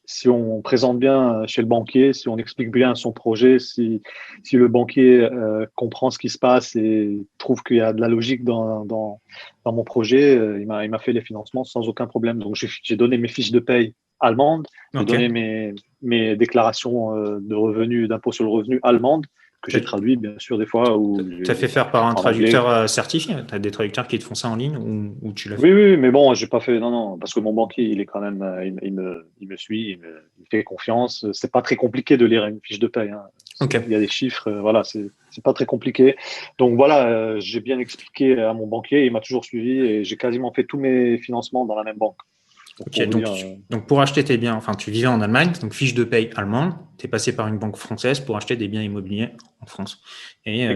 si 0.05 0.27
on 0.27 0.61
présente 0.61 0.99
bien 0.99 1.45
chez 1.47 1.61
le 1.61 1.67
banquier, 1.67 2.13
si 2.13 2.27
on 2.27 2.37
explique 2.37 2.71
bien 2.71 2.93
son 2.95 3.11
projet, 3.13 3.59
si, 3.59 4.01
si 4.43 4.57
le 4.57 4.67
banquier 4.67 5.21
euh, 5.21 5.65
comprend 5.75 6.09
ce 6.09 6.19
qui 6.19 6.29
se 6.29 6.37
passe 6.37 6.75
et 6.75 7.25
trouve 7.37 7.63
qu'il 7.63 7.77
y 7.77 7.81
a 7.81 7.93
de 7.93 8.01
la 8.01 8.09
logique 8.09 8.43
dans, 8.43 8.85
dans, 8.85 9.21
dans 9.63 9.73
mon 9.73 9.83
projet, 9.83 10.37
euh, 10.37 10.59
il 10.59 10.67
m'a 10.67 10.99
fait 10.99 11.13
les 11.13 11.21
financements 11.21 11.63
sans 11.63 11.87
aucun 11.87 12.07
problème. 12.07 12.39
Donc 12.39 12.55
j'ai 12.55 12.95
donné 12.95 13.17
mes 13.17 13.29
fiches 13.29 13.51
de 13.51 13.59
paye 13.59 13.93
allemandes, 14.19 14.67
j'ai 14.93 15.05
donné 15.05 15.29
mes, 15.29 15.73
mes 16.01 16.35
déclarations 16.35 17.15
euh, 17.15 17.39
de 17.41 17.55
revenus, 17.55 18.07
d'impôt 18.09 18.31
sur 18.31 18.43
le 18.43 18.51
revenu 18.51 18.79
allemandes 18.83 19.25
que 19.63 19.71
j'ai 19.71 19.81
traduit 19.81 20.17
bien 20.17 20.33
sûr 20.37 20.57
des 20.57 20.65
fois. 20.65 20.99
Tu 21.43 21.49
as 21.49 21.55
fait 21.55 21.67
faire 21.67 21.89
par 21.89 22.05
un 22.05 22.13
traducteur 22.13 22.69
euh, 22.69 22.87
certifié 22.87 23.35
Tu 23.47 23.55
as 23.55 23.59
des 23.59 23.71
traducteurs 23.71 24.07
qui 24.07 24.19
te 24.19 24.23
font 24.23 24.35
ça 24.35 24.49
en 24.49 24.55
ligne 24.55 24.77
ou, 24.77 25.33
tu 25.33 25.49
l'as 25.49 25.57
fait? 25.57 25.63
oui, 25.63 25.73
oui, 25.73 25.97
mais 25.97 26.11
bon, 26.11 26.33
j'ai 26.33 26.47
pas 26.47 26.59
fait. 26.59 26.79
Non, 26.79 26.91
non, 26.91 27.17
parce 27.17 27.33
que 27.33 27.39
mon 27.39 27.53
banquier, 27.53 27.85
il 27.85 27.99
est 28.01 28.05
quand 28.05 28.19
même. 28.19 28.41
Euh, 28.41 28.65
il, 28.65 28.93
me, 28.93 29.25
il 29.39 29.47
me, 29.47 29.55
suit, 29.55 29.91
il 29.91 29.99
me, 29.99 30.21
fait 30.51 30.63
confiance. 30.63 31.25
C'est 31.31 31.51
pas 31.51 31.61
très 31.61 31.77
compliqué 31.77 32.17
de 32.17 32.25
lire 32.25 32.45
une 32.45 32.59
fiche 32.61 32.79
de 32.79 32.87
paye. 32.87 33.09
Hein. 33.09 33.23
Il 33.61 33.91
y 33.91 33.95
a 33.95 33.99
des 33.99 34.07
chiffres, 34.07 34.49
euh, 34.49 34.61
voilà, 34.61 34.83
c'est 34.83 35.09
pas 35.43 35.53
très 35.53 35.65
compliqué. 35.65 36.17
Donc 36.57 36.75
voilà, 36.75 37.39
j'ai 37.39 37.61
bien 37.61 37.79
expliqué 37.79 38.39
à 38.39 38.53
mon 38.53 38.67
banquier, 38.67 39.05
il 39.05 39.11
m'a 39.11 39.21
toujours 39.21 39.45
suivi 39.45 39.79
et 39.79 40.03
j'ai 40.03 40.17
quasiment 40.17 40.51
fait 40.51 40.65
tous 40.65 40.77
mes 40.77 41.17
financements 41.17 41.65
dans 41.65 41.75
la 41.75 41.83
même 41.83 41.97
banque. 41.97 42.17
Donc, 43.69 43.87
pour 43.87 44.01
acheter 44.01 44.23
tes 44.23 44.37
biens, 44.37 44.55
enfin 44.55 44.73
tu 44.73 44.89
vivais 44.89 45.07
en 45.07 45.21
Allemagne, 45.21 45.51
donc 45.61 45.73
fiche 45.73 45.93
de 45.93 46.03
paye 46.03 46.31
allemande, 46.35 46.73
tu 46.97 47.05
es 47.05 47.09
passé 47.09 47.35
par 47.35 47.47
une 47.47 47.59
banque 47.59 47.77
française 47.77 48.19
pour 48.19 48.35
acheter 48.35 48.55
des 48.55 48.67
biens 48.67 48.81
immobiliers 48.81 49.29
en 49.61 49.65
France. 49.65 50.01
Et, 50.45 50.75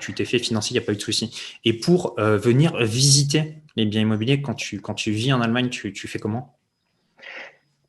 tu 0.00 0.12
t'es 0.12 0.24
fait 0.24 0.38
financer, 0.38 0.70
il 0.70 0.78
n'y 0.78 0.82
a 0.82 0.86
pas 0.86 0.92
eu 0.92 0.96
de 0.96 1.00
souci. 1.00 1.58
Et 1.64 1.72
pour 1.72 2.16
venir 2.18 2.76
visiter 2.78 3.54
les 3.76 3.86
biens 3.86 4.00
immobiliers, 4.00 4.42
quand 4.42 4.54
tu, 4.54 4.80
quand 4.80 4.94
tu 4.94 5.12
vis 5.12 5.32
en 5.32 5.40
Allemagne, 5.40 5.68
tu, 5.68 5.92
tu 5.92 6.08
fais 6.08 6.18
comment? 6.18 6.56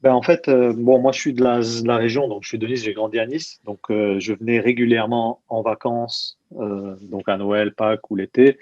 Ben, 0.01 0.13
en 0.13 0.21
fait, 0.21 0.47
euh, 0.47 0.73
bon, 0.73 0.99
moi 0.99 1.11
je 1.11 1.19
suis 1.19 1.33
de 1.33 1.43
la, 1.43 1.59
de 1.59 1.87
la, 1.87 1.97
région, 1.97 2.27
donc 2.27 2.43
je 2.43 2.49
suis 2.49 2.59
de 2.59 2.67
Nice, 2.67 2.83
j'ai 2.83 2.93
grandi 2.93 3.17
à 3.17 3.25
Nice, 3.25 3.59
donc 3.65 3.79
euh, 3.89 4.19
je 4.19 4.33
venais 4.33 4.59
régulièrement 4.59 5.41
en 5.49 5.61
vacances, 5.61 6.37
euh, 6.59 6.95
donc 7.01 7.27
à 7.27 7.37
Noël, 7.37 7.73
Pâques 7.73 8.11
ou 8.11 8.15
l'été. 8.15 8.59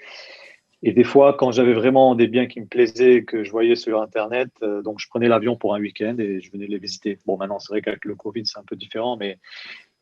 Et 0.88 0.92
des 0.92 1.02
fois, 1.02 1.34
quand 1.34 1.50
j'avais 1.50 1.72
vraiment 1.72 2.14
des 2.14 2.28
biens 2.28 2.46
qui 2.46 2.60
me 2.60 2.66
plaisaient, 2.66 3.24
que 3.24 3.42
je 3.42 3.50
voyais 3.50 3.74
sur 3.74 4.00
Internet, 4.00 4.50
donc 4.84 5.00
je 5.00 5.08
prenais 5.08 5.26
l'avion 5.26 5.56
pour 5.56 5.74
un 5.74 5.80
week-end 5.80 6.14
et 6.20 6.40
je 6.40 6.52
venais 6.52 6.68
les 6.68 6.78
visiter. 6.78 7.18
Bon, 7.26 7.36
maintenant 7.36 7.58
c'est 7.58 7.72
vrai 7.72 7.82
qu'avec 7.82 8.04
le 8.04 8.14
Covid 8.14 8.46
c'est 8.46 8.60
un 8.60 8.62
peu 8.62 8.76
différent, 8.76 9.16
mais 9.16 9.40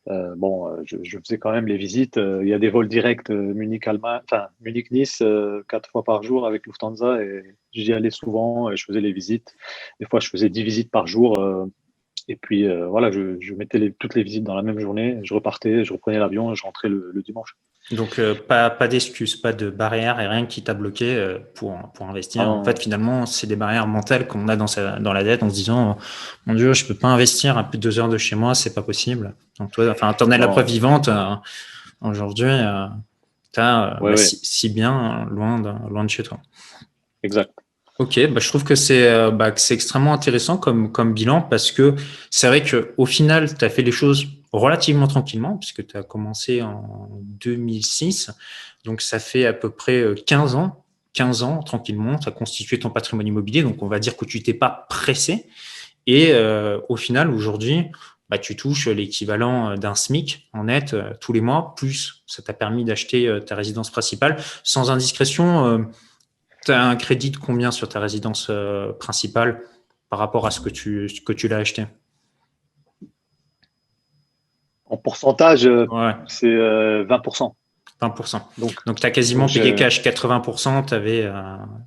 euh, 0.09 0.35
bon, 0.37 0.68
euh, 0.68 0.83
je, 0.85 1.18
faisais 1.18 1.38
quand 1.38 1.53
même 1.53 1.66
les 1.66 1.79
visites. 1.79 2.18
Euh, 2.18 2.42
il 2.42 2.51
y 2.51 2.53
a 2.53 2.59
des 2.59 2.68
vols 2.68 2.88
directs 2.88 3.31
Munich-Allemagne, 3.31 4.20
enfin 4.31 4.49
Munich-Nice, 4.61 5.23
quatre 5.70 5.88
fois 5.88 6.05
par 6.05 6.23
jour 6.23 6.47
avec 6.47 6.66
Lufthansa 6.66 7.23
et 7.23 7.42
j'y 7.73 7.90
allais 7.94 8.11
souvent 8.11 8.70
et 8.70 8.77
je 8.77 8.85
faisais 8.85 9.01
les 9.01 9.12
visites. 9.12 9.57
Des 10.01 10.07
fois, 10.07 10.20
je 10.20 10.29
faisais 10.29 10.51
dix 10.51 10.64
visites 10.64 10.90
par 10.90 11.07
jour. 11.07 11.42
et 12.29 12.37
puis 12.37 12.68
voilà, 12.90 13.11
je, 13.11 13.55
mettais 13.55 13.90
toutes 13.99 14.14
les 14.14 14.23
visites 14.23 14.44
dans 14.44 14.55
la 14.55 14.62
même 14.62 14.81
journée. 14.81 15.18
Je 15.23 15.33
repartais, 15.33 15.83
je 15.83 15.94
reprenais 15.94 16.18
l'avion 16.18 16.55
je 16.55 16.62
rentrais 16.62 16.90
le 16.90 17.23
dimanche. 17.25 17.57
Donc, 17.90 18.18
euh, 18.18 18.35
pas, 18.35 18.70
pas 18.70 18.88
d'excuses, 18.88 19.37
pas 19.37 19.53
de 19.53 19.68
barrières 19.68 20.18
et 20.18 20.27
rien 20.27 20.47
qui 20.47 20.62
t'a 20.62 20.73
bloqué 20.73 21.14
euh, 21.16 21.38
pour, 21.55 21.77
pour 21.94 22.09
investir. 22.09 22.42
Ah 22.42 22.49
en 22.49 22.64
fait, 22.64 22.81
finalement, 22.81 23.27
c'est 23.27 23.47
des 23.47 23.57
barrières 23.57 23.87
mentales 23.87 24.27
qu'on 24.27 24.49
a 24.49 24.57
dans, 24.57 24.66
sa, 24.66 24.99
dans 24.99 25.12
la 25.12 25.23
dette 25.23 25.42
en 25.42 25.51
se 25.51 25.55
disant 25.55 25.99
Mon 26.47 26.55
Dieu, 26.55 26.73
je 26.73 26.87
peux 26.87 26.94
pas 26.94 27.09
investir 27.09 27.59
à 27.59 27.64
plus 27.64 27.77
de 27.77 27.83
deux 27.83 27.99
heures 27.99 28.09
de 28.09 28.16
chez 28.16 28.37
moi, 28.37 28.55
c'est 28.55 28.73
pas 28.73 28.81
possible. 28.81 29.35
Donc, 29.59 29.73
toi, 29.73 29.90
enfin, 29.90 30.12
t'en 30.14 30.31
es 30.31 30.38
la 30.38 30.49
preuve 30.49 30.66
vivante. 30.66 31.09
Euh, 31.09 31.35
aujourd'hui, 32.01 32.53
tu 33.53 33.61
as 33.61 33.99
si, 34.16 34.70
bien 34.70 35.27
loin 35.31 35.61
de, 35.61 35.70
loin 35.90 36.05
de 36.05 36.11
chez 36.11 36.23
toi. 36.23 36.38
Exact. 37.23 37.51
Ok, 37.99 38.18
bah, 38.31 38.40
je 38.40 38.49
trouve 38.49 38.64
que 38.64 38.75
c'est 38.75 39.31
bah, 39.31 39.53
extrêmement 39.70 40.14
intéressant 40.14 40.57
comme, 40.57 40.90
comme 40.90 41.12
bilan 41.12 41.42
parce 41.42 41.70
que 41.70 41.94
c'est 42.31 42.49
vrai 42.49 42.62
qu'au 42.62 43.07
final, 43.07 43.55
tu 43.57 43.64
as 43.64 43.68
fait 43.68 43.83
les 43.83 43.92
choses 43.92 44.27
relativement 44.55 45.09
tranquillement, 45.09 45.57
puisque 45.57 45.85
tu 45.85 45.97
as 45.97 46.05
commencé 46.05 46.62
en 46.62 47.09
2006. 47.21 48.31
Donc, 48.85 49.01
ça 49.01 49.19
fait 49.19 49.47
à 49.47 49.53
peu 49.53 49.71
près 49.71 50.05
15 50.27 50.55
euh, 50.55 50.59
ans. 50.59 50.85
15 51.12 51.43
ans, 51.43 51.62
tranquillement, 51.62 52.19
tu 52.19 52.29
as 52.29 52.33
constitué 52.33 52.79
ton 52.79 52.90
patrimoine 52.90 53.27
immobilier. 53.27 53.62
Donc, 53.62 53.83
on 53.83 53.88
va 53.88 53.99
dire 53.99 54.17
que 54.17 54.25
tu 54.25 54.43
t'es 54.43 54.55
pas 54.55 54.87
pressé. 54.88 55.47
Et 56.07 56.29
euh, 56.33 56.81
au 56.88 56.97
final, 56.97 57.31
aujourd'hui, 57.31 57.87
bah, 58.29 58.38
tu 58.38 58.55
touches 58.55 58.87
l'équivalent 58.87 59.71
euh, 59.71 59.77
d'un 59.77 59.97
SMIC 59.97 60.49
en 60.53 60.64
net 60.64 60.95
tous 61.21 61.33
les 61.33 61.40
mois, 61.40 61.75
plus 61.77 62.23
ça 62.27 62.40
t'a 62.43 62.53
permis 62.53 62.85
d'acheter 62.85 63.40
ta 63.45 63.57
résidence 63.57 63.90
principale. 63.90 64.37
Sans 64.62 64.90
indiscrétion, 64.90 65.88
tu 66.64 66.73
as 66.73 66.85
un 66.85 66.97
crédit 66.97 67.31
de 67.31 67.38
combien 67.38 67.73
sur 67.73 67.88
ta 67.88 67.99
résidence 67.99 68.51
principale 69.01 69.62
par 70.11 70.19
rapport 70.21 70.47
à 70.47 70.53
ce 70.53 70.61
que 70.61 70.69
tu, 70.69 71.09
que 71.25 71.33
tu 71.33 71.49
l'as 71.49 71.59
acheté? 71.59 71.87
En 74.95 74.97
pourcentage, 74.97 75.67
euh, 75.67 75.87
c'est 76.29 76.47
20%. 76.47 77.53
20%. 78.01 78.41
Donc, 78.59 78.75
donc 78.87 79.01
tu 79.01 79.07
as 79.07 79.11
quasiment 79.11 79.47
payé 79.47 79.73
euh, 79.73 79.77
cash 79.77 80.03
80%, 80.03 80.93
avais, 80.93 81.23
euh, 81.25 81.33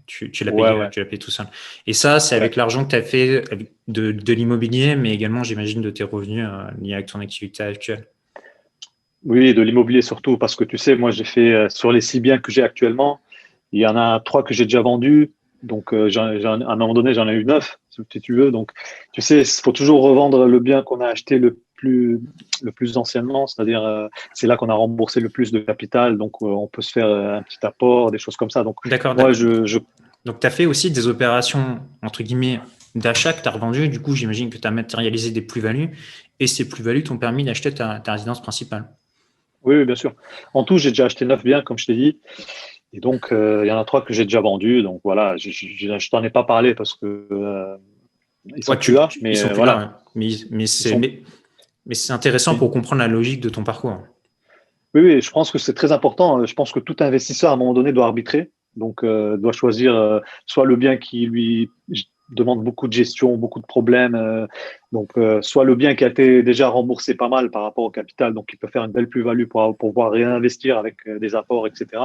tu, 0.08 0.32
tu 0.32 0.44
l'as 0.44 0.52
payé, 0.52 1.20
tout 1.20 1.32
seul. 1.32 1.48
Et 1.86 1.94
ça, 1.94 2.20
c'est 2.20 2.36
avec 2.36 2.56
l'argent 2.56 2.84
que 2.84 2.90
tu 2.90 2.96
as 2.96 3.02
fait 3.02 3.44
de, 3.88 4.12
de 4.12 4.34
l'immobilier, 4.34 4.96
mais 4.96 5.14
également, 5.14 5.44
j'imagine, 5.44 5.82
de 5.82 5.90
tes 5.90 6.04
revenus 6.04 6.46
liés 6.82 6.94
avec 6.94 7.08
ton 7.08 7.20
activité 7.20 7.64
actuelle. 7.64 8.08
Oui, 9.24 9.54
de 9.54 9.62
l'immobilier 9.62 10.02
surtout, 10.02 10.38
parce 10.38 10.56
que 10.56 10.64
tu 10.64 10.78
sais, 10.78 10.96
moi, 10.96 11.12
j'ai 11.12 11.26
fait 11.26 11.70
sur 11.70 11.92
les 11.92 12.02
six 12.02 12.20
biens 12.20 12.40
que 12.40 12.52
j'ai 12.52 12.64
actuellement, 12.64 13.20
il 13.72 13.82
y 13.82 13.88
en 13.88 13.96
a 13.96 14.20
trois 14.20 14.44
que 14.44 14.54
j'ai 14.54 14.64
déjà 14.64 14.82
vendus. 14.82 15.32
Donc, 15.64 15.92
à 15.92 15.98
un 15.98 16.76
moment 16.76 16.94
donné, 16.94 17.14
j'en 17.14 17.28
ai 17.28 17.34
eu 17.34 17.46
neuf, 17.46 17.78
si 17.90 18.22
tu 18.22 18.36
veux. 18.36 18.52
Donc, 18.52 18.72
tu 19.12 19.22
sais, 19.22 19.42
il 19.42 19.62
faut 19.62 19.72
toujours 19.72 20.02
revendre 20.04 20.46
le 20.46 20.60
bien 20.60 20.84
qu'on 20.84 21.02
a 21.02 21.08
acheté 21.08 21.38
le 21.38 21.60
plus, 21.78 22.20
le 22.62 22.72
plus 22.72 22.98
anciennement, 22.98 23.48
c'est-à-dire 23.48 23.84
euh, 23.84 24.08
c'est 24.34 24.48
là 24.48 24.58
qu'on 24.58 24.70
a 24.70 24.74
remboursé 24.74 25.22
le 25.22 25.30
plus 25.30 25.52
de 25.52 25.60
capital, 25.60 26.18
donc 26.18 26.34
euh, 26.42 26.48
on 26.48 26.68
peut 26.68 26.82
se 26.82 26.92
faire 26.92 27.08
euh, 27.08 27.38
un 27.38 27.44
petit 27.44 27.60
apport, 27.62 28.12
des 28.12 28.18
choses 28.18 28.36
comme 28.36 28.50
ça. 28.50 28.64
Donc, 28.64 28.76
D'accord. 28.86 29.16
Moi, 29.16 29.32
je, 29.32 29.80
Donc, 30.26 30.40
tu 30.42 30.48
as 30.48 30.50
fait 30.50 30.66
aussi 30.66 30.92
des 30.92 31.08
opérations, 31.08 31.80
entre 32.04 32.24
guillemets, 32.24 32.60
d'achat 32.96 33.32
que 33.32 33.42
tu 33.42 33.48
as 33.48 33.52
revendu. 33.52 33.88
Du 33.88 34.02
coup, 34.02 34.16
j'imagine 34.16 34.50
que 34.50 34.58
tu 34.58 34.68
as 34.68 34.72
matérialisé 34.72 35.32
des 35.32 35.42
plus-values 35.42 35.92
et 36.40 36.48
ces 36.48 36.68
plus-values 36.68 37.04
t'ont 37.04 37.18
permis 37.18 37.46
d'acheter 37.46 37.74
ta, 37.74 38.02
résidence 38.06 38.42
principale. 38.42 38.90
Oui, 39.64 39.86
bien 39.86 39.96
sûr. 39.96 40.14
En 40.54 40.64
tout, 40.64 40.78
j'ai 40.78 40.90
déjà 40.90 41.06
acheté 41.06 41.26
neuf 41.26 41.44
biens, 41.44 41.62
comme 41.62 41.78
je 41.78 41.86
t'ai 41.86 41.96
dit. 41.96 42.18
Et 42.94 43.00
donc, 43.00 43.28
il 43.32 43.66
y 43.66 43.72
en 43.72 43.80
a 43.80 43.86
trois 43.86 44.02
que 44.02 44.14
j'ai 44.14 44.24
déjà 44.24 44.42
vendus. 44.42 44.82
Donc 44.82 45.02
voilà, 45.04 45.38
je, 45.38 45.52
je, 45.52 46.10
t'en 46.10 46.24
ai 46.24 46.30
pas 46.30 46.44
parlé 46.44 46.74
parce 46.74 46.94
que 46.94 47.78
ils 48.56 48.64
sont 48.64 48.76
tu, 48.78 48.94
là, 48.94 49.10
mais 49.22 49.34
voilà. 49.54 50.00
Mais, 50.16 50.30
mais 50.50 50.68
c'est 50.68 50.98
mais 51.88 51.96
c'est 51.96 52.14
intéressant 52.14 52.58
pour 52.58 52.70
comprendre 52.72 53.02
la 53.02 53.08
logique 53.08 53.42
de 53.42 53.50
ton 53.50 53.64
parcours. 53.64 53.98
Oui, 54.94 55.02
oui, 55.02 55.22
je 55.22 55.32
pense 55.32 55.52
que 55.52 55.58
c'est 55.58 55.74
très 55.74 55.92
important. 55.92 56.46
Je 56.46 56.54
pense 56.54 56.72
que 56.72 56.80
tout 56.80 56.96
investisseur, 57.00 57.52
à 57.52 57.54
un 57.54 57.58
moment 57.58 57.74
donné, 57.74 57.94
doit 57.94 58.06
arbitrer. 58.06 58.52
Donc, 58.76 59.04
euh, 59.04 59.38
doit 59.38 59.54
choisir 59.54 59.96
euh, 59.96 60.20
soit 60.46 60.66
le 60.66 60.76
bien 60.76 60.98
qui 60.98 61.26
lui 61.26 61.70
demande 62.30 62.64
beaucoup 62.64 62.88
de 62.88 62.94
gestion, 62.94 63.38
beaucoup 63.38 63.60
de 63.60 63.66
problèmes. 63.66 64.16
Euh, 64.16 64.48
donc, 64.92 65.14
soit 65.42 65.64
le 65.64 65.76
bien 65.76 65.96
qui 65.96 66.04
a 66.04 66.08
été 66.08 66.44
déjà 66.44 66.68
remboursé 66.68 67.16
pas 67.16 67.30
mal 67.30 67.52
par 67.52 67.64
rapport 67.64 67.86
au 67.86 67.90
capital, 67.90 68.34
donc 68.34 68.50
il 68.54 68.58
peut 68.58 68.68
faire 68.68 68.84
une 68.84 68.92
belle 68.92 69.08
plus-value 69.08 69.46
pour, 69.46 69.78
pour 69.78 69.90
pouvoir 69.90 70.12
réinvestir 70.12 70.78
avec 70.78 70.98
des 71.08 71.36
apports, 71.36 71.68
etc. 71.68 72.04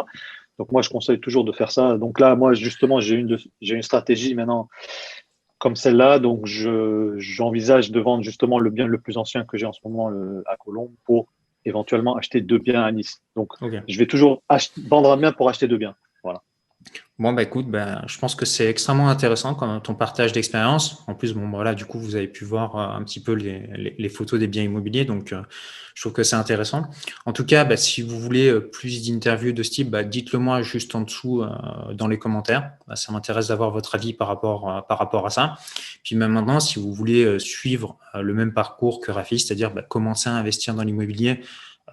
Donc, 0.59 0.71
moi, 0.71 0.83
je 0.83 0.91
conseille 0.91 1.19
toujours 1.19 1.45
de 1.45 1.53
faire 1.53 1.71
ça. 1.71 1.99
Donc 1.99 2.21
là, 2.21 2.37
moi, 2.37 2.55
justement, 2.55 3.01
j'ai 3.01 3.17
une, 3.17 3.37
j'ai 3.61 3.75
une 3.75 3.83
stratégie 3.83 4.35
maintenant 4.35 4.69
comme 5.63 5.77
celle-là. 5.77 6.19
Donc, 6.19 6.47
j'envisage 6.47 7.93
de 7.93 8.01
vendre 8.01 8.25
justement 8.25 8.59
le 8.59 8.69
bien 8.69 8.89
le 8.89 8.99
plus 8.99 9.17
ancien 9.17 9.45
que 9.45 9.57
j'ai 9.57 9.65
en 9.65 9.73
ce 9.73 9.79
moment 9.85 10.11
à 10.47 10.57
Colombes 10.57 10.91
pour 11.05 11.29
éventuellement 11.65 12.17
acheter 12.17 12.41
deux 12.41 12.59
biens 12.59 12.83
à 12.83 12.91
Nice. 12.91 13.23
Donc, 13.37 13.53
je 13.61 13.97
vais 13.97 14.07
toujours 14.07 14.43
vendre 14.91 15.13
un 15.13 15.17
bien 15.17 15.31
pour 15.31 15.49
acheter 15.49 15.69
deux 15.69 15.77
biens. 15.77 15.95
Bon, 17.19 17.35
bah 17.35 17.43
écoute, 17.43 17.69
bah, 17.69 18.03
je 18.07 18.19
pense 18.19 18.35
que 18.35 18.47
c'est 18.47 18.67
extrêmement 18.67 19.11
intéressant 19.11 19.55
comme 19.55 19.83
ton 19.83 19.95
partage 19.95 20.33
d'expérience. 20.33 21.05
En 21.07 21.15
plus, 21.15 21.35
bon, 21.35 21.51
voilà, 21.51 21.75
du 21.75 21.85
coup, 21.85 21.99
vous 22.01 22.17
avez 22.17 22.27
pu 22.27 22.47
voir 22.47 22.77
euh, 22.77 22.99
un 22.99 23.05
petit 23.05 23.21
peu 23.21 23.33
les, 23.33 24.09
photos 24.09 24.41
des 24.41 24.47
biens 24.47 24.63
immobiliers, 24.63 25.05
donc 25.05 25.33
euh, 25.33 25.43
je 25.95 26.03
trouve 26.03 26.15
que 26.15 26.23
c'est 26.23 26.37
intéressant. 26.37 26.85
En 27.27 27.35
tout 27.35 27.45
cas, 27.45 27.65
bah, 27.65 27.77
si 27.77 28.01
vous 28.01 28.19
voulez 28.19 28.49
euh, 28.49 28.61
plus 28.61 29.07
d'interviews 29.07 29.53
de 29.53 29.63
ce 29.63 29.71
type, 29.71 29.91
bah, 29.91 30.05
dites-le 30.05 30.39
moi 30.39 30.63
juste 30.63 30.95
en 30.95 31.03
dessous 31.03 31.45
dans 31.93 32.09
les 32.09 32.19
commentaires. 32.19 32.73
Bah, 32.89 32.97
ça 32.97 33.13
m'intéresse 33.13 33.49
d'avoir 33.49 33.71
votre 33.71 33.95
avis 33.95 34.15
par 34.15 34.29
rapport, 34.29 34.87
par 34.89 34.99
rapport 34.99 35.27
à 35.27 35.31
ça. 35.31 35.59
Puis 36.03 36.17
même 36.17 36.33
maintenant, 36.33 36.61
si 36.61 36.81
vous 36.81 36.95
voulez 36.95 37.39
suivre 37.39 37.99
le 38.15 38.33
même 38.33 38.55
parcours 38.55 39.01
que 39.01 39.13
Rafi, 39.13 39.39
c'est-à-dire 39.39 39.73
commencer 39.89 40.31
à 40.31 40.33
investir 40.33 40.75
dans 40.75 40.83
l'immobilier, 40.83 41.43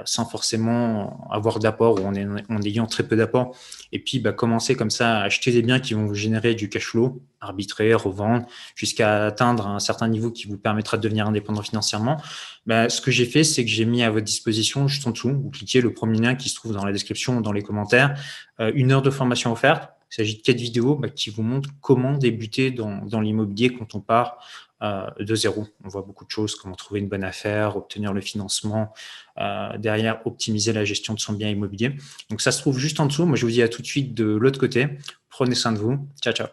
sans 0.05 0.25
forcément 0.25 1.27
avoir 1.31 1.59
d'apport 1.59 1.99
ou 1.99 2.05
en, 2.05 2.61
ayant 2.61 2.85
très 2.85 3.03
peu 3.03 3.15
d'apport. 3.15 3.55
Et 3.91 3.99
puis, 3.99 4.19
bah, 4.19 4.31
commencer 4.31 4.75
comme 4.75 4.89
ça 4.89 5.19
à 5.19 5.23
acheter 5.23 5.51
des 5.51 5.61
biens 5.61 5.79
qui 5.79 5.93
vont 5.93 6.05
vous 6.05 6.13
générer 6.13 6.55
du 6.55 6.69
cash 6.69 6.85
flow, 6.85 7.21
arbitrer, 7.41 7.93
revendre, 7.93 8.45
jusqu'à 8.75 9.25
atteindre 9.25 9.67
un 9.67 9.79
certain 9.79 10.07
niveau 10.07 10.31
qui 10.31 10.47
vous 10.47 10.57
permettra 10.57 10.97
de 10.97 11.01
devenir 11.01 11.27
indépendant 11.27 11.61
financièrement. 11.61 12.21
Bah, 12.65 12.89
ce 12.89 13.01
que 13.01 13.11
j'ai 13.11 13.25
fait, 13.25 13.43
c'est 13.43 13.63
que 13.63 13.71
j'ai 13.71 13.85
mis 13.85 14.03
à 14.03 14.11
votre 14.11 14.25
disposition, 14.25 14.87
juste 14.87 15.07
en 15.07 15.11
dessous, 15.11 15.29
vous 15.29 15.49
cliquez 15.49 15.81
le 15.81 15.93
premier 15.93 16.19
lien 16.19 16.35
qui 16.35 16.49
se 16.49 16.55
trouve 16.55 16.73
dans 16.73 16.85
la 16.85 16.91
description 16.91 17.37
ou 17.37 17.41
dans 17.41 17.51
les 17.51 17.63
commentaires, 17.63 18.19
euh, 18.59 18.71
une 18.75 18.91
heure 18.91 19.01
de 19.01 19.09
formation 19.09 19.51
offerte. 19.51 19.89
Il 20.11 20.15
s'agit 20.15 20.37
de 20.37 20.41
quatre 20.41 20.59
vidéos 20.59 20.95
bah, 20.95 21.09
qui 21.09 21.29
vous 21.29 21.43
montrent 21.43 21.69
comment 21.81 22.17
débuter 22.17 22.71
dans, 22.71 23.21
l'immobilier 23.21 23.69
quand 23.69 23.95
on 23.95 23.99
part 23.99 24.37
de 24.81 25.35
zéro. 25.35 25.67
On 25.83 25.89
voit 25.89 26.03
beaucoup 26.03 26.25
de 26.25 26.29
choses, 26.31 26.55
comment 26.55 26.75
trouver 26.75 27.01
une 27.01 27.09
bonne 27.09 27.23
affaire, 27.23 27.75
obtenir 27.75 28.13
le 28.13 28.21
financement, 28.21 28.93
euh, 29.37 29.77
derrière 29.77 30.25
optimiser 30.25 30.73
la 30.73 30.85
gestion 30.85 31.13
de 31.13 31.19
son 31.19 31.33
bien 31.33 31.49
immobilier. 31.49 31.95
Donc 32.29 32.41
ça 32.41 32.51
se 32.51 32.59
trouve 32.59 32.79
juste 32.79 32.99
en 32.99 33.05
dessous. 33.05 33.25
Moi, 33.25 33.35
je 33.35 33.45
vous 33.45 33.51
dis 33.51 33.61
à 33.61 33.67
tout 33.67 33.81
de 33.81 33.87
suite 33.87 34.13
de 34.13 34.25
l'autre 34.25 34.59
côté. 34.59 34.87
Prenez 35.29 35.55
soin 35.55 35.71
de 35.71 35.79
vous. 35.79 36.07
Ciao, 36.21 36.33
ciao. 36.33 36.47